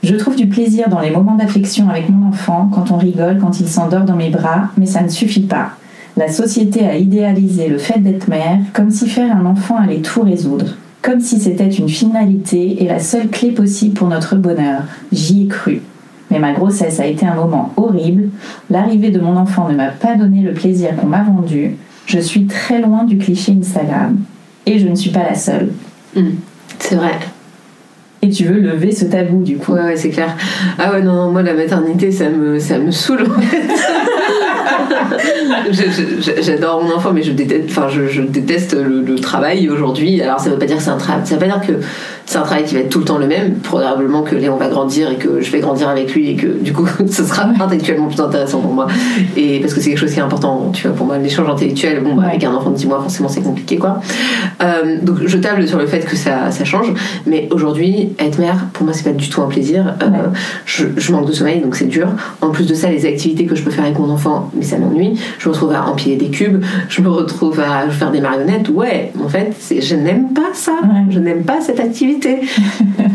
Je 0.02 0.14
trouve 0.16 0.36
du 0.36 0.46
plaisir 0.46 0.90
dans 0.90 1.00
les 1.00 1.10
moments 1.10 1.36
d'affection 1.36 1.88
avec 1.88 2.10
mon 2.10 2.28
enfant, 2.28 2.68
quand 2.70 2.90
on 2.90 2.98
rigole, 2.98 3.38
quand 3.38 3.60
il 3.60 3.66
s'endort 3.66 4.04
dans 4.04 4.14
mes 4.14 4.28
bras, 4.28 4.68
mais 4.76 4.84
ça 4.84 5.00
ne 5.00 5.08
suffit 5.08 5.46
pas. 5.46 5.70
La 6.18 6.28
société 6.28 6.84
a 6.84 6.98
idéalisé 6.98 7.66
le 7.68 7.78
fait 7.78 7.98
d'être 7.98 8.28
mère 8.28 8.58
comme 8.74 8.90
si 8.90 9.08
faire 9.08 9.34
un 9.34 9.46
enfant 9.46 9.78
allait 9.78 10.02
tout 10.02 10.20
résoudre, 10.20 10.76
comme 11.00 11.20
si 11.20 11.40
c'était 11.40 11.70
une 11.70 11.88
finalité 11.88 12.84
et 12.84 12.86
la 12.86 13.00
seule 13.00 13.28
clé 13.28 13.52
possible 13.52 13.94
pour 13.94 14.08
notre 14.08 14.36
bonheur. 14.36 14.82
J'y 15.12 15.44
ai 15.44 15.46
cru. 15.46 15.80
Mais 16.30 16.38
ma 16.38 16.52
grossesse 16.52 17.00
a 17.00 17.06
été 17.06 17.24
un 17.26 17.36
moment 17.36 17.72
horrible. 17.78 18.28
L'arrivée 18.68 19.10
de 19.10 19.20
mon 19.20 19.36
enfant 19.36 19.68
ne 19.68 19.74
m'a 19.74 19.88
pas 19.88 20.14
donné 20.14 20.42
le 20.42 20.52
plaisir 20.52 20.94
qu'on 20.96 21.06
m'a 21.06 21.22
vendu. 21.22 21.76
Je 22.06 22.18
suis 22.18 22.46
très 22.46 22.80
loin 22.80 23.04
du 23.04 23.18
cliché 23.18 23.52
Instagram. 23.58 24.18
Et 24.66 24.78
je 24.78 24.88
ne 24.88 24.94
suis 24.94 25.10
pas 25.10 25.24
la 25.28 25.34
seule. 25.34 25.70
C'est 26.78 26.94
vrai. 26.96 27.12
Et 28.22 28.30
tu 28.30 28.44
veux 28.44 28.58
lever 28.58 28.92
ce 28.92 29.04
tabou 29.04 29.42
du 29.42 29.56
coup? 29.58 29.72
Ouais, 29.72 29.82
ouais, 29.82 29.96
c'est 29.96 30.10
clair. 30.10 30.34
Ah 30.78 30.92
ouais, 30.92 31.02
non, 31.02 31.12
non, 31.14 31.30
moi, 31.30 31.42
la 31.42 31.52
maternité, 31.54 32.10
ça 32.10 32.30
me, 32.30 32.58
ça 32.58 32.78
me 32.78 32.90
saoule. 32.90 33.22
en 33.22 33.40
fait. 33.40 33.62
J'adore 36.40 36.82
mon 36.82 36.94
enfant, 36.94 37.12
mais 37.12 37.22
je 37.22 37.32
déteste, 37.32 37.64
enfin, 37.70 37.88
je, 37.88 38.08
je 38.08 38.22
déteste 38.22 38.74
le, 38.74 39.02
le 39.02 39.14
travail 39.16 39.68
aujourd'hui. 39.68 40.20
Alors, 40.20 40.40
ça 40.40 40.50
veut 40.50 40.58
pas 40.58 40.66
dire 40.66 40.76
que 40.76 40.82
c'est 40.82 40.90
un 40.90 40.96
travail, 40.96 41.22
ça 41.24 41.34
veut 41.34 41.40
pas 41.40 41.46
dire 41.46 41.60
que 41.66 41.72
c'est 42.26 42.38
un 42.38 42.42
travail 42.42 42.64
qui 42.64 42.74
va 42.74 42.80
être 42.80 42.88
tout 42.88 43.00
le 43.00 43.04
temps 43.04 43.18
le 43.18 43.26
même. 43.26 43.54
Probablement 43.56 44.22
que 44.22 44.34
Léon 44.34 44.56
va 44.56 44.68
grandir 44.68 45.10
et 45.10 45.16
que 45.16 45.40
je 45.40 45.50
vais 45.50 45.60
grandir 45.60 45.88
avec 45.88 46.14
lui 46.14 46.30
et 46.30 46.36
que 46.36 46.46
du 46.46 46.72
coup, 46.72 46.86
ce 47.10 47.24
sera 47.24 47.44
intellectuellement 47.60 48.08
plus 48.08 48.20
intéressant 48.20 48.60
pour 48.60 48.72
moi. 48.72 48.86
Et 49.36 49.60
parce 49.60 49.74
que 49.74 49.80
c'est 49.80 49.90
quelque 49.90 49.98
chose 49.98 50.12
qui 50.12 50.18
est 50.18 50.22
important, 50.22 50.70
tu 50.72 50.86
vois, 50.86 50.96
pour 50.96 51.06
moi, 51.06 51.18
l'échange 51.18 51.48
intellectuel, 51.48 52.02
bon, 52.02 52.14
bah, 52.14 52.24
avec 52.28 52.44
un 52.44 52.54
enfant 52.54 52.70
de 52.70 52.76
10 52.76 52.86
mois, 52.86 53.00
forcément, 53.00 53.28
c'est 53.28 53.42
compliqué, 53.42 53.76
quoi. 53.76 54.00
Euh, 54.62 54.98
donc, 55.02 55.18
je 55.26 55.36
table 55.38 55.66
sur 55.68 55.78
le 55.78 55.86
fait 55.86 56.00
que 56.00 56.16
ça, 56.16 56.50
ça 56.50 56.64
change. 56.64 56.92
Mais 57.26 57.48
aujourd'hui, 57.50 58.14
être 58.18 58.38
mère, 58.38 58.66
pour 58.72 58.84
moi, 58.84 58.94
c'est 58.94 59.04
pas 59.04 59.12
du 59.12 59.28
tout 59.28 59.42
un 59.42 59.46
plaisir. 59.46 59.94
Euh, 60.02 60.06
je, 60.64 60.86
je 60.96 61.12
manque 61.12 61.26
de 61.26 61.32
sommeil, 61.32 61.60
donc 61.60 61.76
c'est 61.76 61.88
dur. 61.88 62.08
En 62.40 62.50
plus 62.50 62.66
de 62.66 62.74
ça, 62.74 62.90
les 62.90 63.06
activités 63.06 63.44
que 63.44 63.54
je 63.54 63.62
peux 63.62 63.70
faire 63.70 63.84
avec 63.84 63.98
mon 63.98 64.10
enfant, 64.10 64.50
mais 64.54 64.64
ça 64.64 64.73
m'ennuie. 64.78 65.18
Je 65.38 65.48
me 65.48 65.54
retrouve 65.54 65.72
à 65.72 65.86
empiler 65.86 66.16
des 66.16 66.30
cubes, 66.30 66.62
je 66.88 67.00
me 67.02 67.08
retrouve 67.08 67.60
à 67.60 67.88
faire 67.90 68.10
des 68.10 68.20
marionnettes. 68.20 68.68
Ouais, 68.68 69.12
en 69.22 69.28
fait, 69.28 69.54
je 69.80 69.94
n'aime 69.94 70.32
pas 70.34 70.52
ça. 70.52 70.72
Ouais. 70.82 71.04
Je 71.10 71.18
n'aime 71.18 71.44
pas 71.44 71.60
cette 71.60 71.80
activité. 71.80 72.40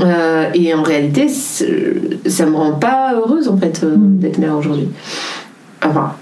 Euh, 0.02 0.46
et 0.54 0.74
en 0.74 0.82
réalité, 0.82 1.28
ça 1.28 2.46
me 2.46 2.56
rend 2.56 2.72
pas 2.74 3.14
heureuse, 3.16 3.50
en 3.50 3.58
fait, 3.58 3.82
euh, 3.84 3.98
Mm. 3.98 4.20
d'être 4.20 4.38
mère 4.38 4.56
aujourd'hui. 4.56 4.88
Enfin, 5.84 6.14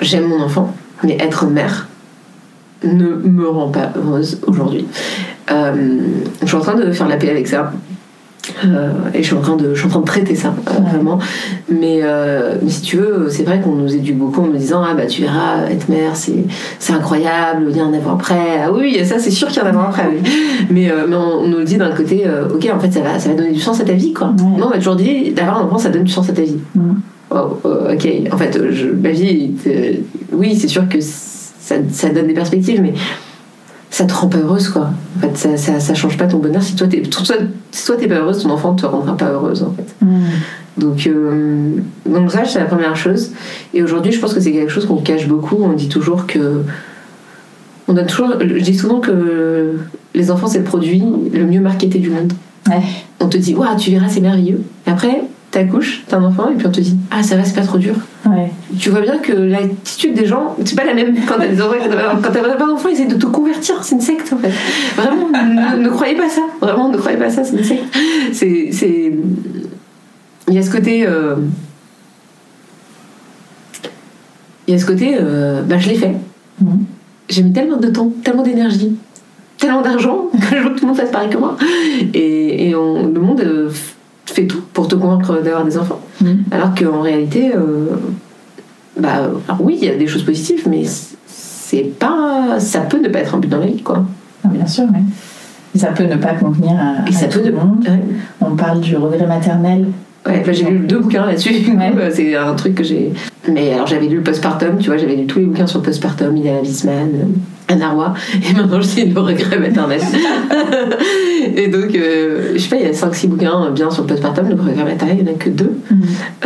j'aime 0.00 0.26
mon 0.26 0.40
enfant, 0.42 0.74
mais 1.02 1.16
être 1.20 1.46
mère 1.46 1.88
ne 2.84 3.08
me 3.08 3.48
rend 3.48 3.68
pas 3.68 3.92
heureuse 3.96 4.40
aujourd'hui. 4.46 4.86
Euh, 5.50 5.98
je 6.42 6.46
suis 6.46 6.56
en 6.56 6.60
train 6.60 6.74
de 6.74 6.90
faire 6.92 7.08
la 7.08 7.16
paix 7.16 7.30
avec 7.30 7.48
ça. 7.48 7.72
Euh, 8.64 8.90
et 9.14 9.22
je 9.22 9.26
suis 9.26 9.36
en 9.36 9.40
train 9.40 9.56
de, 9.56 9.74
je 9.74 9.78
suis 9.78 9.86
en 9.86 9.90
train 9.90 10.00
de 10.00 10.04
traiter 10.06 10.34
ça 10.34 10.48
euh, 10.68 10.70
Ouais. 10.80 10.90
vraiment. 10.90 11.18
Mais, 11.68 12.00
euh, 12.02 12.54
mais 12.62 12.70
si 12.70 12.82
tu 12.82 12.96
veux, 12.96 13.28
c'est 13.30 13.42
vrai 13.42 13.60
qu'on 13.60 13.72
nous 13.72 13.94
éduque 13.94 14.16
beaucoup 14.16 14.42
en 14.42 14.46
nous 14.46 14.56
disant 14.56 14.82
ah 14.84 14.94
bah 14.94 15.06
tu 15.06 15.22
verras 15.22 15.66
être 15.70 15.88
mère 15.88 16.12
c'est 16.14 16.92
incroyable, 16.92 17.66
il 17.70 17.76
y 17.76 17.80
a 17.80 17.84
un 17.84 17.92
avant 17.92 18.14
après. 18.14 18.62
Ah 18.64 18.72
oui, 18.72 18.98
ça 19.04 19.18
c'est 19.18 19.30
sûr 19.30 19.48
qu'il 19.48 19.62
y 19.62 19.66
a 19.66 19.68
un 19.68 19.80
après. 19.84 20.08
Oui. 20.10 20.30
Mais, 20.70 20.90
mais 21.08 21.16
on, 21.16 21.40
on 21.40 21.48
nous 21.48 21.62
dit 21.64 21.76
d'un 21.76 21.90
côté 21.92 22.24
ok 22.54 22.68
en 22.74 22.78
fait 22.78 22.90
ça 22.92 23.00
va 23.00 23.18
ça 23.18 23.28
va 23.30 23.34
donner 23.34 23.52
du 23.52 23.60
sens 23.60 23.80
à 23.80 23.84
ta 23.84 23.92
vie 23.92 24.12
quoi. 24.12 24.28
Ouais. 24.28 24.58
Non 24.58 24.66
on 24.66 24.70
m'a 24.70 24.76
toujours 24.78 24.96
dit 24.96 25.32
d'avoir 25.32 25.58
un 25.58 25.64
enfant 25.64 25.78
ça 25.78 25.88
donne 25.90 26.04
du 26.04 26.12
sens 26.12 26.28
à 26.28 26.32
ta 26.32 26.42
vie. 26.42 26.58
Oh, 27.30 27.58
ok 27.64 28.08
en 28.32 28.36
fait 28.38 28.58
je, 28.70 28.86
ma 28.86 29.10
vie 29.10 29.50
oui 30.32 30.54
c'est 30.56 30.68
sûr 30.68 30.88
que 30.88 30.98
ça, 31.00 31.74
ça 31.90 32.08
donne 32.10 32.28
des 32.28 32.34
perspectives 32.34 32.80
mais 32.80 32.94
ça 33.90 34.04
te 34.04 34.12
rend 34.12 34.28
pas 34.28 34.38
heureuse 34.38 34.68
quoi. 34.68 34.90
En 35.16 35.20
fait, 35.20 35.36
ça, 35.36 35.56
ça, 35.56 35.80
ça 35.80 35.94
change 35.94 36.16
pas 36.16 36.26
ton 36.26 36.38
bonheur. 36.38 36.62
Si 36.62 36.74
toi 36.74 36.86
t'es 36.86 37.02
si 37.70 37.84
toi, 37.86 37.96
t'es 37.96 38.08
pas 38.08 38.16
heureuse, 38.16 38.42
ton 38.42 38.50
enfant 38.50 38.74
te 38.74 38.86
rendra 38.86 39.16
pas 39.16 39.30
heureuse 39.30 39.62
en 39.62 39.72
fait. 39.72 40.04
Mm. 40.04 40.24
Donc, 40.78 41.06
euh, 41.06 41.76
donc 42.04 42.30
ça 42.30 42.44
c'est 42.44 42.58
la 42.58 42.66
première 42.66 42.96
chose. 42.96 43.32
Et 43.72 43.82
aujourd'hui, 43.82 44.12
je 44.12 44.20
pense 44.20 44.34
que 44.34 44.40
c'est 44.40 44.52
quelque 44.52 44.70
chose 44.70 44.86
qu'on 44.86 44.96
cache 44.96 45.26
beaucoup. 45.26 45.56
On 45.62 45.72
dit 45.72 45.88
toujours 45.88 46.26
que 46.26 46.62
on 47.88 47.94
donne 47.94 48.06
toujours. 48.06 48.34
Je 48.40 48.62
dis 48.62 48.76
souvent 48.76 49.00
que 49.00 49.76
les 50.14 50.30
enfants 50.30 50.48
c'est 50.48 50.58
le 50.58 50.64
produit 50.64 51.02
le 51.32 51.46
mieux 51.46 51.60
marketé 51.60 51.98
du 51.98 52.10
monde. 52.10 52.32
Ouais. 52.68 52.82
On 53.20 53.28
te 53.28 53.36
dit 53.36 53.54
waouh 53.54 53.76
tu 53.78 53.90
verras 53.90 54.08
c'est 54.08 54.20
merveilleux. 54.20 54.62
Et 54.86 54.90
après 54.90 55.22
t'accouches, 55.50 56.04
t'as 56.08 56.18
un 56.18 56.24
enfant 56.24 56.50
et 56.50 56.54
puis 56.54 56.66
on 56.66 56.70
te 56.70 56.80
dit 56.80 56.96
ah 57.10 57.22
ça 57.22 57.36
va 57.36 57.44
c'est 57.44 57.54
pas 57.54 57.62
trop 57.66 57.78
dur. 57.78 57.94
Ouais. 58.26 58.50
Tu 58.78 58.90
vois 58.90 59.00
bien 59.00 59.18
que 59.18 59.32
l'attitude 59.32 60.14
des 60.14 60.26
gens, 60.26 60.56
c'est 60.64 60.76
pas 60.76 60.84
la 60.84 60.92
même 60.94 61.14
quand 61.26 61.36
t'as 61.38 61.46
des 61.48 61.60
enfants. 61.62 61.74
Quand 62.22 62.30
t'as 62.32 62.40
pas 62.42 62.56
d'enfants, 62.56 62.88
ils 62.88 62.94
essaient 62.94 63.06
de 63.06 63.14
te 63.16 63.26
convertir. 63.26 63.82
C'est 63.84 63.94
une 63.94 64.00
secte 64.00 64.32
en 64.32 64.38
fait. 64.38 64.50
Vraiment, 64.96 65.28
ne, 65.30 65.82
ne 65.82 65.88
croyez 65.88 66.14
pas 66.16 66.28
ça. 66.28 66.42
Vraiment, 66.60 66.88
ne 66.90 66.96
croyez 66.98 67.16
pas 67.16 67.30
ça. 67.30 67.44
C'est 67.44 67.56
une 67.56 67.64
secte. 67.64 67.84
C'est, 68.32 68.68
c'est... 68.72 69.12
Il 70.48 70.54
y 70.54 70.58
a 70.58 70.62
ce 70.62 70.70
côté. 70.70 71.06
euh, 71.06 71.36
Il 74.66 74.74
y 74.74 74.76
a 74.76 74.80
ce 74.80 74.86
côté. 74.86 75.16
euh, 75.20 75.62
Bah, 75.62 75.78
je 75.78 75.88
l'ai 75.88 75.96
fait. 75.96 76.14
Mhm. 76.60 76.84
J'ai 77.28 77.42
mis 77.42 77.52
tellement 77.52 77.76
de 77.76 77.88
temps, 77.88 78.12
tellement 78.22 78.42
d'énergie, 78.42 78.96
tellement 79.58 79.82
d'argent 79.82 80.26
que 80.50 80.56
je 80.56 80.62
veux 80.62 80.70
que 80.70 80.78
tout 80.78 80.82
le 80.84 80.88
monde 80.88 80.96
fasse 80.96 81.10
pareil 81.10 81.28
que 81.30 81.38
moi. 81.38 81.56
Et, 82.14 82.68
et 82.68 82.74
on- 82.74 83.06
le 83.08 83.20
monde 83.20 83.40
euh, 83.40 83.70
fait 84.26 84.46
tout 84.46 84.62
pour 84.72 84.88
te 84.88 84.94
convaincre 84.94 85.40
d'avoir 85.42 85.64
des 85.64 85.78
enfants. 85.78 86.00
Mhm. 86.20 86.44
Alors 86.50 86.74
qu'en 86.74 87.00
réalité, 87.00 87.52
euh, 87.54 87.96
bah, 88.98 89.30
alors 89.48 89.60
oui, 89.60 89.78
il 89.80 89.86
y 89.86 89.90
a 89.90 89.96
des 89.96 90.06
choses 90.06 90.24
positives, 90.24 90.68
mais 90.68 90.84
c'est 91.26 91.98
pas, 91.98 92.58
ça 92.58 92.80
peut 92.80 93.00
ne 93.00 93.08
pas 93.08 93.20
être 93.20 93.34
un 93.34 93.38
but 93.38 93.48
dans 93.48 93.58
la 93.58 93.66
vie, 93.66 93.82
quoi. 93.82 94.04
Ah, 94.44 94.48
bien 94.48 94.66
sûr. 94.66 94.84
Et 95.74 95.78
ça 95.78 95.88
peut 95.88 96.04
ne 96.04 96.16
pas 96.16 96.34
convenir 96.34 96.72
à, 96.72 97.08
Et 97.08 97.12
ça 97.12 97.26
à 97.26 97.28
peut 97.28 97.40
tout 97.40 97.46
le 97.46 97.52
monde. 97.52 97.84
Ouais. 97.86 98.00
On 98.40 98.56
parle 98.56 98.80
du 98.80 98.96
regret 98.96 99.26
maternel. 99.26 99.88
Ouais, 100.26 100.42
bah, 100.44 100.52
j'ai 100.52 100.64
lu 100.64 100.78
deux 100.80 100.98
bouquins 100.98 101.26
là-dessus. 101.26 101.54
Ouais. 101.76 101.92
Bah, 101.94 102.10
c'est 102.10 102.34
un 102.34 102.54
truc 102.54 102.74
que 102.74 102.84
j'ai. 102.84 103.12
Mais 103.52 103.72
alors 103.72 103.86
j'avais 103.86 104.06
lu 104.06 104.16
le 104.16 104.22
postpartum, 104.22 104.78
tu 104.78 104.88
vois, 104.88 104.96
j'avais 104.96 105.14
lu 105.14 105.26
tous 105.26 105.38
les 105.38 105.44
bouquins 105.44 105.66
sur 105.66 105.80
le 105.80 105.84
postpartum, 105.84 106.36
Ida 106.36 106.60
Wiesman, 106.62 107.08
euh, 107.14 107.72
Anna 107.72 107.90
Roy, 107.90 108.14
et 108.34 108.54
maintenant 108.54 108.80
je 108.80 108.96
lis 108.96 109.12
le 109.12 109.20
regret 109.20 109.58
maternel. 109.58 110.00
et 111.56 111.68
donc, 111.68 111.94
euh, 111.94 112.52
je 112.54 112.58
sais 112.58 112.68
pas, 112.68 112.76
il 112.76 112.82
y 112.82 112.88
a 112.88 112.92
5-6 112.92 113.28
bouquins 113.28 113.70
bien 113.70 113.90
sur 113.90 114.02
le 114.02 114.08
postpartum, 114.08 114.48
le 114.48 114.54
regret 114.54 114.84
maternel, 114.84 115.16
il 115.18 115.24
n'y 115.24 115.30
en 115.30 115.34
a 115.34 115.36
que 115.36 115.50
deux. 115.50 115.72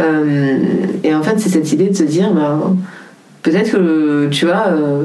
Euh, 0.00 0.58
et 1.04 1.14
en 1.14 1.22
fait, 1.22 1.38
c'est 1.38 1.48
cette 1.48 1.72
idée 1.72 1.88
de 1.88 1.96
se 1.96 2.04
dire, 2.04 2.32
ben, 2.32 2.76
peut-être 3.42 3.72
que, 3.72 4.28
tu 4.30 4.46
vois, 4.46 4.66
euh, 4.68 5.04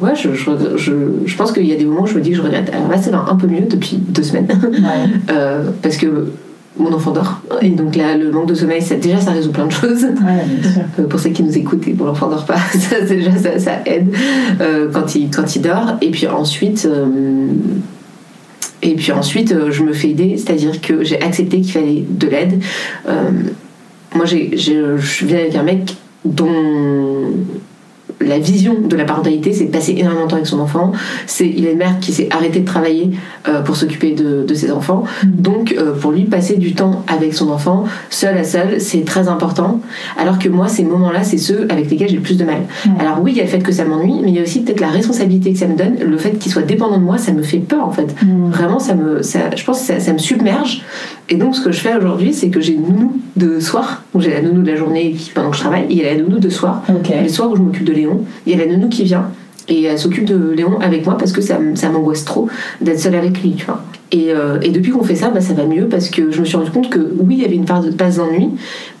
ouais, 0.00 0.14
je, 0.14 0.34
je, 0.34 0.50
je, 0.76 0.92
je 1.24 1.36
pense 1.36 1.52
qu'il 1.52 1.66
y 1.66 1.72
a 1.72 1.76
des 1.76 1.84
moments 1.84 2.02
où 2.02 2.06
je 2.06 2.14
me 2.14 2.20
dis 2.20 2.30
que 2.30 2.36
je 2.36 2.42
regrette. 2.42 2.70
Alors 2.74 2.88
là, 2.88 2.98
ça 2.98 3.10
va 3.10 3.26
un 3.28 3.36
peu 3.36 3.46
mieux 3.46 3.66
depuis 3.68 3.96
deux 3.96 4.22
semaines. 4.22 4.48
Ouais. 4.62 5.10
Euh, 5.30 5.70
parce 5.82 5.96
que 5.96 6.28
mon 6.78 6.92
enfant 6.92 7.10
dort. 7.12 7.40
Et 7.62 7.70
donc 7.70 7.96
là, 7.96 8.16
le 8.16 8.30
manque 8.30 8.48
de 8.48 8.54
sommeil, 8.54 8.82
ça, 8.82 8.96
déjà, 8.96 9.20
ça 9.20 9.30
résout 9.32 9.50
plein 9.52 9.66
de 9.66 9.72
choses. 9.72 10.04
Ouais. 10.04 10.44
Euh, 10.98 11.04
pour 11.06 11.20
ceux 11.20 11.30
qui 11.30 11.42
nous 11.42 11.56
écoutent 11.58 11.86
et 11.88 11.92
pour 11.92 12.06
l'enfant 12.06 12.28
dort 12.28 12.44
pas, 12.46 12.56
ça, 12.78 13.00
déjà, 13.00 13.30
ça, 13.36 13.58
ça 13.58 13.72
aide 13.86 14.14
euh, 14.60 14.88
quand, 14.92 15.14
il, 15.14 15.30
quand 15.30 15.54
il 15.56 15.62
dort. 15.62 15.96
Et 16.00 16.10
puis 16.10 16.26
ensuite. 16.26 16.86
euh, 16.90 17.06
et 18.82 18.94
puis 18.94 19.10
ensuite, 19.12 19.54
je 19.70 19.82
me 19.82 19.92
fais 19.92 20.10
aider, 20.10 20.36
c'est-à-dire 20.36 20.80
que 20.80 21.02
j'ai 21.02 21.20
accepté 21.20 21.60
qu'il 21.60 21.72
fallait 21.72 22.04
de 22.08 22.28
l'aide. 22.28 22.62
Euh, 23.08 23.30
moi, 24.14 24.26
j'ai- 24.26 24.52
je 24.56 24.96
viens 25.24 25.38
avec 25.38 25.56
un 25.56 25.62
mec 25.62 25.96
dont 26.24 27.32
la 28.20 28.38
vision 28.38 28.80
de 28.80 28.96
la 28.96 29.04
parentalité, 29.04 29.52
c'est 29.52 29.66
de 29.66 29.70
passer 29.70 29.94
énormément 29.96 30.24
de 30.24 30.30
temps 30.30 30.36
avec 30.36 30.46
son 30.46 30.60
enfant. 30.60 30.92
C'est, 31.26 31.48
il 31.48 31.66
a 31.66 31.70
une 31.70 31.78
mère 31.78 31.98
qui 32.00 32.12
s'est 32.12 32.28
arrêtée 32.30 32.60
de 32.60 32.64
travailler 32.64 33.10
euh, 33.48 33.62
pour 33.62 33.76
s'occuper 33.76 34.12
de, 34.12 34.44
de, 34.46 34.54
ses 34.54 34.70
enfants. 34.70 35.04
Donc, 35.24 35.74
euh, 35.76 35.92
pour 35.92 36.12
lui, 36.12 36.24
passer 36.24 36.56
du 36.56 36.74
temps 36.74 37.04
avec 37.08 37.34
son 37.34 37.50
enfant, 37.50 37.84
seul 38.10 38.36
à 38.38 38.44
seul, 38.44 38.80
c'est 38.80 39.04
très 39.04 39.28
important. 39.28 39.80
Alors 40.18 40.38
que 40.38 40.48
moi, 40.48 40.68
ces 40.68 40.84
moments-là, 40.84 41.24
c'est 41.24 41.38
ceux 41.38 41.66
avec 41.68 41.90
lesquels 41.90 42.08
j'ai 42.08 42.16
le 42.16 42.22
plus 42.22 42.38
de 42.38 42.44
mal. 42.44 42.62
Alors 42.98 43.20
oui, 43.22 43.32
il 43.32 43.36
y 43.36 43.40
a 43.40 43.44
le 43.44 43.48
fait 43.48 43.58
que 43.58 43.72
ça 43.72 43.84
m'ennuie, 43.84 44.20
mais 44.22 44.30
il 44.30 44.36
y 44.36 44.38
a 44.38 44.42
aussi 44.42 44.62
peut-être 44.62 44.80
la 44.80 44.88
responsabilité 44.88 45.52
que 45.52 45.58
ça 45.58 45.66
me 45.66 45.76
donne. 45.76 45.96
Le 45.98 46.16
fait 46.18 46.38
qu'il 46.38 46.50
soit 46.50 46.62
dépendant 46.62 46.98
de 46.98 47.04
moi, 47.04 47.18
ça 47.18 47.32
me 47.32 47.42
fait 47.42 47.58
peur 47.58 47.86
en 47.86 47.92
fait. 47.92 48.14
Vraiment, 48.50 48.78
ça 48.78 48.94
me, 48.94 49.22
ça, 49.22 49.54
je 49.54 49.64
pense 49.64 49.80
que 49.80 49.86
ça, 49.86 50.00
ça, 50.00 50.12
me 50.12 50.18
submerge. 50.18 50.82
Et 51.28 51.36
donc, 51.36 51.54
ce 51.56 51.60
que 51.60 51.72
je 51.72 51.80
fais 51.80 51.94
aujourd'hui, 51.94 52.32
c'est 52.32 52.48
que 52.48 52.60
j'ai 52.60 52.74
une 52.74 52.82
nounou 52.82 53.20
de 53.36 53.60
soir. 53.60 54.02
Donc, 54.12 54.22
j'ai 54.22 54.30
la 54.30 54.42
nounou 54.42 54.62
de 54.62 54.70
la 54.70 54.76
journée 54.76 55.16
pendant 55.34 55.50
que 55.50 55.56
je 55.56 55.60
travaille, 55.60 55.84
et 55.84 55.92
il 55.92 55.98
y 55.98 56.04
a 56.04 56.14
la 56.14 56.22
nounou 56.22 56.38
de 56.38 56.48
soir. 56.48 56.82
Okay. 56.88 57.20
Les 57.22 57.28
soirs 57.28 57.50
où 57.50 57.56
je 57.56 57.62
m'occupe 57.62 57.84
de 57.84 57.92
Léon, 57.92 58.05
il 58.46 58.56
y 58.56 58.60
a 58.60 58.64
la 58.64 58.70
nounou 58.70 58.88
qui 58.88 59.04
vient 59.04 59.30
et 59.68 59.84
elle 59.84 59.98
s'occupe 59.98 60.24
de 60.24 60.50
Léon 60.50 60.78
avec 60.80 61.04
moi 61.04 61.16
parce 61.16 61.32
que 61.32 61.40
ça, 61.40 61.58
ça 61.74 61.90
m'angoisse 61.90 62.24
trop 62.24 62.48
d'être 62.80 63.00
seule 63.00 63.16
avec 63.16 63.42
lui. 63.42 63.56
Et, 64.12 64.26
euh, 64.30 64.58
et 64.62 64.70
depuis 64.70 64.92
qu'on 64.92 65.02
fait 65.02 65.16
ça, 65.16 65.30
bah, 65.30 65.40
ça 65.40 65.52
va 65.52 65.64
mieux 65.64 65.86
parce 65.88 66.10
que 66.10 66.30
je 66.30 66.40
me 66.40 66.44
suis 66.44 66.56
rendu 66.56 66.70
compte 66.70 66.90
que 66.90 66.98
oui, 66.98 67.36
il 67.38 67.42
y 67.42 67.44
avait 67.44 67.56
une 67.56 67.64
part 67.64 67.82
de 67.82 67.90
passe 67.90 68.16
d'ennui, 68.16 68.50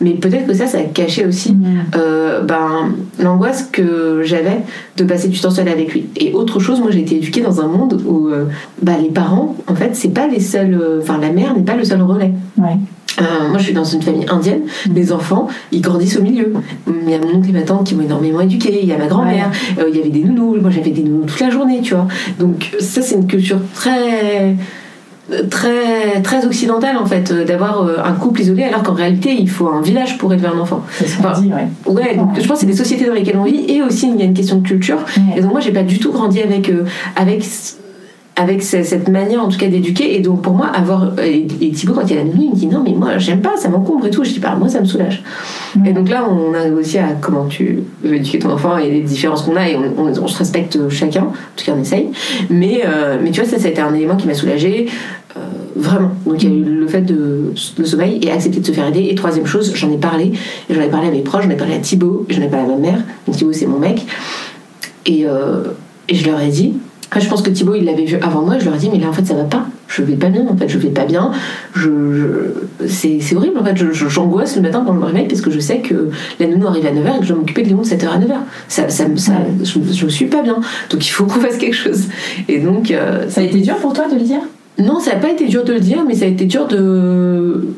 mais 0.00 0.12
peut-être 0.12 0.46
que 0.46 0.54
ça, 0.54 0.66
ça 0.66 0.80
cachait 0.82 1.24
aussi 1.24 1.52
Mm. 1.52 1.64
euh, 1.96 2.42
ben, 2.42 2.94
l'angoisse 3.22 3.68
que 3.70 4.22
j'avais 4.24 4.62
de 4.96 5.04
passer 5.04 5.28
du 5.28 5.38
temps 5.38 5.50
seule 5.50 5.68
avec 5.68 5.92
lui. 5.92 6.06
Et 6.16 6.32
autre 6.32 6.60
chose, 6.60 6.80
moi 6.80 6.90
j'ai 6.90 7.00
été 7.00 7.16
éduquée 7.16 7.40
dans 7.40 7.60
un 7.60 7.68
monde 7.68 8.02
où 8.06 8.28
euh, 8.28 8.46
bah, 8.82 8.92
les 9.00 9.10
parents, 9.10 9.56
en 9.66 9.74
fait, 9.74 9.90
c'est 9.94 10.12
pas 10.12 10.26
les 10.26 10.40
seuls. 10.40 10.80
Enfin, 11.00 11.18
la 11.18 11.30
mère 11.30 11.54
n'est 11.56 11.62
pas 11.62 11.76
le 11.76 11.84
seul 11.84 12.02
relais. 12.02 12.32
Ouais. 12.58 12.76
Euh, 13.20 13.48
moi, 13.48 13.58
je 13.58 13.64
suis 13.64 13.72
dans 13.72 13.84
une 13.84 14.02
famille 14.02 14.26
indienne. 14.28 14.62
Les 14.94 15.12
enfants, 15.12 15.48
ils 15.72 15.80
grandissent 15.80 16.18
au 16.18 16.22
milieu. 16.22 16.52
Il 16.86 17.10
y 17.10 17.14
a 17.14 17.18
mon 17.18 17.38
oncle 17.38 17.48
et 17.48 17.52
ma 17.52 17.62
tante 17.62 17.86
qui 17.86 17.94
m'ont 17.94 18.02
énormément 18.02 18.40
éduquée. 18.40 18.80
Il 18.82 18.88
y 18.88 18.92
a 18.92 18.98
ma 18.98 19.06
grand-mère. 19.06 19.50
Euh, 19.78 19.88
il 19.88 19.96
y 19.96 20.00
avait 20.00 20.10
des 20.10 20.22
nounous. 20.22 20.60
Moi, 20.60 20.70
j'avais 20.70 20.90
des 20.90 21.02
nounous 21.02 21.24
toute 21.26 21.40
la 21.40 21.50
journée, 21.50 21.80
tu 21.82 21.94
vois. 21.94 22.08
Donc, 22.38 22.76
ça, 22.78 23.00
c'est 23.02 23.14
une 23.14 23.26
culture 23.26 23.58
très 23.74 24.54
très 25.50 26.22
très 26.22 26.46
occidentale 26.46 26.96
en 26.98 27.06
fait 27.06 27.32
euh, 27.32 27.44
d'avoir 27.44 27.82
euh, 27.82 27.96
un 28.04 28.12
couple 28.12 28.42
isolé 28.42 28.62
alors 28.62 28.82
qu'en 28.84 28.92
réalité 28.94 29.34
il 29.36 29.50
faut 29.50 29.68
un 29.68 29.80
village 29.82 30.18
pour 30.18 30.32
élever 30.32 30.46
un 30.48 30.58
enfant 30.58 30.82
Enfin, 31.18 31.40
dit, 31.40 31.50
ouais. 31.52 31.92
ouais 31.92 32.16
donc 32.16 32.30
je 32.40 32.46
pense 32.46 32.58
que 32.58 32.60
c'est 32.60 32.66
des 32.66 32.76
sociétés 32.76 33.06
dans 33.06 33.14
lesquelles 33.14 33.36
on 33.36 33.42
vit 33.44 33.64
et 33.68 33.82
aussi 33.82 34.08
il 34.08 34.16
y 34.20 34.22
a 34.22 34.24
une 34.24 34.34
question 34.34 34.58
de 34.58 34.66
culture 34.66 34.98
Ouais. 35.16 35.38
et 35.38 35.40
donc 35.42 35.50
moi 35.52 35.60
j'ai 35.60 35.72
pas 35.72 35.82
du 35.82 35.98
tout 35.98 36.12
grandi 36.12 36.40
avec 36.40 36.68
euh, 36.68 36.84
avec 37.16 37.44
avec 38.38 38.62
ce- 38.62 38.82
cette 38.82 39.08
manière 39.08 39.42
en 39.42 39.48
tout 39.48 39.56
cas 39.58 39.66
d'éduquer. 39.68 40.14
Et 40.16 40.20
donc 40.20 40.42
pour 40.42 40.52
moi 40.52 40.66
avoir 40.66 41.18
et, 41.20 41.46
et 41.60 41.70
Thibaut 41.70 41.94
quand 41.94 42.02
il 42.06 42.14
y 42.14 42.18
a 42.18 42.22
la 42.22 42.28
nounou 42.28 42.42
il 42.42 42.50
me 42.50 42.54
dit 42.54 42.66
non 42.66 42.82
mais 42.84 42.92
moi 42.92 43.16
j'aime 43.18 43.40
pas 43.40 43.56
ça 43.56 43.68
m'encombre 43.70 44.06
et 44.06 44.10
tout. 44.10 44.24
Je 44.24 44.32
dis 44.32 44.38
bah 44.40 44.54
moi 44.58 44.68
ça 44.68 44.80
me 44.80 44.84
soulage. 44.84 45.22
Et 45.86 45.92
donc 45.92 46.08
là 46.10 46.28
on 46.28 46.52
arrive 46.54 46.74
aussi 46.74 46.98
à 46.98 47.08
comment 47.20 47.46
tu 47.46 47.80
veux 48.04 48.14
éduquer 48.14 48.38
ton 48.38 48.50
enfant 48.50 48.76
et 48.76 48.90
les 48.90 49.00
différences 49.00 49.42
qu'on 49.42 49.56
a 49.56 49.68
et 49.68 49.76
on, 49.76 50.02
on- 50.02 50.18
on 50.22 50.26
se 50.28 50.38
respecte 50.38 50.78
chacun 50.90 51.22
en 51.22 51.32
tout 51.56 51.64
cas 51.64 51.72
on 51.76 51.80
essaye. 51.80 52.08
Mais 52.50 52.82
euh, 52.86 53.18
mais 53.22 53.30
tu 53.30 53.40
vois 53.40 53.48
ça 53.48 53.58
ça 53.58 53.68
a 53.68 53.70
été 53.70 53.80
un 53.80 53.94
élément 53.94 54.16
qui 54.16 54.26
m'a 54.26 54.34
soulagée 54.34 54.86
euh, 55.36 55.40
vraiment. 55.74 56.10
Donc 56.26 56.42
il 56.42 56.50
y 56.50 56.52
a 56.52 56.56
eu 56.56 56.62
le 56.64 56.86
fait 56.88 57.00
de, 57.02 57.52
de 57.78 57.84
sommeil 57.84 58.20
et 58.22 58.30
accepter 58.30 58.60
de 58.60 58.66
se 58.66 58.72
faire 58.72 58.86
aider. 58.88 59.06
Et 59.10 59.14
troisième 59.14 59.46
chose 59.46 59.72
j'en 59.74 59.90
ai 59.90 59.96
parlé. 59.98 60.32
J'en 60.68 60.82
ai 60.82 60.88
parlé 60.88 61.08
à 61.08 61.10
mes 61.10 61.22
proches 61.22 61.44
j'en 61.44 61.50
ai 61.50 61.56
parlé 61.56 61.74
à 61.74 61.78
Thibaut 61.78 62.26
j'en 62.28 62.42
ai 62.42 62.48
parlé 62.48 62.66
à 62.66 62.68
ma 62.68 62.76
mère. 62.78 63.02
Donc 63.26 63.36
Thibaut 63.36 63.52
c'est 63.54 63.66
mon 63.66 63.78
mec. 63.78 64.04
Et, 65.06 65.24
euh, 65.26 65.62
et 66.08 66.14
je 66.16 66.26
leur 66.28 66.40
ai 66.40 66.48
dit 66.48 66.74
après, 67.08 67.20
je 67.20 67.28
pense 67.28 67.42
que 67.42 67.50
Thibaut 67.50 67.74
il 67.76 67.84
l'avait 67.84 68.04
vu 68.04 68.16
avant 68.20 68.42
moi 68.42 68.58
je 68.58 68.64
leur 68.64 68.74
ai 68.74 68.78
dit 68.78 68.90
mais 68.92 68.98
là 68.98 69.08
en 69.08 69.12
fait 69.12 69.24
ça 69.24 69.34
va 69.34 69.44
pas. 69.44 69.66
Je 69.88 70.02
vais 70.02 70.16
pas 70.16 70.28
bien 70.28 70.44
en 70.50 70.56
fait 70.56 70.68
je 70.68 70.76
vais 70.78 70.88
pas 70.90 71.04
bien. 71.04 71.30
Je, 71.74 71.88
je- 72.80 72.86
c'est, 72.88 73.20
horrible 73.36 73.58
en 73.58 73.64
fait. 73.64 73.76
Je, 73.76 73.92
je- 73.92 74.08
j'angoisse 74.08 74.56
le 74.56 74.62
matin 74.62 74.82
quand 74.84 74.92
je 74.92 74.98
me 74.98 75.04
réveille 75.04 75.28
parce 75.28 75.40
que 75.40 75.50
je 75.50 75.60
sais 75.60 75.78
que 75.78 76.10
la 76.40 76.48
nounou 76.48 76.66
arrive 76.66 76.84
à 76.86 76.90
9h 76.90 77.16
et 77.16 77.18
que 77.20 77.24
je 77.24 77.28
dois 77.28 77.38
m'occuper 77.38 77.62
de 77.62 77.68
Léon 77.68 77.82
de 77.82 77.86
7h 77.86 78.08
à 78.08 78.18
9h 78.18 78.34
ça, 78.68 78.88
ça, 78.88 79.04
ça, 79.16 79.32
je, 79.62 79.78
je 79.92 80.06
suis 80.08 80.26
pas 80.26 80.42
bien. 80.42 80.58
Donc 80.90 81.06
il 81.06 81.10
faut 81.10 81.24
qu'on 81.26 81.40
fasse 81.40 81.56
quelque 81.58 81.76
chose. 81.76 82.04
Et 82.48 82.58
donc 82.58 82.90
euh, 82.90 83.28
Ça 83.28 83.40
a 83.40 83.44
été 83.44 83.60
dur 83.60 83.76
pour 83.76 83.92
toi 83.92 84.08
de 84.08 84.14
le 84.16 84.22
dire? 84.22 84.40
Non, 84.78 84.98
ça 85.00 85.12
n'a 85.14 85.20
pas 85.20 85.30
été 85.30 85.46
dur 85.46 85.64
de 85.64 85.72
le 85.72 85.80
dire, 85.80 85.98
mais 86.06 86.14
ça 86.14 86.24
a 86.24 86.28
été 86.28 86.44
dur 86.44 86.66
de. 86.66 87.68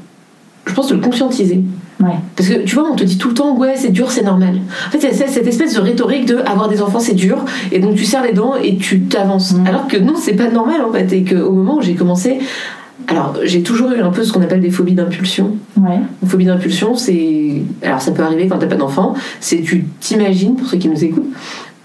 Je 0.66 0.72
pense 0.74 0.88
de 0.88 0.94
le 0.94 1.00
conscientiser. 1.00 1.60
Ouais. 2.00 2.14
Parce 2.36 2.48
que 2.48 2.62
tu 2.64 2.74
vois, 2.76 2.88
on 2.90 2.94
te 2.94 3.02
dit 3.02 3.18
tout 3.18 3.28
le 3.28 3.34
temps, 3.34 3.56
ouais, 3.56 3.74
c'est 3.76 3.90
dur, 3.90 4.10
c'est 4.10 4.22
normal. 4.22 4.60
En 4.86 4.90
fait, 4.90 5.00
c'est 5.00 5.12
c'est 5.12 5.28
cette 5.28 5.46
espèce 5.46 5.74
de 5.74 5.80
rhétorique 5.80 6.26
de 6.26 6.36
avoir 6.38 6.68
des 6.68 6.80
enfants, 6.80 7.00
c'est 7.00 7.14
dur, 7.14 7.44
et 7.72 7.80
donc 7.80 7.96
tu 7.96 8.04
serres 8.04 8.22
les 8.22 8.32
dents 8.32 8.54
et 8.56 8.76
tu 8.76 9.00
t'avances. 9.00 9.54
Mm. 9.54 9.66
Alors 9.66 9.88
que 9.88 9.96
non, 9.96 10.14
c'est 10.16 10.34
pas 10.34 10.48
normal 10.48 10.82
en 10.82 10.92
fait, 10.92 11.12
et 11.12 11.24
qu'au 11.24 11.52
moment 11.52 11.76
où 11.78 11.82
j'ai 11.82 11.94
commencé. 11.94 12.38
Alors, 13.06 13.36
j'ai 13.42 13.62
toujours 13.62 13.90
eu 13.92 14.00
un 14.00 14.10
peu 14.10 14.22
ce 14.22 14.32
qu'on 14.32 14.42
appelle 14.42 14.60
des 14.60 14.70
phobies 14.70 14.92
d'impulsion. 14.92 15.56
Ouais. 15.78 15.98
Une 16.22 16.28
phobie 16.28 16.44
d'impulsion, 16.44 16.94
c'est. 16.94 17.62
Alors, 17.82 18.02
ça 18.02 18.10
peut 18.12 18.22
arriver 18.22 18.48
quand 18.48 18.58
t'as 18.58 18.66
pas 18.66 18.76
d'enfant. 18.76 19.14
C'est 19.40 19.62
tu 19.62 19.86
t'imagines, 20.00 20.56
pour 20.56 20.66
ceux 20.66 20.76
qui 20.76 20.88
nous 20.88 21.02
écoutent, 21.02 21.32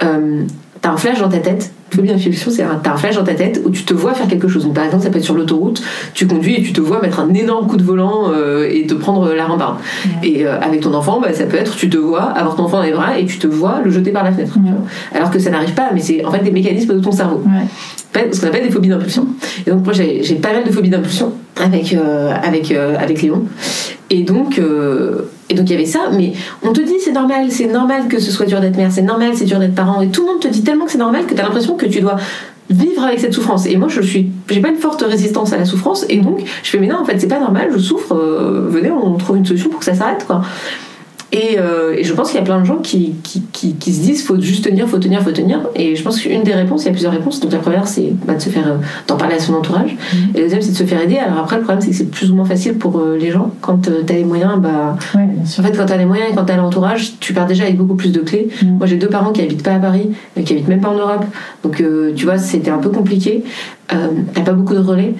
euh, 0.03 0.43
t'as 0.83 0.91
un 0.91 0.97
flash 0.97 1.19
dans 1.19 1.29
ta 1.29 1.39
tête. 1.39 1.71
Une 1.91 1.97
phobie 1.97 2.09
d'impulsion, 2.09 2.51
c'est 2.51 2.63
un, 2.63 2.75
t'as 2.81 2.93
un 2.93 2.97
flash 2.97 3.15
dans 3.15 3.23
ta 3.23 3.35
tête 3.35 3.61
où 3.63 3.69
tu 3.69 3.83
te 3.83 3.93
vois 3.93 4.13
faire 4.13 4.27
quelque 4.27 4.47
chose. 4.47 4.63
Donc, 4.65 4.73
par 4.73 4.83
exemple, 4.83 5.03
ça 5.03 5.09
peut 5.09 5.17
être 5.19 5.23
sur 5.23 5.35
l'autoroute, 5.35 5.81
tu 6.13 6.27
conduis 6.27 6.55
et 6.55 6.63
tu 6.63 6.73
te 6.73 6.81
vois 6.81 7.01
mettre 7.01 7.19
un 7.19 7.33
énorme 7.33 7.67
coup 7.67 7.77
de 7.77 7.83
volant 7.83 8.31
euh, 8.31 8.67
et 8.69 8.85
te 8.85 8.93
prendre 8.93 9.31
la 9.33 9.45
rambarde. 9.45 9.77
Et 10.23 10.45
euh, 10.45 10.59
avec 10.59 10.81
ton 10.81 10.93
enfant, 10.93 11.21
bah, 11.21 11.31
ça 11.33 11.45
peut 11.45 11.55
être 11.57 11.75
tu 11.75 11.89
te 11.89 11.97
vois 11.97 12.23
avoir 12.23 12.55
ton 12.55 12.63
enfant 12.63 12.77
dans 12.77 12.83
les 12.83 12.91
bras 12.91 13.17
et 13.17 13.25
tu 13.25 13.37
te 13.39 13.47
vois 13.47 13.81
le 13.83 13.91
jeter 13.91 14.11
par 14.11 14.23
la 14.23 14.31
fenêtre. 14.31 14.53
tu. 14.55 15.15
Alors 15.15 15.31
que 15.31 15.39
ça 15.39 15.51
n'arrive 15.51 15.73
pas, 15.73 15.89
mais 15.93 16.01
c'est 16.01 16.25
en 16.25 16.31
fait 16.31 16.43
des 16.43 16.51
mécanismes 16.51 16.95
de 16.95 16.99
ton 16.99 17.11
cerveau 17.11 17.41
Ouais. 17.45 18.29
ce 18.31 18.41
qu'on 18.41 18.47
appelle 18.47 18.63
des 18.63 18.71
phobies 18.71 18.89
d'impulsion. 18.89 19.25
Et 19.65 19.69
donc 19.71 19.85
moi 19.85 19.93
j'ai 19.93 20.21
j'ai 20.23 20.35
pas 20.35 20.51
mal 20.51 20.63
de 20.65 20.71
phobies 20.71 20.89
d'impulsion 20.89 21.31
avec 21.63 21.93
euh, 21.93 22.33
avec 22.43 22.71
avec 22.71 23.21
Léon. 23.21 23.43
Et 24.09 24.23
donc 24.23 24.59
et 25.53 25.55
donc 25.55 25.69
il 25.69 25.73
y 25.73 25.75
avait 25.75 25.85
ça, 25.85 26.09
mais 26.11 26.33
on 26.63 26.73
te 26.73 26.81
dit 26.81 26.95
c'est 26.99 27.11
normal, 27.11 27.51
c'est 27.51 27.67
normal 27.67 28.07
que 28.07 28.19
ce 28.19 28.31
soit 28.31 28.47
dur 28.47 28.59
d'être 28.59 28.75
mère, 28.75 28.91
c'est 28.91 29.03
normal, 29.03 29.31
c'est 29.35 29.45
dur 29.45 29.59
d'être 29.59 29.75
parent, 29.75 30.01
et 30.01 30.09
tout 30.09 30.21
le 30.21 30.27
monde 30.33 30.41
te 30.41 30.47
dit 30.47 30.63
tellement 30.63 30.85
que 30.85 30.91
c'est 30.91 30.97
normal 30.97 31.25
que 31.25 31.33
tu 31.33 31.39
as 31.39 31.43
l'impression 31.43 31.75
que 31.75 31.85
tu 31.85 32.01
dois 32.01 32.17
vivre 32.69 33.03
avec 33.03 33.19
cette 33.19 33.33
souffrance. 33.33 33.67
Et 33.67 33.77
moi 33.77 33.87
je 33.87 34.01
suis 34.01 34.31
j'ai 34.49 34.61
pas 34.61 34.69
une 34.69 34.77
forte 34.77 35.03
résistance 35.07 35.53
à 35.53 35.57
la 35.57 35.65
souffrance, 35.65 36.05
et 36.09 36.17
donc 36.17 36.41
je 36.63 36.69
fais 36.69 36.79
mais 36.79 36.87
non 36.87 36.97
en 37.01 37.05
fait 37.05 37.19
c'est 37.19 37.27
pas 37.27 37.39
normal, 37.39 37.69
je 37.71 37.77
souffre, 37.77 38.15
euh, 38.15 38.67
venez 38.67 38.89
on 38.91 39.15
trouve 39.17 39.37
une 39.37 39.45
solution 39.45 39.69
pour 39.69 39.79
que 39.79 39.85
ça 39.85 39.93
s'arrête 39.93 40.25
quoi. 40.25 40.41
Et, 41.33 41.57
euh, 41.57 41.95
et 41.97 42.03
je 42.03 42.13
pense 42.13 42.29
qu'il 42.29 42.37
y 42.39 42.41
a 42.41 42.45
plein 42.45 42.59
de 42.59 42.65
gens 42.65 42.77
qui, 42.77 43.15
qui, 43.23 43.41
qui, 43.51 43.73
qui 43.73 43.91
se 43.91 44.01
disent 44.01 44.23
faut 44.23 44.39
juste 44.39 44.63
tenir, 44.63 44.87
faut 44.87 44.99
tenir, 44.99 45.21
faut 45.23 45.31
tenir. 45.31 45.61
Et 45.75 45.95
je 45.95 46.03
pense 46.03 46.21
qu'une 46.21 46.43
des 46.43 46.53
réponses, 46.53 46.83
il 46.83 46.85
y 46.85 46.89
a 46.89 46.91
plusieurs 46.91 47.11
réponses. 47.11 47.39
Donc 47.39 47.51
la 47.51 47.57
première, 47.57 47.87
c'est 47.87 48.13
bah, 48.25 48.35
de 48.35 48.41
se 48.41 48.49
faire, 48.49 48.67
euh, 48.67 48.77
d'en 49.07 49.17
parler 49.17 49.35
à 49.35 49.39
son 49.39 49.55
entourage. 49.55 49.97
Et 50.35 50.37
la 50.37 50.43
deuxième, 50.43 50.61
c'est 50.61 50.71
de 50.71 50.77
se 50.77 50.83
faire 50.83 51.01
aider. 51.01 51.17
Alors 51.17 51.39
après, 51.39 51.57
le 51.57 51.63
problème, 51.63 51.81
c'est 51.81 51.89
que 51.89 51.95
c'est 51.95 52.11
plus 52.11 52.31
ou 52.31 52.35
moins 52.35 52.45
facile 52.45 52.75
pour 52.75 52.99
euh, 52.99 53.17
les 53.17 53.31
gens. 53.31 53.51
Quand 53.61 53.79
tu 53.79 53.89
t'as 54.05 54.13
les 54.13 54.23
moyens, 54.23 54.59
bah, 54.59 54.95
Ouais, 55.15 55.27
en 55.41 55.63
fait, 55.63 55.75
quand 55.75 55.85
t'as 55.87 55.97
les 55.97 56.05
moyens 56.05 56.31
et 56.31 56.35
quand 56.35 56.45
t'as 56.45 56.55
l'entourage, 56.55 57.13
tu 57.19 57.33
pars 57.33 57.47
déjà 57.47 57.63
avec 57.63 57.77
beaucoup 57.77 57.95
plus 57.95 58.11
de 58.11 58.19
clés. 58.19 58.49
Mm. 58.61 58.77
Moi, 58.77 58.85
j'ai 58.85 58.97
deux 58.97 59.09
parents 59.09 59.31
qui 59.31 59.41
habitent 59.41 59.63
pas 59.63 59.73
à 59.73 59.79
Paris, 59.79 60.11
euh, 60.37 60.43
qui 60.43 60.53
habitent 60.53 60.67
même 60.67 60.81
pas 60.81 60.89
en 60.89 60.97
Europe. 60.97 61.25
Donc, 61.63 61.81
euh, 61.81 62.13
tu 62.15 62.25
vois, 62.25 62.37
c'était 62.37 62.71
un 62.71 62.77
peu 62.77 62.89
compliqué. 62.89 63.43
Euh, 63.91 64.07
t'as 64.33 64.41
pas 64.41 64.53
beaucoup 64.53 64.73
de 64.73 64.79
relais. 64.79 65.13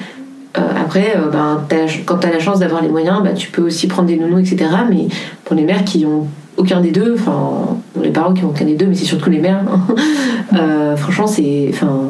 Euh, 0.58 0.62
après, 0.80 1.16
euh, 1.18 1.30
ben, 1.30 1.66
quand 2.06 2.18
t'as 2.18 2.32
la 2.32 2.39
chance 2.39 2.60
d'avoir 2.60 2.82
les 2.82 2.89
moyens, 2.89 3.24
bah, 3.24 3.34
tu 3.34 3.50
peux 3.50 3.63
aussi 3.63 3.88
prendre 3.88 4.08
des 4.08 4.18
nounous, 4.18 4.39
etc. 4.39 4.66
Mais 4.89 5.08
pour 5.46 5.56
les 5.56 5.63
mères 5.63 5.84
qui 5.84 6.06
ont 6.06 6.28
aucun 6.58 6.82
des 6.82 6.92
deux, 6.92 7.16
enfin, 7.18 7.78
pour 7.94 8.04
les 8.04 8.12
parents 8.12 8.34
qui 8.34 8.44
ont 8.44 8.50
aucun 8.50 8.66
des 8.66 8.76
deux, 8.76 8.86
mais 8.86 8.96
c'est 8.96 9.06
surtout 9.06 9.32
les 9.32 9.39
mères, 9.39 9.63
hein, 9.68 9.96
euh, 10.54 10.96
franchement, 10.96 11.26
c'est, 11.26 11.70
enfin, 11.74 12.02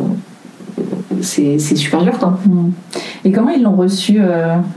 c'est, 1.21 1.57
super 1.57 2.03
dur. 2.03 2.13
Mm. 2.45 2.71
Et 3.23 3.31
comment 3.31 3.51
ils 3.51 3.63
l'ont 3.63 3.77
reçu, 3.77 4.19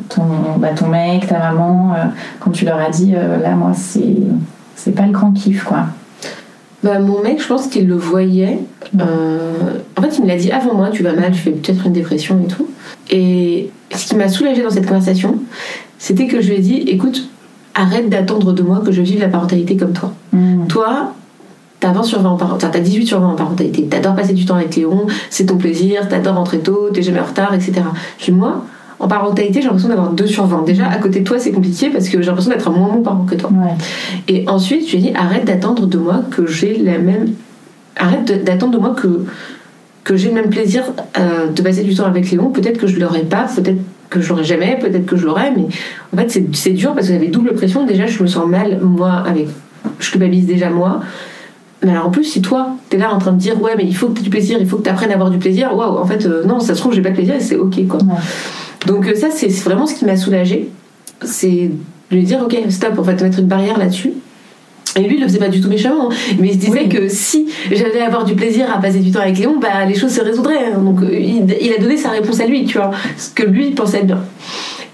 ton, 0.09 0.23
bah, 0.59 0.69
ton 0.77 0.87
mec, 0.87 1.27
ta 1.27 1.41
maman, 1.41 1.97
quand 2.39 2.53
tu 2.53 2.65
leur 2.65 2.79
as 2.79 2.91
dit, 2.91 3.11
là, 3.13 3.57
moi, 3.57 3.73
c'est 3.75 4.93
pas 4.93 5.07
le 5.07 5.13
grand 5.13 5.33
kiff, 5.33 5.65
quoi? 5.65 5.87
Bah, 6.87 7.01
mon 7.01 7.21
mec, 7.21 7.43
je 7.43 7.49
pense 7.49 7.67
qu'il 7.67 7.89
le 7.89 7.97
voyait. 7.97 8.61
Euh, 9.01 9.51
en 9.97 10.03
fait, 10.03 10.19
il 10.19 10.23
me 10.23 10.29
l'a 10.29 10.37
dit 10.37 10.53
avant 10.53 10.73
moi, 10.73 10.91
tu 10.91 11.03
vas 11.03 11.15
mal, 11.15 11.33
tu 11.33 11.39
fais 11.39 11.51
peut-être 11.51 11.85
une 11.85 11.93
dépression 11.93 12.41
et 12.45 12.47
tout. 12.47 12.69
Et 13.11 13.71
ce 13.93 14.07
qui 14.07 14.15
m'a 14.15 14.29
soulagée 14.29 14.63
dans 14.63 14.71
cette 14.71 14.87
conversation, 14.87 15.41
c'était 15.99 16.29
que 16.29 16.41
je 16.41 16.49
lui 16.49 16.59
ai 16.59 16.61
dit, 16.61 16.77
écoute, 16.87 17.29
arrête 17.75 18.09
d'attendre 18.09 18.53
de 18.53 18.63
moi 18.63 18.83
que 18.87 18.93
je 18.93 19.03
vive 19.03 19.19
la 19.19 19.27
parentalité 19.27 19.77
comme 19.77 19.95
toi. 19.95 20.13
Mm. 20.31 20.69
Toi, 20.69 21.13
t'as 21.81 21.91
20 21.91 22.05
sur 22.05 22.23
20 22.23 22.31
en 22.31 22.37
parentalité, 22.37 22.79
t'as 22.79 22.85
18 22.85 23.07
sur 23.07 23.21
20 23.21 23.31
en 23.31 23.35
parentalité, 23.35 23.83
t'adores 23.87 24.15
passer 24.15 24.33
du 24.33 24.45
temps 24.47 24.55
avec 24.55 24.77
Léon, 24.77 25.09
c'est 25.29 25.47
ton 25.47 25.57
plaisir, 25.57 26.09
t'adores 26.09 26.37
rentrer 26.37 26.61
tôt, 26.61 26.91
t'es 26.95 27.03
jamais 27.03 27.19
en 27.19 27.25
retard, 27.25 27.53
etc. 27.53 27.83
Je 28.21 28.27
dis, 28.27 28.33
moi, 28.33 28.65
en 28.99 29.09
parentalité, 29.09 29.61
j'ai 29.61 29.67
l'impression 29.67 29.89
d'avoir 29.89 30.11
2 30.13 30.27
sur 30.27 30.47
20. 30.47 30.65
Déjà, 30.65 30.87
à 30.89 30.97
côté 30.99 31.21
de 31.21 31.25
toi, 31.25 31.39
c'est 31.39 31.53
compliqué 31.53 31.91
parce 31.91 32.09
que 32.09 32.21
j'ai 32.21 32.27
l'impression 32.29 32.51
d'être 32.51 32.69
un 32.69 32.73
moins 32.73 32.89
bon 32.89 33.03
parent 33.03 33.25
que 33.25 33.35
toi. 33.35 33.51
Ouais. 33.53 33.75
Et 34.29 34.49
ensuite, 34.49 34.87
je 34.89 34.97
lui 34.97 34.99
ai 34.99 35.11
dit 35.11 35.17
arrête 35.17 35.45
d'attendre 35.45 35.87
de 35.87 35.99
moi 35.99 36.23
que 36.31 36.47
j'ai 36.47 36.79
la 36.79 36.99
même. 36.99 37.29
Arrête 37.97 38.45
d'attendre 38.45 38.73
de 38.73 38.79
moi 38.79 38.95
que, 38.97 39.25
que 40.05 40.17
j'ai 40.17 40.29
le 40.29 40.35
même 40.35 40.51
plaisir 40.51 40.83
euh, 41.19 41.49
de 41.49 41.63
passer 41.63 41.83
du 41.83 41.95
temps 41.95 42.05
avec 42.07 42.31
Léon. 42.31 42.51
Peut-être 42.51 42.79
que 42.79 42.87
je 42.87 42.99
l'aurais 42.99 43.23
pas, 43.25 43.47
peut-être 43.55 43.79
que 44.09 44.21
je 44.21 44.29
l'aurais 44.29 44.45
jamais, 44.45 44.79
peut-être 44.81 45.05
que 45.07 45.17
je 45.17 45.27
l'aurais, 45.27 45.51
mais 45.57 45.67
en 46.15 46.17
fait, 46.17 46.43
c'est- 46.53 46.71
dur 46.71 46.95
parce 46.95 47.07
que 47.09 47.13
j'avais 47.13 47.29
double 47.29 47.55
pression. 47.55 47.85
Déjà, 47.87 48.07
je 48.07 48.23
me 48.23 48.29
sens 48.29 48.47
mal, 48.47 48.79
moi, 48.83 49.23
avec. 49.27 49.49
Je 49.99 50.11
culpabilise 50.11 50.47
déjà 50.47 50.71
moi. 50.71 51.01
Mais 51.85 51.91
alors 51.93 52.07
en 52.07 52.11
plus, 52.11 52.25
si 52.25 52.41
toi, 52.41 52.71
t'es 52.89 52.97
là 52.97 53.13
en 53.15 53.19
train 53.19 53.33
de 53.33 53.39
dire 53.39 53.61
ouais, 53.63 53.73
mais 53.77 53.85
il 53.85 53.95
faut 53.95 54.09
que 54.09 54.15
tu 54.15 54.21
aies 54.21 54.25
du 54.25 54.31
plaisir, 54.31 54.57
il 54.61 54.67
faut 54.67 54.79
que 54.79 54.83
tu 54.83 54.89
apprennes 54.91 55.11
à 55.11 55.15
avoir 55.15 55.31
du 55.31 55.39
plaisir, 55.39 55.77
waouh, 55.77 55.99
en 55.99 56.07
fait, 56.07 56.25
euh, 56.27 56.43
non, 56.45 56.59
ça 56.59 56.75
se 56.75 56.81
trouve, 56.81 56.95
j'ai 56.95 57.03
pas 57.03 57.11
de 57.11 57.15
plaisir 57.15 57.35
et 57.35 57.41
c'est 57.41 57.57
ok 57.57 57.87
quoi. 57.87 57.99
Ouais. 58.03 58.15
Donc 58.87 59.07
euh, 59.09 59.15
ça, 59.15 59.29
c'est 59.31 59.49
vraiment 59.49 59.87
ce 59.87 59.95
qui 59.95 60.05
m'a 60.05 60.17
soulagée. 60.17 60.69
C'est 61.23 61.71
de 62.11 62.17
lui 62.17 62.23
dire, 62.25 62.41
ok, 62.43 62.57
stop, 62.71 62.99
en 62.99 63.05
fait, 63.05 63.21
mettre 63.23 63.39
une 63.41 63.47
barrière 63.47 63.79
là-dessus. 63.79 64.13
Et 64.99 65.01
lui, 65.03 65.17
il 65.17 65.21
le 65.21 65.27
faisait 65.27 65.39
pas 65.39 65.49
du 65.49 65.61
tout 65.61 65.69
méchamment, 65.69 66.11
hein. 66.11 66.15
mais 66.39 66.49
il 66.49 66.53
se 66.55 66.59
disait 66.59 66.83
Oui. 66.85 66.89
que 66.89 67.09
si 67.09 67.49
j'allais 67.71 68.01
avoir 68.01 68.25
du 68.25 68.35
plaisir 68.35 68.67
à 68.75 68.81
passer 68.81 69.01
du 69.01 69.11
temps 69.11 69.21
avec 69.21 69.37
Léon, 69.37 69.59
bah 69.61 69.85
les 69.87 69.95
choses 69.95 70.13
se 70.13 70.23
résoudraient. 70.23 70.73
hein. 70.73 70.79
Donc 70.79 71.03
euh, 71.03 71.11
il, 71.13 71.73
a 71.75 71.79
donné 71.79 71.99
sa 71.99 72.11
réponse 72.11 72.41
à 72.41 72.47
lui, 72.47 72.65
tu 72.65 72.79
vois, 72.79 72.93
ce 73.19 73.29
que 73.31 73.43
lui 73.43 73.73
pensait 73.73 73.99
être 73.99 74.07
bien. 74.07 74.21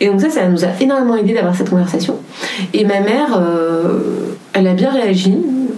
Et 0.00 0.06
donc 0.08 0.20
ça, 0.20 0.28
ça 0.30 0.48
nous 0.48 0.64
a 0.64 0.68
énormément 0.80 1.16
aidé 1.16 1.34
d'avoir 1.34 1.54
cette 1.54 1.70
conversation. 1.70 2.16
Et 2.74 2.84
ma 2.84 2.98
mère, 3.00 3.38
euh, 3.38 4.34
elle 4.54 4.66
a 4.66 4.74
bien 4.74 4.90
réagi. 4.90 5.34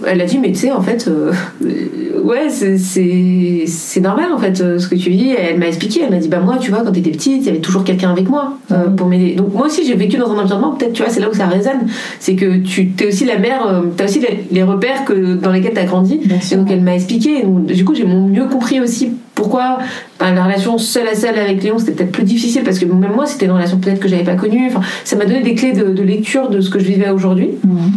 Elle 0.07 0.21
a 0.21 0.25
dit, 0.25 0.37
mais 0.37 0.49
tu 0.49 0.55
sais, 0.59 0.71
en 0.71 0.81
fait, 0.81 1.07
euh, 1.07 1.31
euh, 1.65 2.21
ouais, 2.21 2.49
c'est- 2.49 3.99
normal, 4.01 4.25
en 4.33 4.37
fait, 4.37 4.59
euh, 4.61 4.77
ce 4.77 4.87
que 4.87 4.95
tu 4.95 5.09
vis. 5.09 5.31
Et 5.31 5.39
elle 5.39 5.57
m'a 5.57 5.67
expliqué, 5.67 6.01
elle 6.03 6.11
m'a 6.11 6.17
dit, 6.19 6.27
bah 6.27 6.39
moi, 6.41 6.57
tu 6.59 6.69
vois, 6.69 6.81
quand 6.83 6.91
t'étais 6.91 7.09
petite, 7.11 7.37
il 7.41 7.45
y 7.45 7.49
avait 7.49 7.59
toujours 7.59 7.83
quelqu'un 7.83 8.11
avec 8.11 8.29
moi 8.29 8.57
euh, 8.71 8.87
Mhm. 8.89 8.95
pour 8.97 9.07
m'aider. 9.07 9.33
Donc 9.35 9.53
moi 9.53 9.65
aussi, 9.67 9.85
j'ai 9.87 9.95
vécu 9.95 10.17
dans 10.17 10.29
un 10.31 10.37
environnement, 10.43 10.71
peut-être, 10.71 10.93
tu 10.93 11.01
vois, 11.01 11.11
c'est 11.11 11.21
là 11.21 11.29
où 11.29 11.33
ça 11.33 11.47
résonne. 11.47 11.87
C'est 12.19 12.35
que 12.35 12.57
tu 12.57 12.91
es 12.99 13.07
aussi 13.07 13.25
la 13.25 13.39
mère, 13.39 13.65
euh, 13.67 13.81
t'as 13.95 14.03
aussi 14.05 14.19
les, 14.19 14.43
les 14.51 14.63
repères 14.63 15.05
que, 15.05 15.35
dans 15.35 15.51
lesquels 15.51 15.73
t'as 15.73 15.85
grandi. 15.85 16.19
Et 16.51 16.55
donc 16.55 16.69
elle 16.69 16.81
m'a 16.81 16.93
expliqué. 16.95 17.41
Donc, 17.43 17.65
du 17.67 17.85
coup, 17.85 17.95
j'ai 17.95 18.05
mieux 18.05 18.45
compris 18.47 18.79
aussi 18.81 19.11
pourquoi 19.33 19.79
ben, 20.19 20.33
la 20.33 20.43
relation 20.45 20.77
seule 20.77 21.07
à 21.07 21.15
seule 21.15 21.37
avec 21.37 21.61
Léon 21.63 21.77
c'était 21.77 21.91
peut-être 21.93 22.11
plus 22.11 22.23
difficile 22.23 22.63
parce 22.63 22.79
que 22.79 22.85
même 22.85 23.11
moi 23.13 23.25
c'était 23.25 23.45
une 23.47 23.51
relation 23.51 23.77
peut-être 23.79 23.99
que 23.99 24.07
j'avais 24.07 24.23
pas 24.23 24.35
connue. 24.35 24.67
Enfin, 24.67 24.81
ça 25.03 25.15
m'a 25.17 25.25
donné 25.25 25.41
des 25.41 25.55
clés 25.55 25.73
de, 25.73 25.91
de 25.93 26.03
lecture 26.03 26.49
de 26.49 26.61
ce 26.61 26.69
que 26.69 26.79
je 26.79 26.85
vivais 26.85 27.09
aujourd'hui. 27.09 27.49
Mhm. 27.65 27.91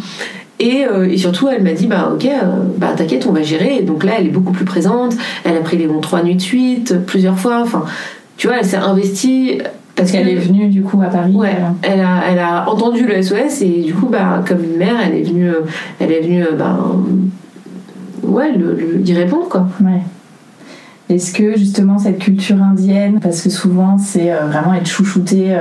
Et, 0.61 0.85
euh, 0.85 1.09
et 1.09 1.17
surtout, 1.17 1.49
elle 1.49 1.63
m'a 1.63 1.73
dit 1.73 1.87
bah 1.87 2.11
ok, 2.15 2.25
euh, 2.27 2.63
bah 2.77 2.89
t'inquiète, 2.97 3.27
on 3.29 3.33
va 3.33 3.43
gérer. 3.43 3.77
Et 3.77 3.83
donc 3.83 4.03
là, 4.05 4.13
elle 4.19 4.27
est 4.27 4.31
beaucoup 4.31 4.53
plus 4.53 4.65
présente. 4.65 5.15
Elle 5.45 5.57
a 5.57 5.61
pris 5.61 5.77
Léon 5.77 6.01
trois 6.01 6.23
nuits 6.23 6.35
de 6.37 6.41
suite, 6.41 6.97
plusieurs 7.07 7.39
fois. 7.39 7.61
Enfin, 7.63 7.85
tu 8.37 8.49
vois, 8.49 8.57
elle 8.59 8.65
s'est 8.67 8.77
investie. 8.77 9.61
Parce 9.95 10.13
qu'elle 10.13 10.29
est 10.29 10.37
venue 10.37 10.69
du 10.69 10.83
coup 10.83 11.01
à 11.03 11.07
Paris. 11.07 11.33
Ouais, 11.35 11.49
euh, 11.59 11.71
elle 11.83 12.01
a, 12.01 12.21
elle 12.31 12.39
a 12.39 12.71
entendu 12.71 13.05
le 13.05 13.21
SOS 13.21 13.63
et 13.63 13.83
du 13.83 13.93
coup, 13.95 14.07
bah, 14.07 14.45
comme 14.47 14.63
une 14.63 14.77
mère, 14.77 14.95
elle 15.05 15.15
est 15.17 15.23
venue, 15.23 15.51
elle 15.99 16.13
est 16.13 16.21
venue, 16.21 16.45
ben, 16.57 16.79
ouais, 18.23 18.53
le, 18.53 18.75
le- 18.75 19.01
y 19.05 19.13
répondre 19.13 19.49
quoi. 19.49 19.67
Ouais. 19.81 20.03
Est-ce 21.09 21.33
que 21.33 21.57
justement 21.59 21.99
cette 21.99 22.19
culture 22.19 22.63
indienne, 22.63 23.19
parce 23.21 23.43
que 23.43 23.51
souvent 23.51 23.97
c'est 23.99 24.31
vraiment 24.31 24.75
être 24.75 24.87
chouchouté, 24.87 25.57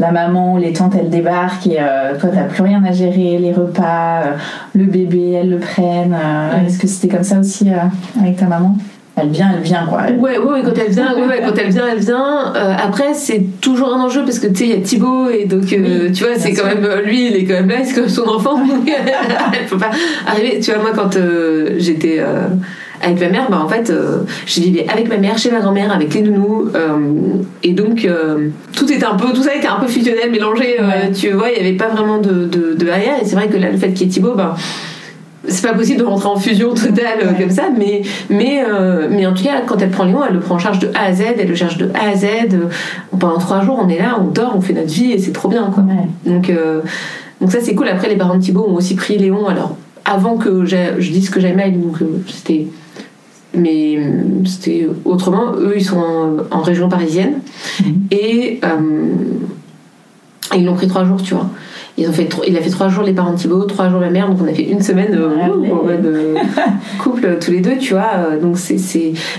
la 0.00 0.12
maman 0.12 0.54
ou 0.54 0.58
les 0.58 0.72
tantes 0.72 0.94
elles 0.98 1.10
débarquent 1.10 1.66
et 1.66 1.78
euh, 1.80 2.18
toi 2.18 2.30
t'as 2.32 2.44
plus 2.44 2.62
rien 2.62 2.82
à 2.84 2.92
gérer, 2.92 3.38
les 3.38 3.52
repas, 3.52 4.22
euh, 4.22 4.32
le 4.74 4.84
bébé 4.84 5.32
elles 5.32 5.50
le 5.50 5.58
prennent. 5.58 6.14
euh, 6.14 6.50
Ouais. 6.60 6.66
Est-ce 6.66 6.78
que 6.78 6.86
c'était 6.86 7.08
comme 7.14 7.24
ça 7.24 7.38
aussi 7.40 7.68
euh, 7.70 7.76
avec 8.20 8.36
ta 8.36 8.46
maman? 8.46 8.76
Elle 9.20 9.30
vient, 9.30 9.50
elle 9.52 9.62
vient 9.64 9.84
quoi. 9.88 10.02
Elle- 10.06 10.18
Ouais, 10.18 10.38
ouais, 10.38 10.44
ouais, 10.52 10.62
quand 10.64 10.78
elle 10.78 10.92
vient, 10.92 11.12
ouais, 11.16 11.26
ouais, 11.26 11.42
quand 11.44 11.58
elle 11.58 11.70
vient, 11.72 11.86
elle 11.90 11.98
vient. 11.98 12.54
Euh, 12.54 12.72
après, 12.80 13.14
c'est 13.14 13.60
toujours 13.60 13.92
un 13.92 14.00
enjeu 14.00 14.22
parce 14.22 14.38
que 14.38 14.46
tu 14.46 14.54
sais, 14.54 14.64
il 14.66 14.70
y 14.70 14.74
a 14.74 14.80
Thibaut 14.80 15.28
et 15.28 15.44
donc 15.44 15.72
euh, 15.72 16.04
Oui, 16.06 16.12
tu 16.12 16.22
vois, 16.22 16.34
c'est 16.36 16.52
quand 16.52 16.66
même 16.66 16.86
lui, 17.04 17.26
il 17.26 17.34
est 17.34 17.44
quand 17.44 17.54
même 17.54 17.68
là, 17.68 17.78
c'est 17.82 17.94
comme 18.00 18.08
son 18.08 18.28
enfant. 18.28 18.60
elle 19.52 19.66
peut 19.66 19.76
pas 19.78 19.90
arriver. 20.24 20.60
Tu 20.60 20.70
vois, 20.70 20.80
moi, 20.82 20.92
quand 20.94 21.16
euh, 21.16 21.74
j'étais 21.78 22.18
euh, 22.20 22.46
avec 23.02 23.20
ma 23.20 23.28
mère, 23.28 23.50
bah 23.50 23.60
en 23.64 23.68
fait, 23.68 23.90
euh, 23.90 24.22
je 24.46 24.60
vivais 24.60 24.86
avec 24.88 25.08
ma 25.08 25.16
mère, 25.18 25.38
chez 25.38 25.50
ma 25.50 25.60
grand-mère, 25.60 25.92
avec 25.92 26.12
les 26.14 26.22
nounous, 26.22 26.68
euh, 26.74 26.98
et 27.62 27.72
donc 27.72 28.04
euh, 28.04 28.48
tout 28.74 28.90
était 28.92 29.04
un 29.04 29.14
peu, 29.14 29.32
tout 29.32 29.42
ça 29.42 29.54
était 29.54 29.68
un 29.68 29.76
peu 29.80 29.86
fusionnel, 29.86 30.30
mélangé. 30.30 30.78
Ouais. 30.80 31.10
tu 31.12 31.30
vois, 31.30 31.50
il 31.50 31.58
y 31.58 31.60
avait 31.60 31.76
pas 31.76 31.88
vraiment 31.88 32.18
de, 32.18 32.44
de, 32.44 32.74
de 32.74 32.84
barrière. 32.84 33.14
Et 33.22 33.24
c'est 33.24 33.36
vrai 33.36 33.48
que 33.48 33.56
là, 33.56 33.70
le 33.70 33.76
fait 33.78 33.92
qu'il 33.92 34.06
y 34.06 34.10
ait 34.10 34.12
Thibaut, 34.12 34.34
bah 34.34 34.56
c'est 35.50 35.66
pas 35.66 35.72
possible 35.72 36.00
de 36.00 36.04
rentrer 36.04 36.28
en 36.28 36.36
fusion 36.36 36.74
totale 36.74 37.18
Ouais. 37.20 37.40
comme 37.40 37.50
ça, 37.50 37.68
mais, 37.76 38.02
mais, 38.28 38.62
euh, 38.68 39.08
mais 39.10 39.26
en 39.26 39.32
tout 39.32 39.44
cas, 39.44 39.62
quand 39.66 39.80
elle 39.80 39.90
prend 39.90 40.04
Léon, 40.04 40.20
elle 40.28 40.34
le 40.34 40.40
prend 40.40 40.56
en 40.56 40.58
charge 40.58 40.78
de 40.78 40.88
A 40.94 41.06
à 41.06 41.12
Z, 41.14 41.22
elle 41.38 41.48
le 41.48 41.54
cherche 41.54 41.78
de 41.78 41.90
A 41.94 42.10
à 42.10 42.16
Z. 42.16 42.26
Pendant 43.18 43.38
trois 43.38 43.62
jours, 43.64 43.80
on 43.82 43.88
est 43.88 43.98
là, 43.98 44.18
on 44.20 44.24
dort, 44.24 44.52
on 44.56 44.60
fait 44.60 44.74
notre 44.74 44.92
vie 44.92 45.12
et 45.12 45.18
c'est 45.18 45.32
trop 45.32 45.48
bien, 45.48 45.70
quoi. 45.72 45.84
Ouais. 45.84 46.30
Donc, 46.30 46.50
euh, 46.50 46.82
donc 47.40 47.50
ça, 47.52 47.58
c'est 47.62 47.74
cool. 47.74 47.88
Après, 47.88 48.08
les 48.08 48.16
parents 48.16 48.36
de 48.36 48.42
Thibaut 48.42 48.66
ont 48.68 48.74
aussi 48.74 48.94
pris 48.94 49.16
Léon. 49.16 49.46
Alors, 49.46 49.76
avant 50.04 50.36
que 50.36 50.64
je 50.66 51.10
dise 51.12 51.30
que 51.30 51.40
j'aimais, 51.40 51.70
donc 51.70 52.02
euh, 52.02 52.06
c'était. 52.26 52.66
Mais 53.58 53.96
euh, 53.96 54.44
c'était 54.44 54.88
autrement. 55.04 55.54
Eux, 55.56 55.74
ils 55.76 55.84
sont 55.84 55.98
en, 55.98 56.36
en 56.50 56.62
région 56.62 56.88
parisienne. 56.88 57.40
Mhm. 57.80 57.94
Et 58.10 58.60
euh, 58.64 58.76
ils 60.56 60.64
l'ont 60.64 60.74
pris 60.74 60.88
trois 60.88 61.04
jours, 61.04 61.22
tu 61.22 61.34
vois. 61.34 61.50
Ils 62.00 62.08
ont 62.08 62.12
fait, 62.12 62.28
il 62.46 62.56
a 62.56 62.60
fait 62.60 62.70
trois 62.70 62.88
jours 62.88 63.02
les 63.02 63.12
parents 63.12 63.32
Thibaut, 63.34 63.64
trois 63.64 63.88
jours 63.88 63.98
ma 63.98 64.08
mère, 64.08 64.28
donc 64.28 64.38
on 64.40 64.46
a 64.48 64.52
fait 64.54 64.62
une 64.70 64.80
semaine 64.80 65.12
euh, 65.14 65.30
Allez. 65.42 65.72
en 65.72 65.82
mode 65.82 66.06
euh, 66.06 66.34
couple 67.02 67.26
euh, 67.26 67.36
tous 67.44 67.50
les 67.50 67.60
deux, 67.60 67.76
tu 67.76 67.94
vois. 67.94 68.10
euh, 68.18 68.40
Donc 68.40 68.56
c'est. 68.56 68.76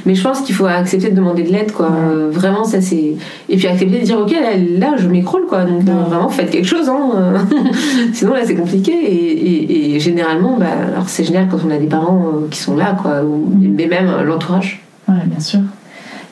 Mais 0.05 0.14
je 0.14 0.22
pense 0.22 0.41
qu'il 0.41 0.53
faut 0.53 0.66
accepter 0.66 1.10
de 1.10 1.16
demander 1.16 1.43
de 1.43 1.51
l'aide, 1.53 1.72
quoi. 1.72 1.88
Ouais. 1.88 2.30
Vraiment, 2.32 2.66
ça 2.66 2.82
c'est. 2.82 3.14
Et 3.47 3.55
puis 3.57 3.66
accepter 3.68 3.99
de 3.99 4.03
dire, 4.05 4.20
ok, 4.20 4.32
là, 4.32 4.57
là, 4.78 4.95
je 4.97 5.07
m'écroule, 5.07 5.45
quoi. 5.47 5.64
Donc 5.64 5.84
Ouais. 5.88 5.93
vraiment, 6.10 6.28
faites 6.28 6.49
quelque 6.49 6.68
chose, 6.68 6.89
hein. 6.89 7.34
Sinon 8.14 8.34
là, 8.34 8.41
c'est 8.43 8.55
compliqué. 8.55 8.91
Et, 8.91 9.16
et- 9.16 9.95
et 9.95 9.99
généralement, 10.01 10.57
bah, 10.60 10.66
alors 10.91 11.07
c'est 11.07 11.24
génial 11.24 11.47
quand 11.49 11.60
on 11.66 11.72
a 11.72 11.78
des 11.78 11.88
parents 11.88 12.26
qui 12.51 12.60
sont 12.60 12.76
là, 12.76 12.95
quoi. 13.01 13.24
Ou, 13.24 13.38
Mhm. 13.49 13.74
Mais 13.78 13.88
même 13.88 14.12
l'entourage. 14.26 14.82
Ouais, 15.07 15.16
bien 15.26 15.39
sûr. 15.39 15.62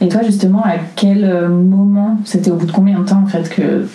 Et 0.01 0.09
toi, 0.09 0.21
justement, 0.25 0.61
à 0.63 0.75
quel 0.97 1.21
moment, 1.49 2.17
c'était 2.25 2.51
au 2.51 2.55
bout 2.55 2.65
de 2.65 2.71
combien 2.71 2.99
de 2.99 3.05
temps 3.05 3.23
en 3.23 3.28
fait 3.28 3.47
que 3.49 3.86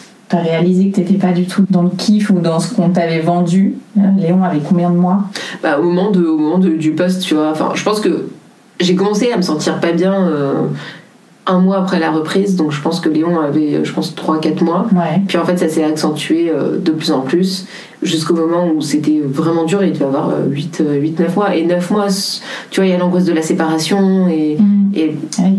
réalisé 0.41 0.91
que 0.91 0.97
t'étais 0.97 1.14
pas 1.14 1.33
du 1.33 1.45
tout 1.47 1.64
dans 1.68 1.83
le 1.83 1.91
kiff 1.91 2.30
ou 2.30 2.39
dans 2.41 2.59
ce 2.61 2.74
qu'on 2.74 2.91
t'avait 2.91 3.20
vendu 3.20 3.74
Euh, 3.99 4.01
Léon 4.18 4.43
avait 4.43 4.61
combien 4.66 4.91
de 4.91 4.97
mois? 4.97 5.24
Bah, 5.62 5.78
au 5.78 5.83
moment, 5.83 6.11
de, 6.11 6.24
au 6.24 6.39
moment 6.39 6.59
de- 6.59 6.70
du 6.76 6.93
poste, 6.93 7.22
tu 7.22 7.35
vois. 7.35 7.51
Enfin, 7.51 7.70
je 7.74 7.83
pense 7.83 8.01
que 8.01 8.26
j'ai 8.80 8.95
commencé 8.95 9.30
à 9.33 9.37
me 9.37 9.43
sentir 9.43 9.80
pas 9.80 9.93
bien 9.93 10.14
euh, 10.28 10.55
un 11.47 11.59
mois 11.59 11.78
après 11.78 11.99
la 11.99 12.11
reprise, 12.12 12.55
donc 12.57 12.70
je 12.70 12.80
pense 12.80 13.01
que 13.01 13.09
Léon 13.09 13.39
avait, 13.41 13.74
euh, 13.74 13.85
je 13.85 13.93
pense, 13.93 14.14
3-4 14.14 14.62
mois. 14.64 14.87
Ouais. 14.93 15.20
Puis 15.28 15.37
en 15.39 15.45
fait, 15.45 15.57
ça 15.59 15.68
s'est 15.68 15.83
accentué 15.85 16.51
euh, 16.51 16.78
de 16.78 16.93
plus 16.93 17.11
en 17.11 17.20
plus 17.20 17.66
jusqu'au 18.03 18.35
moment 18.35 18.68
où 18.74 18.80
c'était 18.80 19.20
vraiment 19.24 19.64
dur. 19.64 19.83
Il 19.85 19.93
devait 19.93 20.05
avoir 20.05 20.30
8-9 20.51 21.35
mois. 21.37 21.55
Et 21.55 21.64
9 21.66 21.91
mois, 21.91 22.07
tu 22.70 22.80
vois, 22.80 22.87
il 22.87 22.91
y 22.91 22.95
a 22.95 22.99
l'angoisse 22.99 23.24
de 23.24 23.33
la 23.33 23.43
séparation. 23.43 24.28
Et, 24.28 24.57
et, 24.95 25.16
Oui. 25.41 25.59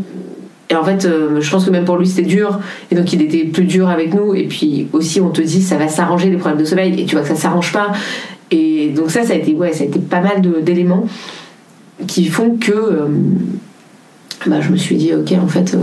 Et 0.73 0.75
en 0.75 0.83
fait, 0.83 1.05
euh, 1.05 1.39
je 1.39 1.51
pense 1.51 1.65
que 1.65 1.69
même 1.69 1.85
pour 1.85 1.97
lui, 1.97 2.07
c'était 2.07 2.27
dur. 2.27 2.59
Et 2.91 2.95
donc, 2.95 3.13
il 3.13 3.21
était 3.21 3.43
plus 3.45 3.65
dur 3.65 3.89
avec 3.89 4.13
nous. 4.13 4.33
Et 4.33 4.45
puis 4.47 4.87
aussi, 4.91 5.21
on 5.21 5.29
te 5.29 5.41
dit, 5.41 5.61
ça 5.61 5.77
va 5.77 5.87
s'arranger 5.87 6.29
les 6.31 6.37
problèmes 6.37 6.59
de 6.59 6.65
sommeil. 6.65 6.99
Et 6.99 7.05
tu 7.05 7.15
vois 7.15 7.21
que 7.21 7.29
ça 7.29 7.35
s'arrange 7.35 7.71
pas. 7.71 7.91
Et 8.49 8.89
donc, 8.89 9.11
ça, 9.11 9.23
ça 9.23 9.33
a 9.33 9.35
été, 9.35 9.53
ouais, 9.53 9.71
ça 9.71 9.83
a 9.83 9.87
été 9.87 9.99
pas 9.99 10.21
mal 10.21 10.41
d'éléments 10.63 11.05
qui 12.07 12.25
font 12.25 12.57
que 12.59 12.71
euh, 12.71 13.05
bah, 14.47 14.61
je 14.61 14.69
me 14.71 14.75
suis 14.77 14.95
dit, 14.95 15.13
ok, 15.13 15.31
en 15.43 15.47
fait. 15.47 15.75
euh, 15.75 15.77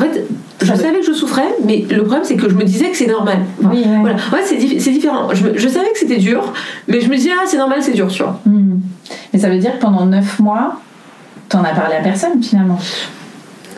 en 0.00 0.02
fait, 0.02 0.24
je 0.60 0.66
savais 0.74 1.00
que 1.00 1.06
je 1.06 1.12
souffrais, 1.12 1.54
mais 1.64 1.84
le 1.90 2.02
problème 2.02 2.24
c'est 2.24 2.36
que 2.36 2.48
je 2.48 2.54
me 2.54 2.64
disais 2.64 2.90
que 2.90 2.96
c'est 2.96 3.06
normal. 3.06 3.38
Enfin, 3.60 3.70
Oui, 3.72 3.80
ouais. 3.86 3.98
Voilà, 4.00 4.16
ouais, 4.32 4.40
c'est 4.44 4.56
dif- 4.56 4.80
c'est 4.80 4.90
différent. 4.90 5.28
Je, 5.32 5.44
me- 5.48 5.56
je 5.58 5.68
savais 5.68 5.90
que 5.92 5.98
c'était 5.98 6.16
dur, 6.18 6.52
mais 6.88 7.00
je 7.00 7.08
me 7.08 7.16
disais, 7.16 7.30
ah, 7.32 7.44
c'est 7.46 7.58
normal, 7.58 7.78
c'est 7.82 7.92
dur, 7.92 8.08
tu 8.08 8.22
vois. 8.22 8.40
Hmm. 8.46 8.78
Mais 9.32 9.38
ça 9.38 9.48
veut 9.48 9.58
dire 9.58 9.74
que 9.74 9.80
pendant 9.80 10.04
9 10.06 10.40
mois, 10.40 10.80
t'en 11.48 11.62
as 11.62 11.74
parlé 11.74 11.96
à 11.96 12.00
personne 12.02 12.42
finalement. 12.42 12.78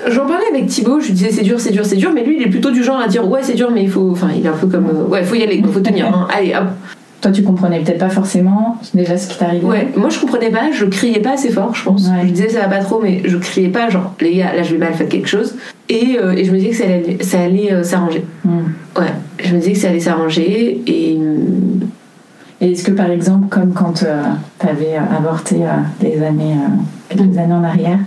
J'en 0.08 0.26
parlais 0.26 0.46
avec 0.50 0.66
Thibaut, 0.66 1.00
je 1.00 1.06
lui 1.06 1.12
disais 1.14 1.30
c'est 1.30 1.42
dur, 1.42 1.60
c'est 1.60 1.72
dur, 1.72 1.84
c'est 1.84 1.96
dur, 1.96 2.10
mais 2.14 2.24
lui 2.24 2.36
il 2.36 2.42
est 2.42 2.50
plutôt 2.50 2.70
du 2.70 2.82
genre 2.82 2.98
à 2.98 3.08
dire 3.08 3.28
ouais 3.28 3.40
c'est 3.42 3.54
dur, 3.54 3.70
mais 3.72 3.82
il 3.82 3.90
faut, 3.90 4.10
enfin 4.10 4.28
il 4.36 4.44
est 4.44 4.48
un 4.48 4.52
peu 4.52 4.66
comme 4.66 4.86
euh, 4.86 5.10
ouais 5.10 5.24
faut 5.24 5.34
y 5.34 5.42
aller, 5.42 5.62
faut 5.72 5.80
tenir, 5.80 6.06
hein. 6.06 6.28
allez 6.34 6.54
hop. 6.54 6.68
Toi, 7.22 7.32
tu 7.32 7.42
comprenais 7.42 7.80
peut-être 7.80 7.98
pas 7.98 8.10
forcément 8.10 8.76
déjà 8.92 9.16
ce 9.16 9.26
qui 9.28 9.38
t'arrivait. 9.38 9.64
Ouais, 9.64 9.88
moi 9.96 10.10
je 10.10 10.20
comprenais 10.20 10.50
pas, 10.50 10.70
je 10.70 10.84
criais 10.84 11.20
pas 11.20 11.32
assez 11.32 11.50
fort, 11.50 11.74
je 11.74 11.82
pense. 11.82 12.06
Ouais. 12.08 12.26
Je 12.26 12.30
disais 12.30 12.50
ça 12.50 12.60
va 12.60 12.68
pas 12.68 12.84
trop, 12.84 13.00
mais 13.02 13.22
je 13.24 13.38
criais 13.38 13.70
pas 13.70 13.88
genre 13.88 14.12
les 14.20 14.36
gars 14.36 14.54
là 14.54 14.62
je 14.62 14.72
vais 14.72 14.78
mal, 14.78 14.92
faites 14.92 15.08
quelque 15.08 15.28
chose. 15.28 15.56
Et, 15.88 16.18
euh, 16.20 16.32
et 16.32 16.44
je 16.44 16.52
me 16.52 16.58
disais 16.58 16.70
que 16.70 16.76
ça 16.76 16.84
allait, 16.84 17.16
ça 17.22 17.40
allait 17.40 17.72
euh, 17.72 17.82
s'arranger. 17.82 18.24
Hmm. 18.44 18.64
Ouais, 18.96 19.12
je 19.42 19.54
me 19.54 19.58
disais 19.60 19.72
que 19.72 19.78
ça 19.78 19.88
allait 19.88 20.00
s'arranger 20.00 20.82
et 20.86 21.16
hum, 21.16 21.88
Et 22.60 22.72
est-ce 22.72 22.84
que 22.84 22.92
par 22.92 23.10
exemple, 23.10 23.48
comme 23.48 23.72
quand 23.72 23.92
tu 23.94 24.06
avais 24.66 24.96
avorté 24.96 25.56
euh, 25.62 25.68
des 26.00 26.22
années, 26.22 26.54
euh, 26.54 27.14
quelques 27.14 27.36
années 27.38 27.52
en 27.52 27.64
arrière, 27.64 27.98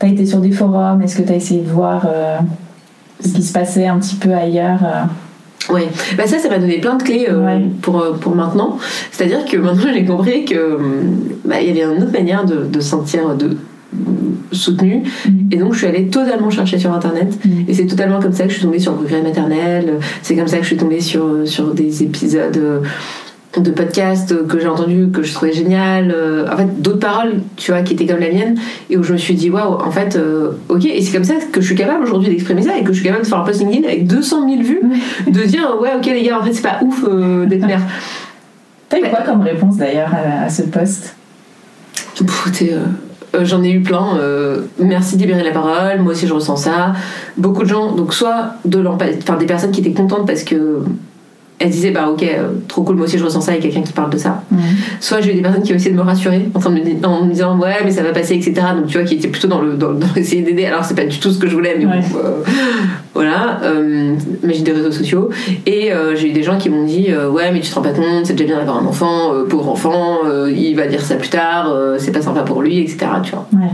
tu 0.00 0.06
as 0.06 0.08
été 0.08 0.26
sur 0.26 0.38
des 0.40 0.52
forums, 0.52 1.00
est-ce 1.02 1.16
que 1.16 1.22
tu 1.22 1.32
as 1.32 1.36
essayé 1.36 1.60
de 1.62 1.70
voir 1.70 2.06
euh, 2.06 2.36
ce 3.20 3.28
qui 3.32 3.42
se 3.42 3.52
passait 3.52 3.86
un 3.86 3.98
petit 3.98 4.16
peu 4.16 4.32
ailleurs 4.32 4.80
euh, 4.82 5.72
Ouais, 5.74 5.88
bah 6.16 6.26
ça, 6.26 6.38
ça 6.38 6.48
m'a 6.48 6.58
donné 6.58 6.78
plein 6.78 6.94
de 6.96 7.02
clés 7.02 7.26
euh, 7.28 7.44
Ouais. 7.44 7.60
pour, 7.82 8.04
pour 8.20 8.34
maintenant. 8.36 8.78
C'est-à-dire 9.10 9.44
que 9.44 9.56
maintenant, 9.56 9.90
j'ai 9.92 10.04
compris 10.04 10.44
que 10.44 10.78
bah, 11.44 11.60
il 11.60 11.66
y 11.76 11.82
avait 11.82 11.92
une 11.96 12.02
autre 12.02 12.12
manière 12.12 12.44
de, 12.44 12.64
de 12.66 12.80
se 12.80 12.88
sentir 12.88 13.34
de 13.34 13.56
soutenu 14.52 15.02
Mhm. 15.26 15.48
et 15.52 15.56
donc 15.56 15.72
je 15.72 15.78
suis 15.78 15.86
allée 15.86 16.06
totalement 16.08 16.50
chercher 16.50 16.78
sur 16.78 16.92
internet 16.92 17.36
Mhm. 17.44 17.64
et 17.68 17.74
c'est 17.74 17.86
totalement 17.86 18.20
comme 18.20 18.32
ça 18.32 18.44
que 18.44 18.50
je 18.50 18.54
suis 18.56 18.64
tombée 18.64 18.78
sur 18.78 18.92
le 18.92 18.98
regret 18.98 19.22
maternel 19.22 19.98
c'est 20.22 20.36
comme 20.36 20.46
ça 20.48 20.56
que 20.58 20.62
je 20.62 20.68
suis 20.68 20.76
tombée 20.76 21.00
sur, 21.00 21.46
sur 21.46 21.72
des 21.74 22.02
épisodes 22.02 22.82
de 23.60 23.70
podcasts 23.70 24.46
que 24.46 24.58
j'ai 24.60 24.68
entendus 24.68 25.08
que 25.12 25.22
je 25.22 25.32
trouvais 25.32 25.52
génial 25.52 26.12
euh, 26.14 26.46
en 26.52 26.56
fait 26.56 26.80
d'autres 26.82 26.98
paroles 27.00 27.40
tu 27.56 27.72
vois 27.72 27.82
qui 27.82 27.94
étaient 27.94 28.06
comme 28.06 28.20
la 28.20 28.30
mienne 28.30 28.56
et 28.90 28.96
où 28.96 29.02
je 29.02 29.12
me 29.12 29.18
suis 29.18 29.34
dit 29.34 29.50
waouh 29.50 29.74
en 29.74 29.90
fait 29.90 30.16
euh, 30.16 30.52
ok 30.68 30.84
et 30.84 31.00
c'est 31.02 31.12
comme 31.12 31.24
ça 31.24 31.34
que 31.52 31.60
je 31.60 31.66
suis 31.66 31.74
capable 31.74 32.04
aujourd'hui 32.04 32.28
d'exprimer 32.30 32.62
ça 32.62 32.76
et 32.76 32.82
que 32.82 32.92
je 32.92 32.98
suis 33.00 33.04
capable 33.04 33.24
de 33.24 33.28
faire 33.28 33.38
un 33.38 33.44
post 33.44 33.60
LinkedIn 33.60 33.86
avec 33.86 34.06
200 34.06 34.48
000 34.48 34.62
vues 34.62 34.80
de 35.26 35.42
dire 35.44 35.76
ouais 35.80 35.90
ok 35.96 36.06
les 36.06 36.22
gars 36.22 36.38
en 36.40 36.44
fait 36.44 36.52
c'est 36.52 36.62
pas 36.62 36.78
ouf 36.82 37.04
euh, 37.08 37.46
d'être 37.46 37.66
mère 37.66 37.80
T'as 38.88 38.98
eu 38.98 39.10
quoi 39.10 39.22
comme 39.22 39.40
réponse 39.42 39.76
d'ailleurs 39.78 40.10
à, 40.14 40.44
à 40.44 40.48
ce 40.48 40.62
post? 40.62 41.16
Euh, 42.22 42.78
euh, 43.34 43.44
J'en 43.44 43.62
ai 43.62 43.70
eu 43.70 43.82
plein. 43.82 44.16
euh, 44.18 44.62
merci 44.78 45.16
de 45.16 45.22
libérer 45.22 45.42
la 45.42 45.50
parole. 45.50 46.00
Moi 46.00 46.12
aussi, 46.12 46.26
je 46.26 46.32
ressens 46.32 46.56
ça. 46.56 46.92
Beaucoup 47.36 47.64
de 47.64 47.68
gens, 47.68 47.92
donc 47.92 48.14
soit 48.14 48.54
de 48.64 48.84
enfin 48.86 49.36
des 49.36 49.46
personnes 49.46 49.72
qui 49.72 49.80
étaient 49.80 49.92
contentes 49.92 50.26
parce 50.26 50.44
que 50.44 50.82
elle 51.58 51.70
disait 51.70 51.90
bah 51.90 52.08
ok 52.10 52.22
euh, 52.22 52.48
trop 52.68 52.82
cool 52.82 52.96
moi 52.96 53.06
aussi 53.06 53.16
je 53.16 53.24
ressens 53.24 53.40
ça 53.40 53.52
avec 53.52 53.62
quelqu'un 53.62 53.82
qui 53.82 53.92
parle 53.94 54.10
de 54.10 54.18
ça. 54.18 54.42
Soit 55.00 55.20
j'ai 55.22 55.32
eu 55.32 55.34
des 55.36 55.40
personnes 55.42 55.62
qui 55.62 55.72
ont 55.72 55.76
essayé 55.76 55.90
de 55.92 55.96
me 55.96 56.02
rassurer 56.02 56.48
en, 56.54 56.58
train 56.60 56.68
de 56.70 56.74
me, 56.76 56.84
di- 56.84 56.96
en 57.06 57.24
me 57.24 57.32
disant 57.32 57.58
ouais 57.58 57.76
mais 57.84 57.90
ça 57.90 58.02
va 58.02 58.10
passer 58.12 58.34
etc 58.34 58.54
donc 58.76 58.86
tu 58.88 58.98
vois 58.98 59.06
qui 59.06 59.14
étaient 59.14 59.28
plutôt 59.28 59.48
dans 59.48 59.60
le 59.62 59.74
dans, 59.74 59.92
dans 59.92 60.06
essayer 60.16 60.42
d'aider. 60.42 60.66
Alors 60.66 60.84
c'est 60.84 60.94
pas 60.94 61.04
du 61.06 61.18
tout 61.18 61.30
ce 61.30 61.38
que 61.38 61.48
je 61.48 61.54
voulais 61.54 61.76
mais 61.78 61.86
Ouais. 61.86 62.00
bon, 62.12 62.18
euh, 62.24 62.42
voilà 63.14 63.60
euh, 63.62 64.14
mais 64.42 64.52
j'ai 64.54 64.62
des 64.62 64.72
réseaux 64.72 64.92
sociaux. 64.92 65.30
Et 65.66 65.90
j'ai 66.16 66.28
eu 66.28 66.32
des 66.32 66.42
gens 66.42 66.58
qui 66.58 66.68
m'ont 66.68 66.84
dit 66.84 67.08
ouais 67.32 67.50
mais 67.52 67.60
tu 67.60 67.70
te 67.70 67.74
rends 67.74 67.82
pas 67.82 67.90
compte 67.92 68.26
c'est 68.26 68.34
déjà 68.34 68.44
bien 68.54 68.58
d'avoir 68.58 68.82
un 68.82 68.86
enfant 68.86 69.32
pauvre 69.48 69.68
enfant 69.70 70.18
il 70.48 70.74
va 70.76 70.86
dire 70.86 71.00
ça 71.00 71.14
plus 71.16 71.30
tard 71.30 71.74
c'est 71.98 72.12
pas 72.12 72.22
sympa 72.22 72.42
pour 72.42 72.60
lui 72.62 72.80
etc 72.80 72.98
tu 73.22 73.30
vois. 73.32 73.46
Ouais. 73.54 73.70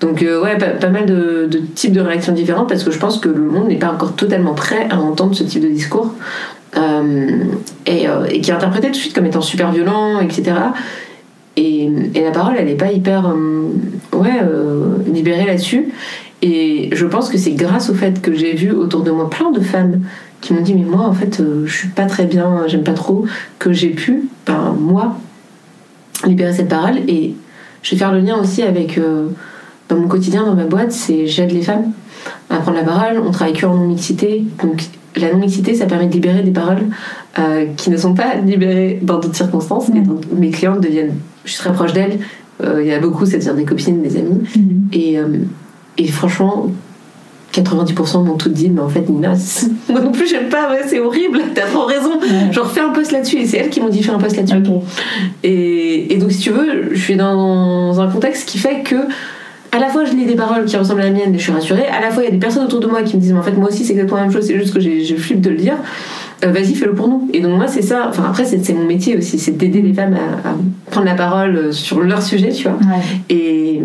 donc 0.00 0.22
euh, 0.22 0.42
ouais, 0.42 0.56
pas, 0.58 0.66
pas 0.66 0.88
mal 0.88 1.06
de, 1.06 1.46
de 1.50 1.58
types 1.58 1.92
de 1.92 2.00
réactions 2.00 2.32
différentes 2.32 2.68
parce 2.68 2.84
que 2.84 2.90
je 2.90 2.98
pense 2.98 3.18
que 3.18 3.28
le 3.28 3.42
monde 3.42 3.68
n'est 3.68 3.76
pas 3.78 3.90
encore 3.92 4.12
totalement 4.14 4.54
prêt 4.54 4.86
à 4.90 4.98
entendre 5.00 5.34
ce 5.34 5.42
type 5.44 5.62
de 5.62 5.68
discours 5.68 6.12
et, 6.74 8.08
euh, 8.08 8.24
et 8.30 8.40
qui 8.40 8.50
est 8.50 8.54
interprété 8.54 8.88
tout 8.88 8.92
de 8.92 8.98
suite 8.98 9.14
comme 9.14 9.26
étant 9.26 9.42
super 9.42 9.72
violent, 9.72 10.20
etc. 10.20 10.54
Et, 11.56 11.90
la 12.14 12.30
parole, 12.30 12.54
elle 12.58 12.66
n'est 12.66 12.74
pas 12.74 12.92
hyper 12.92 13.28
euh, 13.28 13.68
ouais, 14.14 14.40
euh, 14.42 14.96
libérée 15.06 15.46
là-dessus. 15.46 15.92
Et 16.40 16.90
je 16.92 17.06
pense 17.06 17.28
que 17.28 17.38
c'est 17.38 17.52
grâce 17.52 17.90
au 17.90 17.94
fait 17.94 18.20
que 18.20 18.34
j'ai 18.34 18.54
vu 18.54 18.72
autour 18.72 19.02
de 19.02 19.10
moi 19.10 19.30
plein 19.30 19.50
de 19.50 19.60
femmes 19.60 20.00
qui 20.40 20.52
m'ont 20.52 20.60
dit 20.60 20.74
mais 20.74 20.82
moi 20.82 21.02
en 21.02 21.12
fait 21.12 21.38
euh, 21.38 21.64
je 21.66 21.72
suis 21.72 21.88
pas 21.88 22.06
très 22.06 22.24
bien, 22.24 22.64
j'aime 22.66 22.82
pas 22.82 22.94
trop, 22.94 23.26
que 23.60 23.72
j'ai 23.72 23.90
pu, 23.90 24.24
ben, 24.44 24.74
moi, 24.76 25.16
libérer 26.26 26.52
cette 26.52 26.68
parole. 26.68 26.96
Et 27.06 27.34
je 27.82 27.90
vais 27.92 27.96
faire 27.96 28.12
le 28.12 28.20
lien 28.20 28.36
aussi 28.40 28.62
avec 28.62 28.98
euh, 28.98 29.28
dans 29.88 29.96
mon 29.96 30.08
quotidien, 30.08 30.44
dans 30.44 30.54
ma 30.54 30.64
boîte, 30.64 30.90
c'est 30.90 31.26
j'aide 31.26 31.52
les 31.52 31.62
femmes 31.62 31.92
à 32.50 32.56
prendre 32.56 32.78
la 32.78 32.84
parole. 32.84 33.22
On 33.24 33.30
travaille 33.30 33.54
que 33.54 33.66
en 33.66 33.74
non-mixité. 33.74 34.44
Donc 34.62 34.82
la 35.16 35.32
non-mixité, 35.32 35.74
ça 35.74 35.86
permet 35.86 36.06
de 36.06 36.12
libérer 36.12 36.42
des 36.42 36.50
paroles 36.50 36.86
euh, 37.38 37.66
qui 37.76 37.90
ne 37.90 37.96
sont 37.96 38.14
pas 38.14 38.36
libérées 38.36 38.98
dans 39.02 39.18
d'autres 39.18 39.36
circonstances. 39.36 39.88
Et 39.90 40.00
donc 40.00 40.24
mes 40.34 40.50
clientes 40.50 40.80
deviennent, 40.80 41.14
je 41.44 41.52
suis 41.52 41.60
très 41.60 41.72
proche 41.72 41.92
d'elles. 41.92 42.18
Euh, 42.62 42.82
Il 42.82 42.88
y 42.88 42.92
a 42.92 42.98
beaucoup, 42.98 43.26
c'est-à-dire 43.26 43.54
des 43.54 43.64
copines, 43.64 44.02
des 44.02 44.16
amis. 44.16 44.40
Mhm. 44.56 44.88
Et, 44.92 45.18
euh, 45.18 45.38
et 45.98 46.08
franchement, 46.08 46.68
90% 47.52 48.24
m'ont 48.24 48.36
toutes 48.36 48.54
dit, 48.54 48.70
mais 48.70 48.80
en 48.80 48.88
fait, 48.88 49.08
Nina, 49.08 49.34
moi 49.90 50.00
non 50.00 50.12
plus, 50.12 50.26
j'aime 50.26 50.48
pas, 50.48 50.70
ouais, 50.70 50.82
c'est 50.86 51.00
horrible, 51.00 51.40
t'as 51.54 51.66
trop 51.66 51.84
raison. 51.84 52.12
Genre, 52.50 52.70
fais 52.70 52.80
un 52.80 52.90
post 52.90 53.12
là-dessus. 53.12 53.36
Et 53.36 53.46
c'est 53.46 53.58
elles 53.58 53.70
qui 53.70 53.80
m'ont 53.80 53.88
dit, 53.88 54.02
fais 54.02 54.12
un 54.12 54.18
post 54.18 54.36
là-dessus. 54.36 54.56
Et, 55.42 56.14
et 56.14 56.16
donc, 56.16 56.32
si 56.32 56.38
tu 56.38 56.50
veux, 56.50 56.94
je 56.94 57.02
suis 57.02 57.16
dans 57.16 58.00
un 58.00 58.08
contexte 58.08 58.48
qui 58.48 58.58
fait 58.58 58.82
que, 58.82 58.96
à 59.74 59.78
la 59.78 59.88
fois, 59.88 60.04
je 60.04 60.12
lis 60.12 60.26
des 60.26 60.34
paroles 60.34 60.66
qui 60.66 60.76
ressemblent 60.76 61.00
à 61.00 61.04
la 61.04 61.10
mienne 61.10 61.34
et 61.34 61.38
je 61.38 61.42
suis 61.44 61.52
rassurée. 61.52 61.86
À 61.86 62.00
la 62.00 62.10
fois, 62.10 62.22
il 62.22 62.26
y 62.26 62.28
a 62.28 62.32
des 62.32 62.38
personnes 62.38 62.64
autour 62.64 62.80
de 62.80 62.86
moi 62.86 63.02
qui 63.02 63.16
me 63.16 63.22
disent, 63.22 63.32
mais 63.32 63.38
en 63.38 63.42
fait, 63.42 63.52
moi 63.56 63.68
aussi, 63.68 63.84
c'est 63.84 63.92
exactement 63.92 64.18
la 64.18 64.24
même 64.26 64.32
chose, 64.32 64.46
c'est 64.46 64.58
juste 64.58 64.74
que 64.74 64.80
je 64.80 65.14
flippe 65.16 65.40
de 65.40 65.50
le 65.50 65.56
dire. 65.56 65.74
Euh, 66.44 66.52
Vas-y, 66.52 66.74
fais-le 66.74 66.92
pour 66.94 67.08
nous. 67.08 67.28
Et 67.32 67.40
donc, 67.40 67.56
moi, 67.56 67.66
c'est 67.68 67.82
ça. 67.82 68.06
Enfin, 68.08 68.24
après, 68.28 68.44
c'est 68.44 68.72
mon 68.74 68.84
métier 68.84 69.16
aussi, 69.16 69.38
c'est 69.38 69.56
d'aider 69.56 69.80
les 69.80 69.94
femmes 69.94 70.14
à, 70.14 70.48
à 70.50 70.54
prendre 70.90 71.06
la 71.06 71.14
parole 71.14 71.56
euh, 71.56 71.72
sur 71.72 72.00
leur 72.00 72.20
sujet, 72.22 72.50
tu 72.50 72.64
vois 72.68 72.76
Ouais. 72.80 73.02
et 73.34 73.80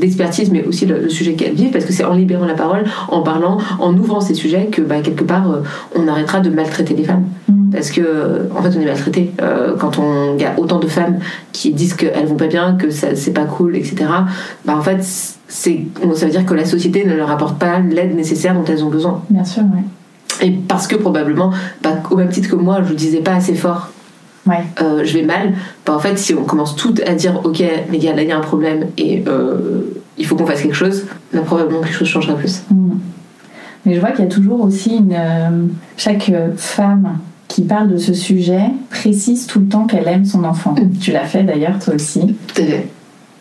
d'expertise, 0.00 0.50
mais 0.52 0.64
aussi 0.64 0.86
le, 0.86 1.00
le 1.00 1.08
sujet 1.08 1.32
qu'elles 1.34 1.54
vivent, 1.54 1.72
parce 1.72 1.84
que 1.84 1.92
c'est 1.92 2.04
en 2.04 2.14
libérant 2.14 2.46
la 2.46 2.54
parole, 2.54 2.84
en 3.08 3.22
parlant, 3.22 3.58
en 3.80 3.92
ouvrant 3.96 4.20
ces 4.20 4.34
sujets, 4.34 4.68
que 4.70 4.80
bah, 4.80 5.00
quelque 5.02 5.24
part, 5.24 5.50
euh, 5.50 5.60
on 5.96 6.06
arrêtera 6.06 6.40
de 6.40 6.48
maltraiter 6.50 6.94
les 6.94 7.04
femmes. 7.04 7.24
Mhm. 7.48 7.59
Parce 7.72 7.90
que, 7.90 8.48
en 8.56 8.62
fait, 8.62 8.70
on 8.76 8.80
est 8.80 8.84
maltraité. 8.86 9.32
Euh, 9.42 9.76
quand 9.78 9.98
on 9.98 10.36
y 10.38 10.44
a 10.44 10.54
autant 10.58 10.78
de 10.78 10.88
femmes 10.88 11.18
qui 11.52 11.72
disent 11.72 11.94
qu'elles 11.94 12.26
vont 12.26 12.36
pas 12.36 12.46
bien, 12.48 12.74
que 12.76 12.90
c'est 12.90 13.32
pas 13.32 13.44
cool, 13.44 13.76
etc., 13.76 13.96
bah, 14.64 14.76
en 14.76 14.82
fait, 14.82 14.98
c'est, 15.02 15.80
ça 16.14 16.26
veut 16.26 16.32
dire 16.32 16.44
que 16.46 16.54
la 16.54 16.64
société 16.64 17.04
ne 17.04 17.14
leur 17.14 17.30
apporte 17.30 17.58
pas 17.58 17.78
l'aide 17.80 18.14
nécessaire 18.14 18.54
dont 18.54 18.64
elles 18.64 18.84
ont 18.84 18.90
besoin. 18.90 19.22
Bien 19.30 19.44
sûr, 19.44 19.62
ouais. 19.62 20.46
Et 20.46 20.50
parce 20.52 20.86
que 20.86 20.96
probablement, 20.96 21.52
bah, 21.82 21.96
au 22.10 22.16
même 22.16 22.30
titre 22.30 22.48
que 22.48 22.56
moi, 22.56 22.80
je 22.88 22.94
disais 22.94 23.18
pas 23.20 23.34
assez 23.34 23.54
fort 23.54 23.90
Ouais. 24.46 24.64
euh, 24.80 25.02
je 25.04 25.18
vais 25.18 25.24
mal, 25.24 25.52
bah, 25.84 25.94
en 25.94 25.98
fait, 25.98 26.16
si 26.18 26.32
on 26.34 26.44
commence 26.44 26.74
toutes 26.74 27.00
à 27.06 27.14
dire 27.14 27.40
ok, 27.44 27.62
les 27.90 27.98
gars, 27.98 28.14
là 28.14 28.22
il 28.22 28.28
y 28.28 28.32
a 28.32 28.38
un 28.38 28.40
problème 28.40 28.86
et 28.96 29.22
euh, 29.28 29.82
il 30.16 30.24
faut 30.24 30.34
qu'on 30.34 30.46
fasse 30.46 30.62
quelque 30.62 30.74
chose, 30.74 31.04
là 31.34 31.42
probablement 31.42 31.82
quelque 31.82 31.94
chose 31.98 32.08
changera 32.08 32.34
plus. 32.34 32.62
Mhm. 32.70 32.98
Mais 33.84 33.94
je 33.94 34.00
vois 34.00 34.12
qu'il 34.12 34.24
y 34.24 34.28
a 34.28 34.30
toujours 34.30 34.62
aussi 34.64 34.96
une. 34.96 35.12
euh, 35.12 35.66
chaque 35.98 36.32
femme 36.56 37.18
qui 37.50 37.62
parle 37.62 37.90
de 37.90 37.96
ce 37.96 38.14
sujet 38.14 38.62
précise 38.90 39.46
tout 39.48 39.58
le 39.58 39.66
temps 39.66 39.86
qu'elle 39.86 40.06
aime 40.06 40.24
son 40.24 40.44
enfant. 40.44 40.72
Mm. 40.80 40.98
Tu 41.00 41.10
l'as 41.10 41.24
fait 41.24 41.42
d'ailleurs, 41.42 41.78
toi 41.80 41.94
aussi. 41.94 42.20
Tout. 42.54 42.62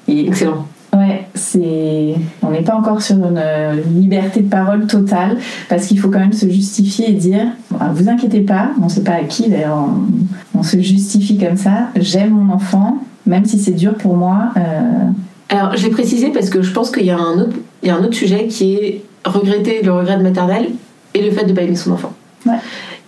Et 0.07 0.27
Excellent. 0.27 0.65
Ouais, 0.91 1.27
c'est. 1.35 2.15
On 2.41 2.49
n'est 2.49 2.63
pas 2.63 2.73
encore 2.75 2.99
sur 3.03 3.15
une 3.17 3.37
euh, 3.37 3.75
liberté 3.95 4.41
de 4.41 4.49
parole 4.49 4.87
totale 4.87 5.37
parce 5.69 5.85
qu'il 5.85 5.99
faut 5.99 6.09
quand 6.09 6.17
même 6.19 6.33
se 6.33 6.49
justifier 6.49 7.11
et 7.11 7.13
dire 7.13 7.45
vous 7.93 8.09
inquiétez 8.09 8.41
pas, 8.41 8.71
on 8.81 8.89
sait 8.89 9.03
pas 9.03 9.13
à 9.13 9.23
qui 9.23 9.49
d'ailleurs, 9.49 9.77
on, 9.77 10.59
on 10.59 10.63
se 10.63 10.79
justifie 10.81 11.37
comme 11.37 11.57
ça. 11.57 11.89
J'aime 11.95 12.31
mon 12.31 12.51
enfant, 12.51 12.97
même 13.27 13.45
si 13.45 13.59
c'est 13.59 13.73
dur 13.73 13.93
pour 13.93 14.15
moi. 14.17 14.45
euh, 14.57 14.61
Alors, 15.49 15.77
je 15.77 15.83
l'ai 15.85 15.91
précisé 15.91 16.31
parce 16.31 16.49
que 16.49 16.63
je 16.63 16.71
pense 16.73 16.89
qu'il 16.89 17.05
y, 17.05 17.11
a 17.11 17.17
un 17.19 17.39
autre- 17.39 17.57
il 17.83 17.89
y 17.89 17.91
a 17.91 17.95
un 17.95 18.03
autre 18.03 18.15
sujet 18.15 18.47
qui 18.47 18.73
est 18.73 19.03
regretter 19.25 19.83
le 19.83 19.93
regret 19.93 20.17
de 20.17 20.23
maternelle 20.23 20.69
et 21.13 21.21
le 21.23 21.29
fait 21.29 21.43
de 21.43 21.51
ne 21.51 21.55
pas 21.55 21.61
aimer 21.61 21.75
son 21.75 21.91
enfant. 21.91 22.13
Ouais. 22.47 22.53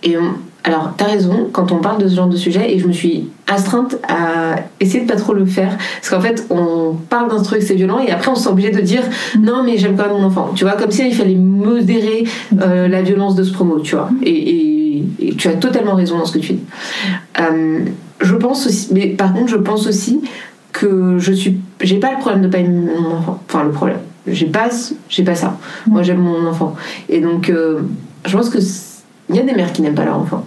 Et 0.04 0.16
on- 0.16 0.34
alors, 0.64 0.92
t'as 0.96 1.06
raison, 1.06 1.48
quand 1.52 1.72
on 1.72 1.78
parle 1.78 2.00
de 2.00 2.06
ce 2.06 2.14
genre 2.14 2.28
de 2.28 2.36
sujet, 2.36 2.72
et 2.72 2.78
je 2.78 2.86
me 2.86 2.92
suis 2.92 3.28
astreinte 3.48 3.96
à 4.08 4.56
essayer 4.78 5.04
de 5.04 5.08
pas 5.08 5.18
trop 5.18 5.32
le 5.32 5.44
faire, 5.44 5.76
parce 5.96 6.10
qu'en 6.10 6.20
fait, 6.20 6.46
on 6.50 6.94
parle 7.08 7.30
d'un 7.30 7.42
truc, 7.42 7.62
c'est 7.62 7.74
violent, 7.74 7.98
et 7.98 8.12
après, 8.12 8.30
on 8.30 8.36
se 8.36 8.48
obligé 8.48 8.70
de 8.70 8.80
dire 8.80 9.02
non, 9.40 9.64
mais 9.64 9.76
j'aime 9.76 9.96
quand 9.96 10.04
même 10.04 10.12
mon 10.12 10.24
enfant. 10.24 10.52
Tu 10.54 10.64
vois, 10.64 10.74
comme 10.74 10.92
si 10.92 11.08
il 11.08 11.14
fallait 11.14 11.34
modérer 11.34 12.24
euh, 12.60 12.86
la 12.86 13.02
violence 13.02 13.34
de 13.34 13.42
ce 13.42 13.52
promo, 13.52 13.80
tu 13.80 13.96
vois. 13.96 14.08
Et, 14.22 15.04
tu 15.36 15.48
as 15.48 15.54
totalement 15.54 15.94
raison 15.94 16.18
dans 16.18 16.26
ce 16.26 16.32
que 16.32 16.38
tu 16.38 16.52
dis. 16.52 16.60
Euh, 17.40 17.80
je 18.20 18.34
pense 18.36 18.66
aussi, 18.66 18.88
mais 18.92 19.08
par 19.08 19.32
contre, 19.32 19.48
je 19.48 19.56
pense 19.56 19.86
aussi 19.86 20.20
que 20.72 21.18
je 21.18 21.32
suis 21.32 21.60
j'ai 21.80 21.98
pas 21.98 22.12
le 22.12 22.18
problème 22.18 22.42
de 22.42 22.48
pas 22.48 22.58
aimer 22.58 22.90
mon 22.98 23.16
enfant 23.16 23.42
enfin 23.46 23.64
le 23.64 23.70
problème 23.70 23.98
j'ai 24.26 24.46
pas 24.46 24.68
pas 25.26 25.34
ça 25.34 25.58
moi 25.86 26.02
j'aime 26.02 26.18
mon 26.18 26.46
enfant 26.46 26.74
et 27.08 27.20
donc 27.20 27.50
euh, 27.50 27.80
je 28.24 28.36
pense 28.36 28.48
que 28.48 28.58
il 29.28 29.36
y 29.36 29.38
a 29.38 29.42
des 29.42 29.52
mères 29.52 29.72
qui 29.72 29.82
n'aiment 29.82 29.94
pas 29.94 30.04
leur 30.04 30.18
enfant 30.18 30.46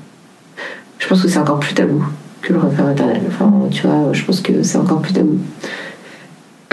je 1.06 1.10
pense 1.10 1.22
que 1.22 1.28
c'est 1.28 1.38
encore 1.38 1.60
plus 1.60 1.76
tabou 1.76 2.04
que 2.42 2.52
le 2.52 2.58
regret 2.58 2.82
maternel. 2.82 3.22
Enfin 3.28 3.54
tu 3.70 3.86
vois 3.86 4.12
je 4.12 4.24
pense 4.26 4.42
que 4.42 4.64
c'est 4.64 4.80
encore 4.80 5.02
plus 5.02 5.14
tabou. 5.14 5.38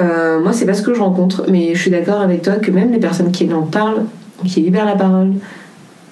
Euh, 0.01 0.41
moi 0.41 0.55
c'est 0.55 0.65
pas 0.65 0.73
ce 0.73 0.81
que 0.81 0.95
je 0.95 1.01
rencontre 1.01 1.45
mais 1.51 1.75
je 1.75 1.81
suis 1.83 1.91
d'accord 1.91 2.23
avec 2.23 2.41
toi 2.41 2.55
que 2.55 2.71
même 2.71 2.93
les 2.93 2.99
personnes 2.99 3.31
qui 3.31 3.53
en 3.53 3.63
parlent 3.63 4.05
qui 4.47 4.63
libèrent 4.63 4.87
la 4.87 4.97
parole 4.97 5.35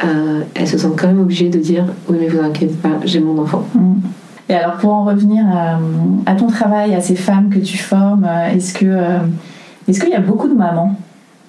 euh, 0.04 0.42
elles 0.54 0.68
se 0.68 0.76
sentent 0.76 0.98
quand 1.00 1.06
même 1.06 1.20
obligées 1.20 1.48
de 1.48 1.58
dire 1.58 1.86
oui 2.08 2.18
mais 2.20 2.28
vous 2.28 2.40
inquiétez 2.40 2.74
pas 2.74 3.00
j'ai 3.04 3.20
mon 3.20 3.38
enfant. 3.40 3.64
Et 4.50 4.54
alors 4.54 4.74
pour 4.74 4.92
en 4.92 5.04
revenir 5.04 5.46
à, 5.46 5.78
à 6.26 6.34
ton 6.34 6.48
travail, 6.48 6.94
à 6.94 7.00
ces 7.00 7.14
femmes 7.16 7.48
que 7.48 7.60
tu 7.60 7.78
formes, 7.78 8.26
euh, 8.28 8.50
est-ce 8.54 8.74
que 8.74 8.84
euh, 8.84 9.18
est-ce 9.88 10.00
qu'il 10.00 10.10
y 10.10 10.14
a 10.14 10.20
beaucoup 10.20 10.48
de 10.48 10.54
mamans, 10.54 10.94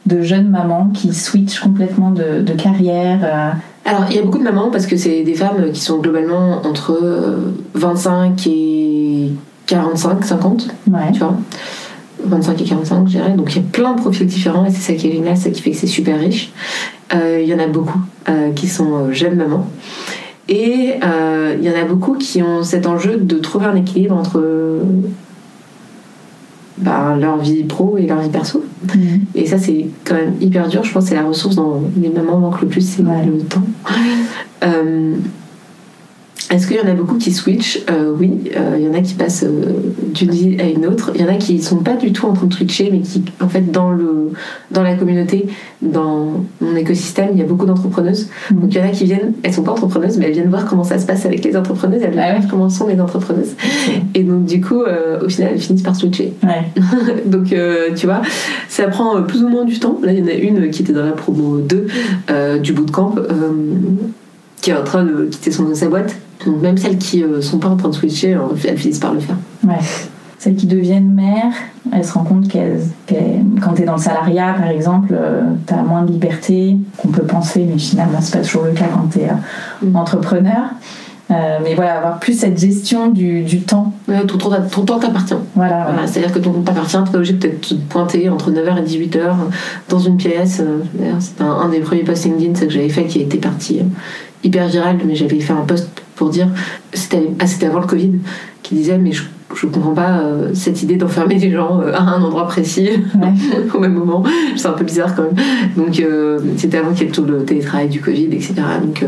de 0.06 0.22
jeunes 0.22 0.50
mamans 0.50 0.90
qui 0.94 1.14
switchent 1.14 1.60
complètement 1.60 2.12
de, 2.12 2.42
de 2.42 2.54
carrière 2.54 3.20
euh, 3.24 3.50
Alors, 3.86 4.06
il 4.10 4.16
y 4.16 4.20
a 4.20 4.24
beaucoup 4.24 4.40
de 4.40 4.44
mamans 4.44 4.70
parce 4.72 4.88
que 4.88 4.98
c'est 4.98 5.24
des 5.24 5.36
femmes 5.36 5.72
qui 5.72 5.82
sont 5.82 6.00
globalement 6.00 6.62
entre 6.66 6.98
euh, 7.02 7.54
25 7.76 8.48
et 8.48 9.32
45, 9.68 10.24
50, 10.26 10.68
Ouais. 10.92 11.00
tu 11.14 11.20
vois. 11.20 11.36
25 12.24 12.62
et 12.62 12.66
45, 12.66 13.08
je 13.08 13.12
dirais. 13.18 13.32
Donc, 13.34 13.56
il 13.56 13.62
y 13.62 13.66
a 13.66 13.68
plein 13.72 13.94
de 13.94 14.02
profils 14.02 14.28
différents 14.28 14.66
et 14.66 14.70
c'est 14.70 14.94
ça 14.94 14.94
qui 14.94 15.08
est 15.08 15.12
génial, 15.12 15.36
c'est 15.38 15.46
ça 15.46 15.50
qui 15.52 15.62
fait 15.62 15.72
que 15.72 15.78
c'est 15.78 15.88
super 15.88 16.20
riche. 16.20 16.52
Euh, 17.16 17.40
Il 17.42 17.48
y 17.50 17.54
en 17.54 17.60
a 17.60 17.68
beaucoup 17.68 18.00
euh, 18.30 18.52
qui 18.54 18.68
sont 18.68 18.94
euh, 18.94 19.12
jeunes 19.12 19.36
mamans. 19.36 19.68
Et 20.50 20.96
euh, 21.04 21.56
il 21.60 21.66
y 21.66 21.70
en 21.72 21.80
a 21.80 21.86
beaucoup 21.86 22.16
qui 22.16 22.42
ont 22.44 22.64
cet 22.64 22.86
enjeu 22.86 23.18
de 23.18 23.38
trouver 23.38 23.68
un 23.68 23.76
équilibre 23.76 24.16
entre 24.18 24.40
euh, 24.40 24.82
bah, 26.82 27.16
leur 27.20 27.38
vie 27.38 27.64
pro 27.64 27.98
et 27.98 28.08
leur 28.08 28.20
vie 28.22 28.30
perso. 28.30 28.64
Mhm. 28.94 29.22
Et 29.36 29.46
ça, 29.46 29.58
c'est 29.58 29.88
quand 30.06 30.16
même 30.16 30.34
hyper 30.42 30.68
dur. 30.68 30.84
Je 30.84 30.92
pense 30.92 31.04
que 31.04 31.10
c'est 31.10 31.16
la 31.16 31.24
ressource 31.24 31.56
dont 31.56 31.84
les 32.02 32.10
mamans 32.10 32.40
manquent 32.40 32.62
le 32.62 32.68
plus, 32.68 32.82
c'est 32.82 33.04
Ouais. 33.04 33.26
le 33.26 33.38
temps. 33.44 33.64
Euh, 34.64 35.16
Est-ce 36.52 36.68
qu'il 36.68 36.76
y 36.76 36.82
en 36.82 36.88
a 36.88 36.94
beaucoup 36.94 37.16
qui 37.16 37.32
switchent? 37.32 37.80
Euh, 37.90 38.12
Oui, 38.18 38.52
euh, 38.58 38.76
il 38.78 38.86
y 38.86 38.88
en 38.90 38.94
a 38.94 39.00
qui 39.00 39.14
passent 39.14 39.44
euh, 39.44 39.72
d'une 40.14 40.32
vie 40.32 40.58
à 40.60 40.66
une 40.68 40.86
autre. 40.86 41.12
Il 41.16 41.22
y 41.22 41.24
en 41.24 41.30
a 41.30 41.36
qui 41.36 41.62
sont 41.62 41.78
pas 41.78 41.96
du 41.96 42.12
tout 42.12 42.26
en 42.26 42.34
train 42.34 42.48
de 42.48 42.54
switcher, 42.54 42.90
mais 42.92 43.00
qui, 43.00 43.24
en 43.40 43.48
fait, 43.48 43.72
dans, 43.72 43.92
le, 43.92 44.32
dans 44.70 44.84
la 44.84 44.96
communauté, 44.96 45.48
dans 45.82 46.44
mon 46.60 46.76
écosystème, 46.76 47.30
il 47.32 47.40
y 47.40 47.42
a 47.42 47.46
beaucoup 47.46 47.66
d'entrepreneuses. 47.66 48.28
Mhm. 48.52 48.60
Donc 48.60 48.76
il 48.76 48.78
y 48.78 48.82
en 48.82 48.86
a 48.86 48.90
qui 48.90 49.06
viennent, 49.06 49.34
elles 49.44 49.54
sont 49.54 49.64
pas 49.64 49.72
entrepreneuses, 49.72 50.18
mais 50.18 50.26
elles 50.26 50.34
viennent 50.34 50.50
voir 50.50 50.66
comment 50.66 50.84
ça 50.84 51.00
se 51.00 51.06
passe 51.06 51.26
avec 51.26 51.44
les 51.46 51.56
entrepreneuses, 51.56 52.02
elles 52.04 52.12
viennent 52.12 52.26
Ah 52.28 52.34
ouais. 52.34 52.40
voir 52.40 52.52
comment 52.52 52.70
sont 52.70 52.88
les 52.88 53.00
entrepreneuses. 53.00 53.56
Et 54.14 54.24
donc, 54.24 54.44
du 54.46 54.60
coup, 54.60 54.82
au 54.82 55.30
final, 55.30 55.52
elles 55.54 55.62
finissent 55.62 55.84
par 55.84 55.96
switcher. 55.96 56.34
Ouais. 56.44 56.82
Donc, 57.26 57.56
tu 57.96 58.06
vois, 58.06 58.22
ça 58.68 58.88
prend 58.88 59.22
plus 59.24 59.44
ou 59.44 59.48
moins 59.48 59.64
du 59.66 59.80
temps. 59.80 60.00
Là, 60.04 60.12
il 60.12 60.20
y 60.20 60.22
en 60.22 60.28
a 60.28 60.34
une 60.34 60.70
qui 60.70 60.82
était 60.82 60.94
dans 60.94 61.06
la 61.06 61.12
promo 61.12 61.60
2 61.60 61.88
euh, 62.30 62.58
du 62.58 62.74
bootcamp, 62.74 63.16
qui 64.62 64.70
est 64.72 64.76
en 64.78 64.84
train 64.84 65.04
de 65.04 65.26
quitter 65.32 65.52
son, 65.52 65.74
sa 65.74 65.88
boîte. 65.88 66.16
Donc, 66.46 66.62
même 66.62 66.78
celles 66.78 66.98
qui 66.98 67.24
euh, 67.24 67.42
sont 67.42 67.58
pas 67.60 67.68
en 67.70 67.76
train 67.78 67.90
de 67.90 67.94
switcher, 67.96 68.36
euh, 68.36 68.40
elles 68.68 68.78
finissent 68.78 69.00
par 69.00 69.14
le 69.14 69.20
faire. 69.20 69.36
Ouais. 69.68 69.76
Celles 70.40 70.56
qui 70.56 70.66
deviennent 70.66 71.12
mères, 71.14 71.54
elles 71.94 72.04
se 72.04 72.14
rendent 72.14 72.28
compte 72.28 72.48
qu'elles, 72.48 72.82
qu'elles- 73.06 73.44
quand 73.62 73.74
tu 73.74 73.84
es 73.84 73.86
dans 73.86 73.96
le 73.98 74.02
salariat, 74.02 74.56
par 74.58 74.70
exemple, 74.70 75.14
tu 75.68 75.74
as 75.74 75.84
moins 75.84 76.02
de 76.02 76.12
liberté 76.12 76.78
qu'on 76.98 77.10
peut 77.10 77.22
penser, 77.24 77.68
mais 77.72 77.78
finalement, 77.78 78.18
c'est 78.22 78.38
pas 78.40 78.44
toujours 78.44 78.64
le 78.64 78.72
cas 78.72 78.86
quand 78.92 79.08
tu 79.12 79.20
es 79.20 79.28
Mm. 79.88 79.96
entrepreneur. 79.96 80.64
Euh, 81.30 81.60
mais 81.64 81.76
voilà, 81.76 81.98
avoir 82.00 82.20
plus 82.20 82.38
cette 82.38 82.60
gestion 82.60 83.08
du, 83.08 83.44
du 83.44 83.62
temps. 83.62 83.94
Ouais, 84.10 84.26
ton, 84.26 84.38
ton, 84.38 84.50
ton 84.70 84.82
temps 84.84 85.00
t'appartient. 85.00 85.36
Voilà, 85.56 85.86
Voilà. 85.92 86.06
C'est-à-dire 86.08 86.34
que 86.34 86.40
ton 86.40 86.52
temps 86.52 86.62
t'appartient, 86.62 86.98
t'es 87.06 87.12
pas 87.12 87.18
obligé 87.18 87.34
peut-être 87.36 87.70
de 87.72 87.76
te 87.76 87.82
pointer 87.90 88.28
entre 88.28 88.52
9h 88.52 88.80
et 88.80 88.82
18h 88.82 89.36
dans 89.88 90.00
une 90.00 90.18
pièce. 90.18 90.60
Euh, 90.60 90.80
D'ailleurs, 90.96 91.16
c'est 91.20 91.40
un, 91.42 91.52
un 91.52 91.70
des 91.70 91.80
premiers 91.80 92.02
LinkedIn 92.04 92.56
ça, 92.56 92.66
que 92.66 92.72
j'avais 92.72 92.90
fait 92.90 93.06
qui 93.06 93.20
a 93.20 93.22
été 93.22 93.38
parti 93.38 93.80
euh, 93.80 93.84
hyper 94.44 94.68
viral, 94.68 94.98
mais 95.06 95.16
j'avais 95.16 95.40
fait 95.40 95.54
un 95.54 95.66
post 95.66 95.90
pour 96.16 96.30
dire, 96.30 96.48
c'était 96.94 97.30
ah, 97.40 97.48
c'était 97.48 97.68
avant 97.68 97.80
le 97.80 97.88
Covid, 97.88 98.14
qui 98.72 98.78
disait 98.78 98.98
mais 98.98 99.12
je, 99.12 99.24
je 99.54 99.66
comprends 99.68 99.94
pas 99.94 100.20
euh, 100.22 100.52
cette 100.54 100.82
idée 100.82 100.96
d'enfermer 100.96 101.38
les 101.38 101.52
gens 101.52 101.82
euh, 101.82 101.92
à 101.94 102.02
un 102.02 102.22
endroit 102.22 102.48
précis 102.48 102.90
Ouais. 103.22 103.34
au 103.74 103.80
même 103.80 103.94
moment. 103.94 104.24
C'est 104.56 104.68
un 104.68 104.72
peu 104.74 104.86
bizarre 104.86 105.14
quand 105.14 105.24
même. 105.24 105.36
Donc 105.76 106.00
euh, 106.00 106.40
c'était 106.58 106.78
avant 106.78 106.92
qu'il 106.94 107.06
y 107.06 107.10
ait 107.10 107.12
tout 107.12 107.26
le 107.26 107.44
télétravail 107.44 107.90
du 107.90 108.00
Covid, 108.00 108.26
etc. 108.28 108.54
Donc 108.82 109.06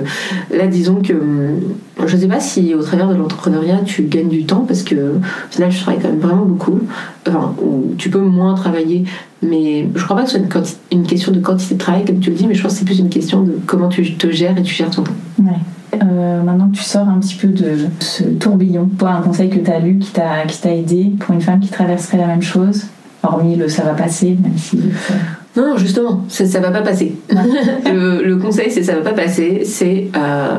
là, 0.53 0.68
disons 0.68 0.95
que 1.01 1.14
hum, 1.14 1.59
je 2.05 2.18
sais 2.18 2.28
pas 2.28 2.41
si 2.41 2.74
au 2.76 2.82
travers 2.84 3.07
de 3.07 3.16
l'entrepreneuriat 3.16 3.80
tu 3.86 4.03
gagnes 4.03 4.28
du 4.30 4.43
temps 4.45 4.66
parce 4.68 4.84
que 4.84 4.95
au 4.95 5.22
final, 5.51 5.72
je 5.72 5.80
travaille 5.82 6.01
quand 6.01 6.09
même 6.09 6.20
vraiment 6.20 6.45
beaucoup. 6.45 6.80
Enfin, 7.28 7.55
ou 7.61 7.93
tu 7.97 8.09
peux 8.09 8.20
moins 8.20 8.53
travailler, 8.53 9.05
mais 9.41 9.88
je 9.95 10.03
crois 10.03 10.18
pas 10.18 10.24
que 10.24 10.30
ce 10.30 10.36
soit 10.38 10.43
une, 10.45 10.51
quanti- 10.51 10.76
une 10.91 11.03
question 11.03 11.32
de 11.32 11.39
quantité 11.39 11.76
de 11.76 11.80
travail 11.80 12.03
comme 12.03 12.20
tu 12.20 12.32
le 12.32 12.36
dis, 12.36 12.47
mais 12.47 12.53
je 12.53 12.61
pense 12.61 12.74
que 12.74 12.80
c'est 12.80 12.86
plus 12.86 12.99
une 12.99 13.07
question 13.09 13.43
de 13.43 13.57
comment 13.66 13.88
tu 13.88 14.16
te 14.16 14.30
gères 14.30 14.57
et 14.57 14.61
tu 14.61 14.74
gères 14.76 14.89
ton 14.89 15.03
temps. 15.03 15.14
Ouais. 15.41 15.51
Euh, 16.02 16.41
maintenant 16.44 16.70
que 16.70 16.76
tu 16.78 16.84
sors 16.84 17.08
un 17.08 17.20
petit 17.20 17.36
peu 17.36 17.48
de 17.50 17.76
ce 18.00 18.24
tourbillon, 18.24 18.89
toi, 18.98 19.12
un 19.12 19.22
conseil 19.22 19.50
que 19.50 19.60
tu 19.60 19.70
as 19.72 19.80
lu 19.80 19.98
qui 20.00 20.12
t'a 20.12 20.46
qui 20.48 20.60
t'a 20.62 20.74
aidé 20.74 21.12
pour 21.20 21.34
une 21.36 21.41
femme 21.41 21.60
qui 21.60 21.70
traverserait 21.70 22.18
la 22.18 22.28
même 22.28 22.41
chose, 22.41 22.86
hormis 23.22 23.56
le 23.56 23.68
ça 23.70 23.84
va 23.84 23.94
passer, 23.94 24.38
même 24.41 24.58
si. 24.58 24.78
euh, 24.78 25.14
Non, 25.56 25.70
non, 25.72 25.78
justement, 25.78 26.24
ça, 26.30 26.46
ça 26.46 26.60
va 26.60 26.72
pas 26.72 26.82
passer. 26.82 27.16
le, 27.86 28.24
le 28.24 28.38
conseil, 28.38 28.72
c'est 28.72 28.84
ça 28.84 28.96
va 28.96 29.02
pas 29.02 29.14
passer. 29.14 29.62
C'est 29.66 30.10
euh, 30.16 30.58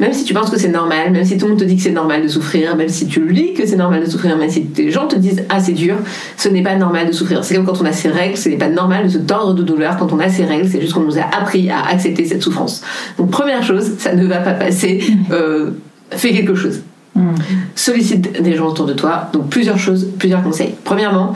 même 0.00 0.12
si 0.12 0.24
tu 0.24 0.32
penses 0.32 0.50
que 0.50 0.58
c'est 0.58 0.68
normal, 0.68 1.10
même 1.10 1.24
si 1.24 1.36
tout 1.36 1.46
le 1.46 1.50
monde 1.50 1.60
te 1.60 1.64
dit 1.64 1.76
que 1.76 1.82
c'est 1.82 1.90
normal 1.90 2.22
de 2.22 2.28
souffrir, 2.28 2.76
même 2.76 2.88
si 2.88 3.06
tu 3.06 3.26
lis 3.28 3.52
que 3.52 3.66
c'est 3.66 3.76
normal 3.76 4.04
de 4.04 4.10
souffrir, 4.10 4.36
même 4.36 4.50
si 4.50 4.60
des 4.60 4.90
gens 4.90 5.08
te 5.08 5.16
disent 5.16 5.42
ah 5.48 5.58
c'est 5.60 5.72
dur, 5.72 5.96
ce 6.36 6.48
n'est 6.48 6.62
pas 6.62 6.76
normal 6.76 7.08
de 7.08 7.12
souffrir. 7.12 7.42
C'est 7.42 7.56
comme 7.56 7.66
quand 7.66 7.80
on 7.80 7.84
a 7.84 7.92
ses 7.92 8.08
règles, 8.08 8.36
ce 8.36 8.48
n'est 8.48 8.56
pas 8.56 8.68
normal 8.68 9.04
de 9.04 9.08
se 9.08 9.18
tordre 9.18 9.54
de 9.54 9.62
douleur 9.62 9.96
quand 9.96 10.12
on 10.12 10.20
a 10.20 10.28
ses 10.28 10.44
règles. 10.44 10.68
C'est 10.68 10.80
juste 10.80 10.92
qu'on 10.92 11.00
nous 11.00 11.18
a 11.18 11.22
appris 11.22 11.68
à 11.70 11.82
accepter 11.90 12.24
cette 12.24 12.42
souffrance. 12.42 12.82
Donc 13.18 13.30
première 13.30 13.62
chose, 13.62 13.98
ça 13.98 14.14
ne 14.14 14.24
va 14.26 14.38
pas 14.38 14.52
passer. 14.52 15.02
Euh, 15.32 15.70
fais 16.10 16.32
quelque 16.32 16.54
chose 16.54 16.82
hmm. 17.14 17.34
sollicite 17.74 18.40
des 18.40 18.54
gens 18.54 18.68
autour 18.68 18.86
de 18.86 18.92
toi. 18.92 19.28
Donc 19.32 19.48
plusieurs 19.48 19.78
choses, 19.78 20.08
plusieurs 20.18 20.42
conseils. 20.42 20.74
Premièrement, 20.84 21.34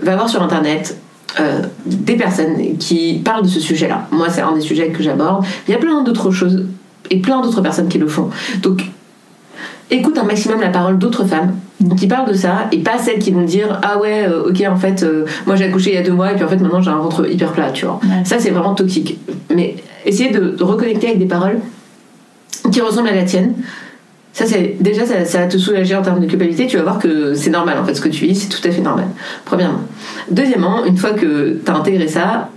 va 0.00 0.14
voir 0.14 0.28
sur 0.28 0.40
internet 0.42 0.96
euh, 1.40 1.62
des 1.84 2.14
personnes 2.14 2.76
qui 2.78 3.20
parlent 3.24 3.42
de 3.42 3.48
ce 3.48 3.58
sujet-là. 3.58 4.06
Moi, 4.12 4.28
c'est 4.30 4.40
un 4.40 4.52
des 4.52 4.60
sujets 4.60 4.90
que 4.90 5.02
j'aborde. 5.02 5.44
Il 5.66 5.72
y 5.72 5.74
a 5.74 5.78
plein 5.78 6.02
d'autres 6.04 6.30
choses 6.30 6.64
et 7.10 7.20
plein 7.20 7.40
d'autres 7.40 7.60
personnes 7.60 7.88
qui 7.88 7.98
le 7.98 8.08
font. 8.08 8.30
Donc 8.62 8.84
écoute 9.90 10.18
un 10.18 10.24
maximum 10.24 10.60
la 10.60 10.70
parole 10.70 10.98
d'autres 10.98 11.24
femmes 11.24 11.54
qui 11.96 12.06
parlent 12.06 12.28
de 12.28 12.34
ça 12.34 12.68
et 12.72 12.78
pas 12.78 12.98
celles 12.98 13.18
qui 13.18 13.30
vont 13.30 13.42
dire 13.42 13.80
ah 13.82 13.98
ouais 13.98 14.26
euh, 14.26 14.48
ok 14.48 14.62
en 14.68 14.76
fait 14.76 15.02
euh, 15.02 15.26
moi 15.46 15.56
j'ai 15.56 15.64
accouché 15.64 15.90
il 15.90 15.96
y 15.96 15.98
a 15.98 16.02
deux 16.02 16.12
mois 16.12 16.32
et 16.32 16.34
puis 16.34 16.44
en 16.44 16.48
fait 16.48 16.56
maintenant 16.56 16.80
j'ai 16.80 16.90
un 16.90 16.98
ventre 16.98 17.28
hyper 17.30 17.52
plat 17.52 17.70
tu 17.70 17.84
vois 17.84 18.00
Ouais. 18.02 18.24
ça 18.24 18.38
c'est 18.38 18.50
vraiment 18.50 18.74
toxique 18.74 19.18
mais 19.54 19.76
essayer 20.06 20.30
de, 20.30 20.56
reconnecter 20.62 21.08
avec 21.08 21.18
des 21.18 21.26
paroles 21.26 21.58
qui 22.72 22.80
ressemblent 22.80 23.08
à 23.08 23.14
la 23.14 23.24
tienne 23.24 23.54
ça, 24.32 24.46
c'est 24.46 24.76
déjà, 24.80 25.06
ça, 25.06 25.24
ça 25.24 25.38
va 25.38 25.46
te 25.46 25.56
soulager 25.56 25.94
en 25.94 26.02
termes 26.02 26.18
de 26.18 26.26
culpabilité. 26.26 26.66
Tu 26.66 26.76
vas 26.76 26.82
voir 26.82 26.98
que 26.98 27.34
c'est 27.34 27.50
normal, 27.50 27.78
en 27.78 27.84
fait, 27.84 27.94
ce 27.94 28.00
que 28.00 28.08
tu 28.08 28.26
vis, 28.26 28.34
c'est 28.34 28.48
tout 28.48 28.66
à 28.66 28.72
fait 28.72 28.80
normal. 28.80 29.06
Premièrement. 29.44 29.78
Deuxièmement, 30.28 30.84
une 30.84 30.96
fois 30.96 31.12
que 31.12 31.60
tu 31.64 31.70
as 31.70 31.74
intégré 31.76 32.08
ça, 32.08 32.48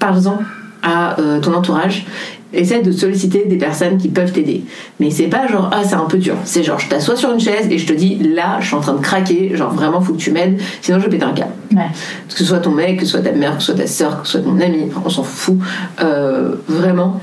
parle-en 0.00 0.40
à 0.82 1.20
euh, 1.20 1.38
ton 1.38 1.54
entourage. 1.54 2.06
Essaie 2.52 2.82
de 2.82 2.90
solliciter 2.92 3.44
des 3.46 3.56
personnes 3.56 3.96
qui 3.98 4.08
peuvent 4.08 4.32
t'aider. 4.32 4.64
Mais 4.98 5.10
c'est 5.10 5.28
pas 5.28 5.46
genre, 5.46 5.70
ah, 5.72 5.82
c'est 5.84 5.94
un 5.94 6.06
peu 6.06 6.18
dur. 6.18 6.34
C'est 6.44 6.62
genre, 6.62 6.78
je 6.80 6.88
t'assois 6.88 7.14
sur 7.16 7.32
une 7.32 7.38
chaise 7.40 7.66
et 7.70 7.78
je 7.78 7.86
te 7.86 7.92
dis, 7.92 8.16
là, 8.16 8.58
je 8.60 8.66
suis 8.66 8.74
en 8.76 8.80
train 8.80 8.94
de 8.94 9.00
craquer, 9.00 9.56
genre 9.56 9.72
vraiment, 9.72 10.00
faut 10.00 10.12
que 10.14 10.18
tu 10.18 10.30
m'aides, 10.32 10.58
sinon 10.82 10.98
je 10.98 11.04
vais 11.04 11.10
péter 11.10 11.24
un 11.24 11.32
câble 11.32 11.52
Ouais. 11.72 11.82
que 12.28 12.34
ce 12.36 12.44
soit 12.44 12.58
ton 12.58 12.72
mec, 12.72 12.98
que 12.98 13.04
ce 13.04 13.12
soit 13.12 13.20
ta 13.20 13.30
mère, 13.32 13.54
que 13.56 13.62
ce 13.62 13.66
soit 13.72 13.80
ta 13.80 13.86
soeur, 13.86 14.22
que 14.22 14.26
ce 14.26 14.32
soit 14.32 14.40
ton 14.42 14.58
ami, 14.58 14.86
on 15.04 15.08
s'en 15.08 15.22
fout. 15.22 15.56
Euh, 16.02 16.56
vraiment, 16.68 17.20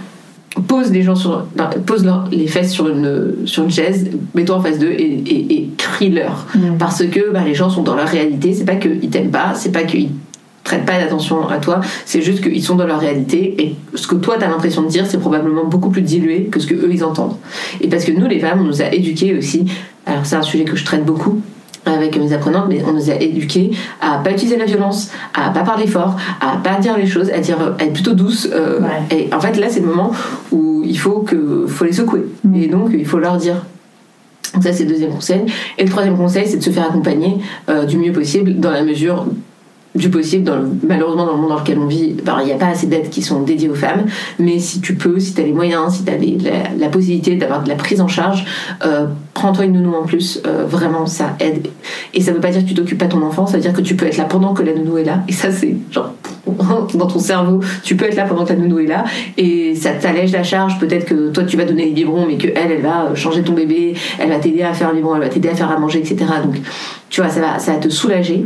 pose 0.70 0.92
les 0.92 1.04
gens 1.04 1.16
sur, 1.16 1.46
ben, 1.56 1.70
pose 1.86 2.06
leur- 2.06 2.30
les 2.32 2.48
fesses 2.48 2.72
sur 2.72 2.88
une, 2.88 3.34
sur 3.46 3.64
une 3.66 3.70
chaise, 3.72 4.10
mets-toi 4.34 4.56
en 4.56 4.62
face 4.62 4.80
d'eux 4.80 4.92
et, 4.92 5.22
et, 5.26 5.54
et 5.56 5.70
crie-leur. 5.78 6.48
Mm. 6.56 6.78
Parce 6.80 7.04
que 7.06 7.32
ben, 7.32 7.44
les 7.44 7.54
gens 7.54 7.70
sont 7.70 7.84
dans 7.84 7.96
leur 7.96 8.08
réalité, 8.08 8.54
c'est 8.54 8.64
pas 8.66 8.76
qu'ils 8.78 9.10
t'aiment 9.10 9.30
pas, 9.32 9.54
c'est 9.56 9.72
pas 9.74 9.84
qu'ils 9.84 10.10
prêtent 10.68 10.86
pas 10.86 11.00
d'attention 11.00 11.48
à 11.48 11.58
toi, 11.58 11.80
c'est 12.06 12.22
juste 12.22 12.42
qu'ils 12.44 12.64
sont 12.64 12.76
dans 12.76 12.86
leur 12.86 13.00
réalité 13.00 13.56
et 13.58 13.76
ce 13.96 14.06
que 14.06 14.16
toi 14.16 14.36
t'as 14.40 14.50
l'impression 14.50 14.82
de 14.84 14.90
dire, 14.90 15.06
c'est 15.08 15.18
probablement 15.20 15.66
beaucoup 15.66 15.90
plus 15.90 16.02
dilué 16.02 16.50
que 16.52 16.60
ce 16.60 16.68
que 16.68 16.76
eux 16.76 16.90
ils 16.92 17.04
entendent. 17.04 17.38
Et 17.82 17.88
parce 17.88 18.04
que 18.04 18.12
nous 18.12 18.28
les 18.28 18.40
femmes, 18.40 18.60
on 18.62 18.66
nous 18.66 18.82
a 18.82 18.94
éduqués 18.94 19.36
aussi, 19.38 19.66
alors 20.06 20.26
c'est 20.26 20.36
un 20.36 20.42
sujet 20.42 20.66
que 20.66 20.76
je 20.76 20.86
traite 20.86 21.06
beaucoup, 21.06 21.42
avec 21.86 22.20
mes 22.20 22.34
apprenantes, 22.34 22.66
mais 22.68 22.82
on 22.86 22.92
nous 22.92 23.10
a 23.10 23.16
éduqués 23.16 23.72
à 24.02 24.18
pas 24.18 24.32
utiliser 24.32 24.58
la 24.58 24.66
violence, 24.66 25.10
à 25.34 25.50
pas 25.52 25.62
parler 25.62 25.88
fort, 25.88 26.18
à 26.42 26.58
pas 26.58 26.80
dire 26.80 26.98
les 26.98 27.08
choses, 27.08 27.30
à 27.32 27.40
dire 27.40 27.58
à 27.80 27.84
être 27.84 27.94
plutôt 27.94 28.14
douce. 28.14 28.50
euh, 28.52 28.82
Ouais. 28.82 29.18
Et 29.18 29.34
en 29.34 29.40
fait, 29.40 29.58
là, 29.58 29.68
c'est 29.70 29.80
le 29.80 29.88
moment 29.88 30.12
où 30.52 30.84
il 30.86 30.98
faut 31.00 31.20
que 31.20 31.66
faut 31.68 31.86
les 31.86 31.94
secouer. 31.94 32.26
Mm. 32.44 32.56
Et 32.56 32.68
donc, 32.68 32.90
il 32.94 33.06
faut 33.06 33.20
leur 33.20 33.38
dire. 33.38 33.66
Donc 34.54 34.64
ça, 34.64 34.74
c'est 34.74 34.84
le 34.84 34.90
deuxième 34.90 35.12
conseil. 35.12 35.46
Et 35.78 35.84
le 35.84 35.90
troisième 35.90 36.18
conseil, 36.18 36.46
c'est 36.46 36.58
de 36.58 36.64
se 36.64 36.70
faire 36.72 36.88
accompagner 36.90 37.38
euh, 37.70 37.86
du 37.86 37.98
mieux 37.98 38.12
possible 38.12 38.60
dans 38.60 38.72
la 38.72 38.84
mesure 38.84 39.26
du 39.96 40.10
possible. 40.10 40.52
Malheureusement, 40.88 41.26
dans 41.26 41.34
le 41.34 41.38
monde 41.40 41.50
dans 41.50 41.60
lequel 41.60 41.80
on 41.80 41.88
vit, 41.88 42.16
ben, 42.24 42.38
il 42.42 42.46
n'y 42.46 42.52
a 42.52 42.56
pas 42.56 42.68
assez 42.68 42.88
d'aides 42.88 43.10
qui 43.10 43.22
sont 43.22 43.42
dédiées 43.42 43.70
aux 43.70 43.76
femmes. 43.76 44.06
Mais 44.40 44.60
si 44.60 44.80
tu 44.80 44.96
peux, 44.96 45.20
si 45.20 45.34
tu 45.34 45.42
as 45.42 45.44
les 45.44 45.54
moyens, 45.54 45.96
si 45.96 46.04
tu 46.04 46.12
as 46.12 46.18
la, 46.78 46.90
possibilité 46.90 47.36
d'avoir 47.36 47.64
de 47.64 47.70
la 47.70 47.76
prise 47.76 48.02
en 48.02 48.08
charge, 48.08 48.46
euh, 48.86 49.08
prends-toi 49.34 49.66
une 49.66 49.74
nounou 49.74 49.96
en 49.96 50.04
plus. 50.04 50.42
Euh, 50.46 50.66
vraiment, 50.68 51.06
ça 51.06 51.36
aide. 51.40 51.68
Et 52.14 52.22
ça 52.22 52.32
veut 52.32 52.40
pas 52.40 52.52
dire 52.52 52.62
que 52.64 52.68
tu 52.68 52.74
t'occupes 52.74 52.98
pas 52.98 53.08
ton 53.08 53.22
enfant, 53.22 53.48
ça 53.48 53.58
veut 53.58 53.64
dire 53.64 53.74
que 53.74 53.82
tu 53.82 53.96
peux 53.96 54.06
être 54.06 54.18
là 54.18 54.26
pendant 54.26 54.54
que 54.54 54.64
la 54.64 54.74
nounou 54.74 54.98
est 54.98 55.04
là. 55.04 55.24
Et 55.28 55.34
ça, 55.34 55.52
c'est 55.52 55.76
genre 55.92 56.14
dans 56.94 57.08
ton 57.08 57.20
cerveau, 57.20 57.62
tu 57.84 57.96
peux 57.96 58.06
être 58.06 58.16
là 58.16 58.26
pendant 58.26 58.46
que 58.46 58.54
la 58.54 58.60
nounou 58.60 58.80
est 58.80 58.88
là. 58.88 59.04
Et 59.38 59.76
ça 59.76 59.92
t'allège 59.92 60.32
la 60.32 60.44
charge. 60.44 60.80
Peut-être 60.80 61.06
que 61.06 61.32
toi, 61.32 61.44
tu 61.44 61.58
vas 61.58 61.66
donner 61.66 61.86
les 61.86 61.92
biberons, 61.92 62.26
mais 62.28 62.38
que 62.38 62.48
elle, 62.48 62.72
elle 62.72 62.82
va 62.82 63.16
changer 63.16 63.42
ton 63.44 63.54
bébé, 63.54 63.96
elle 64.20 64.30
va 64.30 64.40
t'aider 64.40 64.64
à 64.64 64.74
faire 64.74 64.90
le 64.90 64.98
biberon, 64.98 65.16
elle 65.16 65.24
va 65.24 65.30
t'aider 65.30 65.50
à 65.50 65.56
faire 65.56 65.72
à 65.72 65.80
manger, 65.80 66.00
etc. 66.00 66.18
Donc, 66.44 66.56
tu 67.10 67.22
vois, 67.22 67.30
ça 67.30 67.40
va, 67.40 67.60
ça 67.60 67.74
va 67.74 67.78
te 67.80 67.90
soulager. 67.90 68.46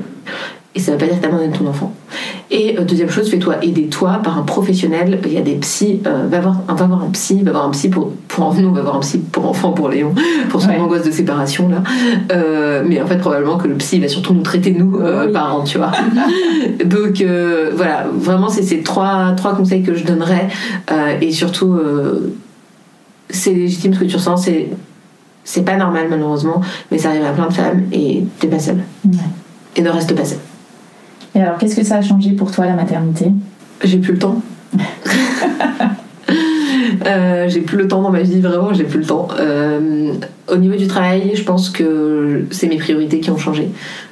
Et 0.73 0.79
ça 0.79 0.93
veut 0.93 0.97
pas 0.97 1.05
dire 1.05 1.17
que 1.17 1.21
t'abandonnes 1.21 1.51
ton 1.51 1.67
enfant. 1.67 1.93
Et 2.49 2.77
euh, 2.79 2.83
deuxième 2.85 3.09
chose, 3.09 3.29
fais-toi 3.29 3.55
aider 3.61 3.87
toi 3.87 4.21
par 4.23 4.37
un 4.37 4.43
professionnel. 4.43 5.19
Il 5.25 5.33
y 5.33 5.37
a 5.37 5.41
des 5.41 5.55
psys, 5.55 5.99
euh, 6.07 6.27
va, 6.29 6.39
voir, 6.39 6.55
va 6.67 6.85
voir 6.85 7.03
un 7.03 7.09
psy, 7.09 7.41
va 7.43 7.51
voir 7.51 7.65
un 7.65 7.71
psy 7.71 7.89
pour, 7.89 8.11
pour 8.29 8.53
nous, 8.53 8.73
va 8.73 8.81
voir 8.81 8.95
un 8.95 8.99
psy 9.01 9.17
pour 9.19 9.47
enfants, 9.49 9.73
pour 9.73 9.89
Léon, 9.89 10.13
pour 10.49 10.61
son 10.61 10.69
Ouais. 10.69 10.77
angoisse 10.79 11.03
de 11.03 11.11
séparation 11.11 11.67
là. 11.67 11.83
Euh, 12.31 12.83
mais 12.87 13.01
en 13.01 13.05
fait, 13.07 13.17
probablement 13.17 13.57
que 13.57 13.67
le 13.67 13.75
psy 13.75 13.99
va 13.99 14.07
surtout 14.07 14.33
nous 14.33 14.43
traiter 14.43 14.71
nous, 14.71 14.95
euh, 15.01 15.25
Oui. 15.25 15.33
parents, 15.33 15.63
tu 15.65 15.77
vois. 15.77 15.91
Donc 16.85 17.21
voilà, 17.75 18.05
vraiment, 18.13 18.47
c'est 18.47 18.63
ces 18.63 18.81
trois, 18.81 19.33
trois 19.35 19.55
conseils 19.55 19.83
que 19.83 19.93
je 19.93 20.05
donnerais. 20.05 20.47
Et 21.19 21.31
surtout, 21.33 21.77
c'est 23.29 23.53
légitime 23.53 23.93
ce 23.93 23.99
que 23.99 24.05
tu 24.05 24.15
ressens, 24.15 24.37
c'est. 24.37 24.69
C'est 25.43 25.63
pas 25.65 25.75
normal 25.75 26.05
malheureusement, 26.07 26.61
mais 26.91 26.99
ça 26.99 27.09
arrive 27.09 27.23
à 27.25 27.31
plein 27.31 27.47
de 27.47 27.53
femmes 27.53 27.83
et 27.91 28.23
t'es 28.39 28.45
pas 28.47 28.59
seule. 28.59 28.83
Ouais. 29.05 29.11
Et 29.75 29.81
ne 29.81 29.89
reste 29.89 30.15
pas 30.15 30.23
seule. 30.23 30.37
Et 31.35 31.41
alors, 31.41 31.57
qu'est-ce 31.57 31.75
que 31.75 31.83
ça 31.83 31.97
a 31.97 32.01
changé 32.01 32.31
pour 32.31 32.51
toi 32.51 32.65
la 32.65 32.73
maternité? 32.73 33.31
J'ai 33.83 33.97
plus 33.97 34.13
le 34.13 34.19
temps. 34.19 34.41
Euh, 37.05 37.49
j'ai 37.49 37.61
plus 37.61 37.77
le 37.77 37.87
temps 37.87 38.01
dans 38.01 38.11
ma 38.11 38.21
vie, 38.21 38.41
vraiment, 38.41 38.73
j'ai 38.73 38.83
plus 38.83 38.99
le 38.99 39.05
temps. 39.05 39.27
Euh, 39.39 40.13
au 40.47 40.57
niveau 40.57 40.75
du 40.75 40.87
travail, 40.87 41.31
je 41.33 41.43
pense 41.43 41.69
que 41.69 42.45
c'est 42.51 42.67
mes 42.67 42.77
priorités 42.77 43.19
qui 43.19 43.31
ont 43.31 43.37
changé. 43.37 43.69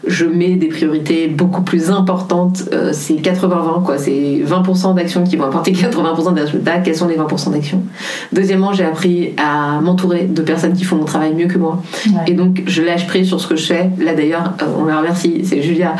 Je 0.09 0.25
mets 0.25 0.55
des 0.55 0.67
priorités 0.67 1.27
beaucoup 1.27 1.61
plus 1.61 1.89
importantes. 1.89 2.63
Euh, 2.73 2.91
c'est 2.93 3.15
80-20, 3.15 3.83
quoi. 3.83 3.97
C'est 3.97 4.41
20% 4.45 4.95
d'actions 4.95 5.23
qui 5.23 5.37
vont 5.37 5.45
apporter 5.45 5.71
80% 5.73 6.33
des 6.33 6.41
résultats. 6.41 6.79
Quels 6.79 6.95
sont 6.95 7.07
les 7.07 7.15
20% 7.15 7.51
d'actions? 7.51 7.83
Deuxièmement, 8.33 8.73
j'ai 8.73 8.85
appris 8.85 9.33
à 9.37 9.79
m'entourer 9.81 10.23
de 10.23 10.41
personnes 10.41 10.73
qui 10.73 10.83
font 10.83 10.97
mon 10.97 11.05
travail 11.05 11.33
mieux 11.33 11.47
que 11.47 11.57
moi. 11.57 11.81
Ouais. 12.07 12.13
Et 12.27 12.33
donc, 12.33 12.63
je 12.67 12.81
lâche 12.81 13.07
prise 13.07 13.27
sur 13.27 13.39
ce 13.39 13.47
que 13.47 13.55
je 13.55 13.65
fais. 13.65 13.89
Là, 13.99 14.13
d'ailleurs, 14.13 14.53
euh, 14.61 14.65
on 14.77 14.85
la 14.85 14.97
remercie. 14.97 15.41
C'est 15.45 15.61
Julia 15.61 15.95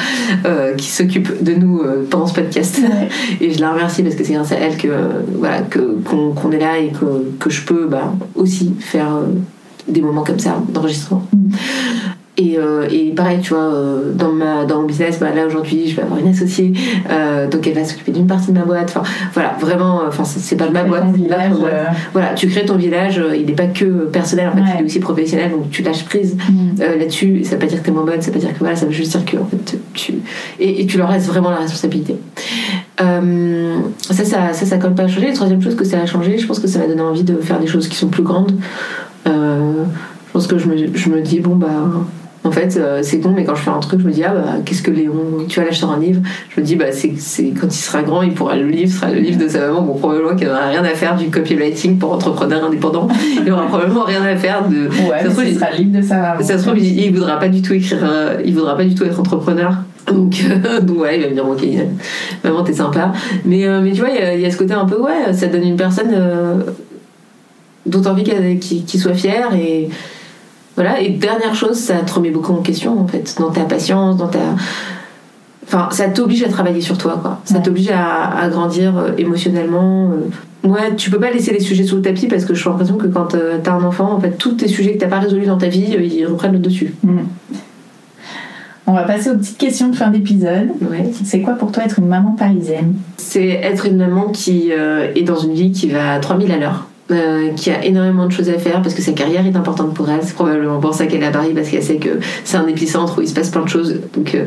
euh, 0.46 0.76
qui 0.76 0.88
s'occupe 0.90 1.44
de 1.44 1.54
nous 1.54 1.80
euh, 1.80 2.08
pendant 2.10 2.28
ce 2.28 2.34
podcast. 2.34 2.80
Ouais. 2.80 3.08
Et 3.42 3.54
je 3.54 3.62
la 3.62 3.72
remercie 3.72 4.04
parce 4.04 4.16
que 4.16 4.24
c'est 4.24 4.34
grâce 4.34 4.52
à 4.52 4.56
elle 4.56 4.78
que 4.78 4.88
voilà 5.38 5.62
que 5.62 5.80
qu'on 6.04 6.32
qu'on 6.32 6.52
est 6.52 6.60
là 6.60 6.78
et 6.78 6.90
que, 6.90 7.32
que 7.40 7.50
je 7.50 7.62
peux 7.64 7.88
bah, 7.88 8.14
aussi 8.36 8.74
faire 8.80 9.16
euh, 9.16 9.26
des 9.88 10.02
moments 10.02 10.24
comme 10.24 10.40
ça 10.40 10.62
d'enregistrement. 10.70 11.24
Mhm. 11.34 11.52
Et, 12.40 12.58
euh, 12.58 12.88
et 12.90 13.12
pareil, 13.12 13.40
tu 13.42 13.54
vois, 13.54 13.74
euh, 13.74 14.14
dans, 14.14 14.32
ma, 14.32 14.64
dans 14.64 14.82
mon 14.82 14.88
business, 14.88 15.20
bah, 15.20 15.28
là 15.36 15.46
aujourd'hui, 15.46 15.90
je 15.90 15.96
vais 15.98 16.04
avoir 16.04 16.20
une 16.20 16.30
associée, 16.30 16.72
euh, 17.12 17.48
donc 17.50 17.68
elle 17.68 17.74
va 17.74 17.84
s'occuper 17.84 18.14
d'une 18.14 18.28
partie 18.28 18.54
de 18.54 18.58
ma 18.58 18.64
boîte. 18.64 18.94
Enfin, 18.96 19.04
voilà, 19.34 19.58
vraiment, 19.60 20.04
enfin, 20.08 20.24
c'est 20.24 20.56
pas 20.56 20.70
ma 20.70 20.84
boîte, 20.84 21.12
village, 21.14 21.52
Voilà, 22.14 22.34
tu 22.36 22.48
crées 22.48 22.66
ton 22.66 22.78
village, 22.78 23.22
il 23.38 23.46
n'est 23.46 23.54
pas 23.54 23.68
que 23.68 24.06
personnel, 24.06 24.48
en 24.48 24.52
fait, 24.54 24.62
Ouais. 24.62 24.68
il 24.78 24.82
est 24.82 24.86
aussi 24.86 25.00
professionnel, 25.00 25.52
donc 25.52 25.70
tu 25.70 25.84
lâches 25.84 26.06
prise 26.06 26.38
mm. 26.50 26.80
là-dessus. 26.80 27.44
Ça 27.44 27.52
veut 27.52 27.60
pas 27.60 27.66
dire 27.68 27.80
que 27.82 27.86
t'es 27.86 27.92
moins 27.92 28.06
bonne, 28.06 28.22
ça 28.22 28.28
veut 28.28 28.40
pas 28.40 28.46
dire 28.46 28.54
que 28.54 28.60
voilà, 28.60 28.76
ça 28.76 28.86
veut 28.86 28.92
juste 28.94 29.12
dire 29.18 29.26
que 29.26 29.38
en 29.38 29.46
fait, 29.46 29.78
tu. 29.94 30.14
Et, 30.60 30.82
et 30.82 30.86
tu 30.86 30.98
leur 30.98 31.12
laisses 31.12 31.28
vraiment 31.28 31.50
la 31.50 31.58
responsabilité. 31.58 32.16
Euh, 33.02 33.80
ça, 34.00 34.26
ça, 34.26 34.54
ça, 34.54 34.66
ça 34.66 34.78
même 34.78 34.96
pas 34.96 35.08
changé. 35.08 35.28
La 35.28 35.34
troisième 35.34 35.62
chose 35.62 35.76
que 35.76 35.86
ça 35.86 36.00
a 36.02 36.06
changé, 36.06 36.38
je 36.38 36.48
pense 36.48 36.60
que 36.60 36.68
ça 36.68 36.80
m'a 36.80 36.88
donné 36.88 37.02
envie 37.02 37.24
de 37.24 37.36
faire 37.38 37.60
des 37.60 37.68
choses 37.68 37.88
qui 37.88 37.96
sont 37.96 38.08
plus 38.08 38.24
grandes. 38.24 38.54
Euh, 39.28 39.84
je 40.28 40.34
pense 40.34 40.48
que 40.48 40.58
je 40.58 40.68
me, 40.68 40.96
je 40.96 41.10
me 41.10 41.22
dis, 41.22 41.40
bon, 41.40 41.56
bah, 41.56 41.68
en 42.50 42.52
fait, 42.52 42.76
euh, 42.78 43.00
c'est 43.04 43.20
con, 43.20 43.32
mais 43.36 43.44
quand 43.46 43.54
je 43.56 43.62
fais 43.62 43.70
un 43.70 43.80
truc, 43.80 44.02
je 44.02 44.06
me 44.08 44.12
dis, 44.12 44.24
ah 44.24 44.34
bah, 44.34 44.46
qu'est-ce 44.66 44.82
que 44.82 44.92
Léon, 44.92 45.14
tu 45.48 45.60
vas 45.60 45.66
l'acheter 45.68 45.86
un 45.86 46.00
livre? 46.00 46.22
Je 46.50 46.60
me 46.60 46.66
dis, 46.66 46.76
bah, 46.76 46.92
c'est, 46.92 47.14
c'est 47.18 47.52
quand 47.52 47.68
il 47.68 47.72
sera 47.72 48.02
grand, 48.02 48.22
il 48.24 48.34
pourra, 48.34 48.56
le 48.56 48.68
livre 48.68 48.92
sera 48.92 49.12
le 49.12 49.20
livre 49.20 49.38
de 49.42 49.48
sa 49.48 49.60
maman. 49.68 49.82
Bon, 49.84 49.94
probablement 49.94 50.36
qu'il 50.36 50.48
n'aura 50.48 50.68
rien 50.68 50.84
à 50.84 50.90
faire 50.90 51.16
du 51.16 51.30
copywriting 51.30 51.98
pour 52.00 52.12
entrepreneur 52.12 52.64
indépendant. 52.66 53.08
Il 53.46 53.52
aura 53.52 53.68
probablement 53.68 54.04
rien 54.04 54.24
à 54.24 54.36
faire 54.36 54.68
de. 54.68 54.88
Ouais, 54.88 55.22
ça 55.22 55.30
se 55.30 55.36
trouve, 55.36 55.46
il- 55.48 55.56
sera 55.56 55.72
le 55.72 55.78
livre 55.78 55.98
de 55.98 56.02
sa 56.02 56.16
maman. 56.18 56.42
ça 56.42 56.58
se 56.58 56.64
trouve, 56.66 56.80
il, 56.80 57.00
il 57.06 57.14
voudra 57.14 57.38
pas 57.38 57.48
du 57.50 57.62
tout 57.62 57.74
écrire, 57.74 58.00
euh, 58.04 58.42
il 58.44 58.54
voudra 58.56 58.76
pas 58.76 58.84
du 58.86 58.96
tout 58.96 59.04
être 59.06 59.20
entrepreneur. 59.20 59.76
Donc, 60.12 60.44
euh, 60.50 60.80
donc 60.82 61.02
ouais, 61.02 61.18
il 61.18 61.24
va 61.24 61.30
me 61.30 61.34
dire, 61.34 61.48
ok, 61.48 61.64
maman, 62.44 62.64
t'es 62.64 62.74
sympa. 62.74 63.14
Mais, 63.46 63.66
euh, 63.68 63.82
mais 63.82 63.92
tu 63.92 64.00
vois, 64.00 64.10
il 64.10 64.16
y 64.16 64.20
a- 64.24 64.34
il 64.36 64.42
y, 64.42 64.46
a 64.46 64.52
ce 64.52 64.58
côté 64.58 64.74
un 64.74 64.86
peu, 64.86 65.00
ouais, 65.00 65.34
ça 65.34 65.48
donne 65.48 65.64
une 65.64 65.76
personne 65.76 66.10
euh, 66.12 66.56
dont 67.86 68.02
t'as 68.02 68.12
envie 68.12 68.24
qu'elle- 68.24 68.60
qu'il 68.60 68.84
qu'il 68.86 69.00
soit 69.00 69.14
fier. 69.14 69.50
Et 69.56 69.90
voilà. 70.80 71.02
Et 71.02 71.10
dernière 71.10 71.56
chose, 71.56 71.76
ça 71.78 71.96
te 71.98 72.14
remet 72.14 72.32
beaucoup 72.32 72.54
en 72.54 72.62
question, 72.62 72.98
en 73.00 73.06
fait, 73.06 73.36
dans 73.38 73.52
ta 73.52 73.66
patience, 73.66 74.16
dans 74.16 74.28
ta. 74.30 74.40
Enfin, 75.68 75.90
ça 75.92 76.08
t'oblige 76.08 76.42
à 76.44 76.48
travailler 76.50 76.80
sur 76.82 76.98
toi, 76.98 77.20
quoi. 77.22 77.42
Ça 77.44 77.56
Ouais. 77.56 77.62
t'oblige 77.62 77.92
à, 77.92 78.30
à 78.40 78.48
grandir 78.48 78.98
euh, 78.98 79.12
émotionnellement. 79.18 80.12
euh. 80.12 80.68
Ouais, 80.68 80.96
tu 80.96 81.10
peux 81.12 81.20
pas 81.20 81.32
laisser 81.32 81.52
les 81.54 81.60
sujets 81.60 81.84
sous 81.84 81.98
le 81.98 82.02
tapis 82.02 82.28
parce 82.28 82.46
que 82.46 82.54
j'ai 82.54 82.64
l'impression 82.70 82.96
que 82.96 83.08
quand 83.08 83.36
euh, 83.36 83.58
t'as 83.62 83.74
un 83.74 83.84
enfant, 83.84 84.14
en 84.14 84.20
fait, 84.22 84.32
tous 84.38 84.54
tes 84.54 84.68
sujets 84.70 84.94
que 84.94 85.00
t'as 85.00 85.08
pas 85.08 85.20
résolus 85.20 85.46
dans 85.46 85.58
ta 85.58 85.68
vie, 85.68 85.86
ils 86.00 86.26
reprennent 86.26 86.54
le 86.54 86.60
dessus. 86.60 86.94
Mm. 87.04 87.20
On 88.88 88.94
va 88.94 89.04
passer 89.04 89.30
aux 89.30 89.36
petites 89.36 89.58
questions 89.60 89.90
de 89.90 89.96
fin 89.96 90.10
d'épisode. 90.10 90.70
Ouais. 90.90 91.12
C'est 91.24 91.42
quoi 91.42 91.54
pour 91.54 91.72
toi 91.72 91.84
être 91.84 92.00
une 92.00 92.08
maman 92.08 92.32
parisienne? 92.32 92.96
C'est 93.18 93.48
être 93.50 93.86
une 93.86 93.98
maman 93.98 94.30
qui 94.30 94.72
est 94.72 95.22
dans 95.24 95.38
une 95.38 95.54
vie 95.54 95.72
qui 95.72 95.88
va 95.90 96.14
à 96.14 96.20
3000 96.20 96.52
à 96.52 96.58
l'heure. 96.58 96.89
Euh, 97.12 97.50
qui 97.54 97.72
a 97.72 97.84
énormément 97.84 98.26
de 98.26 98.32
choses 98.32 98.50
à 98.50 98.58
faire 98.58 98.82
parce 98.82 98.94
que 98.94 99.02
sa 99.02 99.14
carrière 99.14 99.46
est 99.46 99.56
importante 99.56 99.94
pour 99.94 100.10
elle. 100.10 100.22
C'est 100.22 100.36
probablement 100.36 100.80
pour 100.80 100.94
ça 100.94 101.08
qu'elle 101.08 101.24
est 101.24 101.28
à 101.28 101.32
Paris 101.32 101.52
parce 101.56 101.70
qu'elle 101.70 101.84
sait 101.84 101.98
que 101.98 102.20
c'est 102.44 102.58
un 102.58 102.68
épicentre 102.68 103.18
où 103.18 103.22
il 103.22 103.28
se 103.28 103.34
passe 103.34 103.50
plein 103.50 103.64
de 103.64 103.70
choses. 103.70 104.00
Donc 104.14 104.36
euh, 104.36 104.46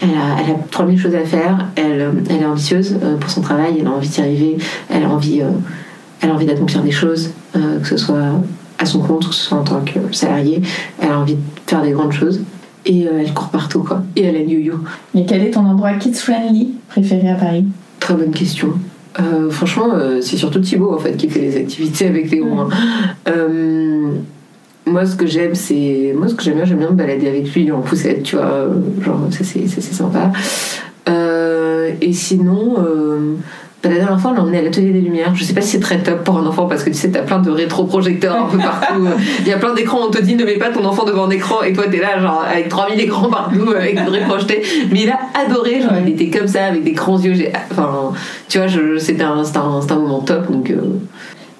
elle, 0.00 0.10
a, 0.10 0.42
elle 0.42 0.54
a 0.54 0.58
3000 0.70 1.00
choses 1.00 1.14
à 1.14 1.24
faire. 1.24 1.66
Elle, 1.76 2.00
euh, 2.00 2.10
elle 2.30 2.42
est 2.42 2.46
ambitieuse 2.46 2.96
pour 3.20 3.30
son 3.30 3.40
travail. 3.40 3.76
Elle 3.80 3.86
a 3.86 3.90
envie 3.90 4.08
d'y 4.08 4.20
arriver. 4.20 4.58
Elle 4.90 5.04
a 5.04 5.08
envie, 5.08 5.42
elle 6.20 6.30
a 6.30 6.34
envie 6.34 6.46
d'accomplir 6.46 6.82
des 6.82 6.90
choses, 6.90 7.30
que 7.54 7.86
ce 7.86 7.96
soit 7.96 8.32
à 8.78 8.86
son 8.86 9.00
compte 9.00 9.26
ou 9.26 9.28
que 9.30 9.34
ce 9.34 9.42
soit 9.42 9.58
en 9.58 9.64
tant 9.64 9.80
que 9.80 9.98
salariée. 10.12 10.62
Elle 11.00 11.10
a 11.10 11.18
envie 11.18 11.34
de 11.34 11.40
faire 11.66 11.82
des 11.82 11.92
grandes 11.92 12.12
choses. 12.12 12.40
Et 12.86 13.06
euh, 13.06 13.20
elle 13.20 13.34
court 13.34 13.48
partout 13.48 13.82
quoi. 13.82 14.02
Et 14.16 14.24
elle 14.24 14.36
a 14.36 14.38
le 14.38 14.48
yo-yo. 14.48 14.80
Et 15.14 15.26
quel 15.26 15.42
est 15.42 15.50
ton 15.50 15.66
endroit 15.66 15.92
kids 15.94 16.14
friendly 16.14 16.74
préféré 16.88 17.30
à 17.30 17.34
Paris? 17.34 17.66
Très 18.00 18.14
bonne 18.14 18.30
question. 18.30 18.72
Euh, 19.20 19.50
franchement, 19.50 19.88
euh, 19.94 20.20
c'est 20.20 20.36
surtout 20.36 20.60
Thibaut 20.60 20.94
en 20.94 20.98
fait 20.98 21.16
qui 21.16 21.28
fait 21.28 21.40
les 21.40 21.56
activités 21.56 22.06
avec 22.06 22.30
Léo. 22.30 22.46
hein. 22.58 22.68
Euh, 23.28 24.10
moi, 24.86 25.04
ce 25.04 25.16
que 25.16 25.26
j'aime, 25.26 25.54
c'est 25.54 26.14
moi 26.16 26.28
ce 26.28 26.34
que 26.34 26.42
j'aime 26.42 26.54
bien, 26.54 26.64
j'aime 26.64 26.78
bien 26.78 26.90
me 26.90 26.94
balader 26.94 27.28
avec 27.28 27.52
lui 27.54 27.70
en 27.72 27.80
poussette, 27.80 28.22
tu 28.22 28.36
vois. 28.36 28.68
Genre 29.02 29.20
ça 29.30 29.44
c'est 29.44 29.66
sympa. 29.68 30.32
Et 32.00 32.12
sinon. 32.12 32.76
Euh, 33.84 33.88
bah, 33.88 33.94
la 33.94 34.00
dernière 34.00 34.20
fois, 34.20 34.30
on 34.32 34.34
l'a 34.34 34.40
emmené 34.42 34.58
à 34.58 34.62
l'atelier 34.62 34.90
des 34.92 35.00
lumières. 35.00 35.34
Je 35.34 35.44
sais 35.44 35.54
pas 35.54 35.60
si 35.60 35.68
c'est 35.70 35.80
très 35.80 35.98
top 35.98 36.24
pour 36.24 36.36
un 36.38 36.46
enfant 36.46 36.66
parce 36.66 36.82
que 36.82 36.90
tu 36.90 36.96
sais, 36.96 37.10
t'as 37.10 37.22
plein 37.22 37.38
de 37.38 37.50
rétroprojecteurs 37.50 38.36
un 38.36 38.46
peu 38.48 38.58
partout. 38.58 39.06
Il 39.40 39.48
y 39.48 39.52
a 39.52 39.58
plein 39.58 39.72
d'écrans, 39.74 40.00
on 40.08 40.10
te 40.10 40.20
dit 40.20 40.34
ne 40.34 40.44
mets 40.44 40.56
pas 40.58 40.70
ton 40.70 40.84
enfant 40.84 41.04
devant 41.04 41.26
un 41.26 41.30
écran 41.30 41.62
et 41.62 41.72
toi 41.72 41.84
t'es 41.90 41.98
là, 42.00 42.18
genre 42.20 42.44
avec 42.50 42.68
3000 42.68 43.00
écrans 43.00 43.28
partout, 43.30 43.70
avec 43.76 43.94
des 43.96 44.02
vrais 44.02 44.24
projetés. 44.24 44.62
Mais 44.90 45.02
il 45.02 45.10
a 45.10 45.18
adoré, 45.46 45.80
genre 45.80 45.92
il 46.04 46.12
était 46.12 46.36
comme 46.36 46.48
ça, 46.48 46.64
avec 46.66 46.82
des 46.84 46.92
grands 46.92 47.18
yeux. 47.20 47.34
Enfin, 47.70 48.12
tu 48.48 48.58
vois, 48.58 48.66
c'était 48.98 49.22
un, 49.22 49.38
un, 49.42 49.80
un 49.90 49.94
moment 49.96 50.20
top. 50.20 50.50
Donc, 50.50 50.70
euh, 50.70 50.80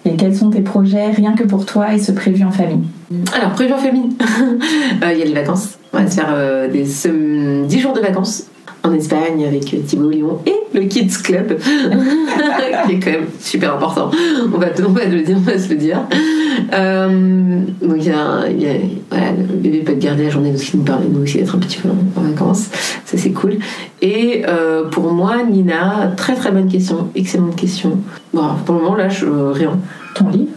Et 0.04 0.16
quels 0.16 0.34
sont 0.34 0.50
tes 0.50 0.60
projets 0.62 1.10
rien 1.12 1.34
que 1.34 1.44
pour 1.44 1.66
toi 1.66 1.92
et 1.94 1.98
ce 1.98 2.10
prévu 2.12 2.44
en 2.44 2.50
famille? 2.50 2.80
Alors, 3.36 3.50
prévu 3.50 3.72
en 3.72 3.78
famille, 3.78 4.10
Euh, 5.04 5.12
il 5.12 5.18
y 5.18 5.22
a 5.22 5.24
les 5.24 5.32
vacances. 5.34 5.78
On 5.92 5.98
va 5.98 6.10
se 6.10 6.16
faire 6.16 6.28
euh, 6.32 6.68
des 6.68 6.84
sem- 6.84 7.64
10 7.66 7.78
jours 7.80 7.92
de 7.92 8.00
vacances 8.00 8.44
en 8.84 8.92
Espagne 8.92 9.44
avec 9.46 9.72
euh, 9.74 9.78
Thibaut 9.86 10.10
Lyon 10.10 10.38
et 10.46 10.54
le 10.72 10.82
Kids 10.86 11.10
Club, 11.22 11.58
qui 12.86 12.92
est 12.94 13.00
quand 13.00 13.10
même 13.10 13.26
super 13.40 13.74
important. 13.74 14.10
On 14.54 14.58
va, 14.58 14.66
on 14.86 14.92
va 14.92 15.04
le 15.04 15.22
dire, 15.22 15.36
on 15.36 15.40
va 15.40 15.58
se 15.58 15.68
le 15.70 15.76
dire. 15.76 16.00
Euh, 16.72 17.60
donc, 17.82 17.96
il 17.98 18.04
y 18.06 18.10
a, 18.10 18.48
il 18.50 18.62
y 18.62 18.66
a- 18.66 18.72
voilà, 19.10 19.32
le 19.32 19.56
bébé 19.56 19.78
peut 19.80 19.92
être 19.92 19.98
gardé 19.98 20.24
la 20.24 20.30
journée, 20.30 20.52
qui 20.54 20.76
nous 20.76 20.82
permet 20.84 21.06
nous 21.08 21.22
aussi 21.22 21.38
d'être 21.38 21.54
un 21.56 21.58
petit 21.58 21.78
peu 21.78 21.88
en, 21.88 22.20
en 22.20 22.24
vacances. 22.24 22.68
Ça, 23.04 23.16
c'est 23.16 23.30
cool. 23.32 23.58
Et 24.02 24.42
euh, 24.46 24.84
pour 24.88 25.12
moi, 25.12 25.42
Nina, 25.42 26.12
très 26.16 26.34
très 26.34 26.50
bonne 26.52 26.68
question, 26.68 27.08
excellente 27.14 27.56
question. 27.56 27.98
Bon, 28.32 28.42
alors, 28.42 28.56
pour 28.56 28.74
le 28.76 28.82
moment, 28.82 28.94
là, 28.96 29.08
je, 29.08 29.26
rien. 29.26 29.78
Ton 30.14 30.28
livre? 30.28 30.50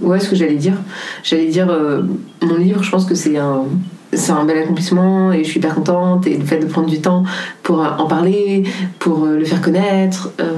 Ouais, 0.00 0.20
ce 0.20 0.30
que 0.30 0.36
j'allais 0.36 0.54
dire. 0.56 0.74
J'allais 1.24 1.46
dire, 1.46 1.68
euh, 1.70 2.02
mon 2.42 2.56
livre, 2.56 2.82
je 2.82 2.90
pense 2.90 3.04
que 3.04 3.14
c'est 3.14 3.36
un, 3.36 3.64
c'est 4.12 4.32
un 4.32 4.44
bel 4.44 4.58
accomplissement 4.58 5.32
et 5.32 5.44
je 5.44 5.48
suis 5.50 5.58
hyper 5.58 5.74
contente. 5.74 6.26
Et 6.26 6.36
le 6.36 6.44
fait 6.44 6.58
de 6.58 6.66
prendre 6.66 6.88
du 6.88 7.00
temps 7.00 7.24
pour 7.62 7.82
euh, 7.82 7.90
en 7.98 8.06
parler, 8.06 8.64
pour 8.98 9.24
euh, 9.24 9.38
le 9.38 9.44
faire 9.44 9.60
connaître, 9.60 10.30
euh, 10.40 10.52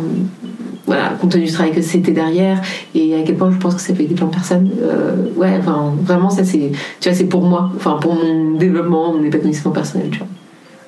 voilà, 0.86 1.10
compte 1.20 1.30
tenu 1.30 1.44
du 1.44 1.52
travail 1.52 1.72
que 1.72 1.82
c'était 1.82 2.10
derrière 2.10 2.60
et 2.96 3.14
à 3.14 3.22
quel 3.22 3.36
point 3.36 3.52
je 3.52 3.58
pense 3.58 3.76
que 3.76 3.80
ça 3.80 3.92
peut 3.92 4.02
aider 4.02 4.14
plein 4.14 4.26
de 4.26 4.32
personnes. 4.32 4.70
euh, 4.82 5.32
ouais, 5.36 5.56
enfin, 5.58 5.94
vraiment, 6.02 6.30
ça 6.30 6.44
c'est, 6.44 6.72
tu 7.00 7.08
vois, 7.08 7.16
c'est 7.16 7.28
pour 7.28 7.42
moi, 7.42 7.70
enfin, 7.76 7.98
pour 8.00 8.14
mon 8.14 8.56
développement, 8.56 9.12
mon 9.12 9.22
épanouissement 9.22 9.70
personnel, 9.70 10.10
tu 10.10 10.18
vois. 10.18 10.28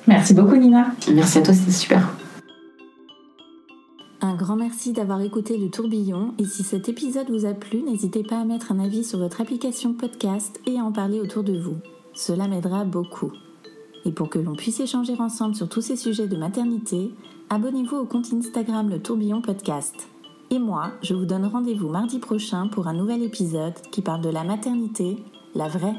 Merci 0.07 0.33
beaucoup 0.33 0.57
Nina. 0.57 0.87
Merci 1.13 1.37
à 1.37 1.41
toi, 1.41 1.53
c'était 1.53 1.71
super. 1.71 2.09
Un 4.19 4.35
grand 4.35 4.57
merci 4.57 4.91
d'avoir 4.91 5.21
écouté 5.21 5.57
le 5.57 5.69
tourbillon 5.69 6.33
et 6.37 6.45
si 6.45 6.63
cet 6.63 6.89
épisode 6.89 7.29
vous 7.29 7.45
a 7.45 7.53
plu, 7.53 7.81
n'hésitez 7.83 8.23
pas 8.23 8.39
à 8.39 8.45
mettre 8.45 8.71
un 8.73 8.79
avis 8.79 9.05
sur 9.05 9.19
votre 9.19 9.39
application 9.39 9.93
podcast 9.93 10.59
et 10.65 10.79
à 10.79 10.83
en 10.83 10.91
parler 10.91 11.21
autour 11.21 11.43
de 11.43 11.57
vous. 11.57 11.75
Cela 12.13 12.47
m'aidera 12.47 12.85
beaucoup. 12.85 13.31
Et 14.05 14.11
pour 14.11 14.29
que 14.29 14.39
l'on 14.39 14.55
puisse 14.55 14.79
échanger 14.79 15.15
ensemble 15.19 15.55
sur 15.55 15.69
tous 15.69 15.81
ces 15.81 15.95
sujets 15.95 16.27
de 16.27 16.37
maternité, 16.37 17.11
abonnez-vous 17.49 17.97
au 17.97 18.05
compte 18.05 18.33
Instagram 18.33 18.89
Le 18.89 19.01
Tourbillon 19.01 19.41
Podcast. 19.41 20.07
Et 20.49 20.59
moi, 20.59 20.91
je 21.01 21.13
vous 21.13 21.25
donne 21.25 21.45
rendez-vous 21.45 21.89
mardi 21.89 22.19
prochain 22.19 22.67
pour 22.67 22.87
un 22.87 22.93
nouvel 22.93 23.23
épisode 23.23 23.73
qui 23.91 24.01
parle 24.01 24.21
de 24.21 24.29
la 24.29 24.43
maternité, 24.43 25.17
la 25.55 25.67
vraie. 25.67 25.95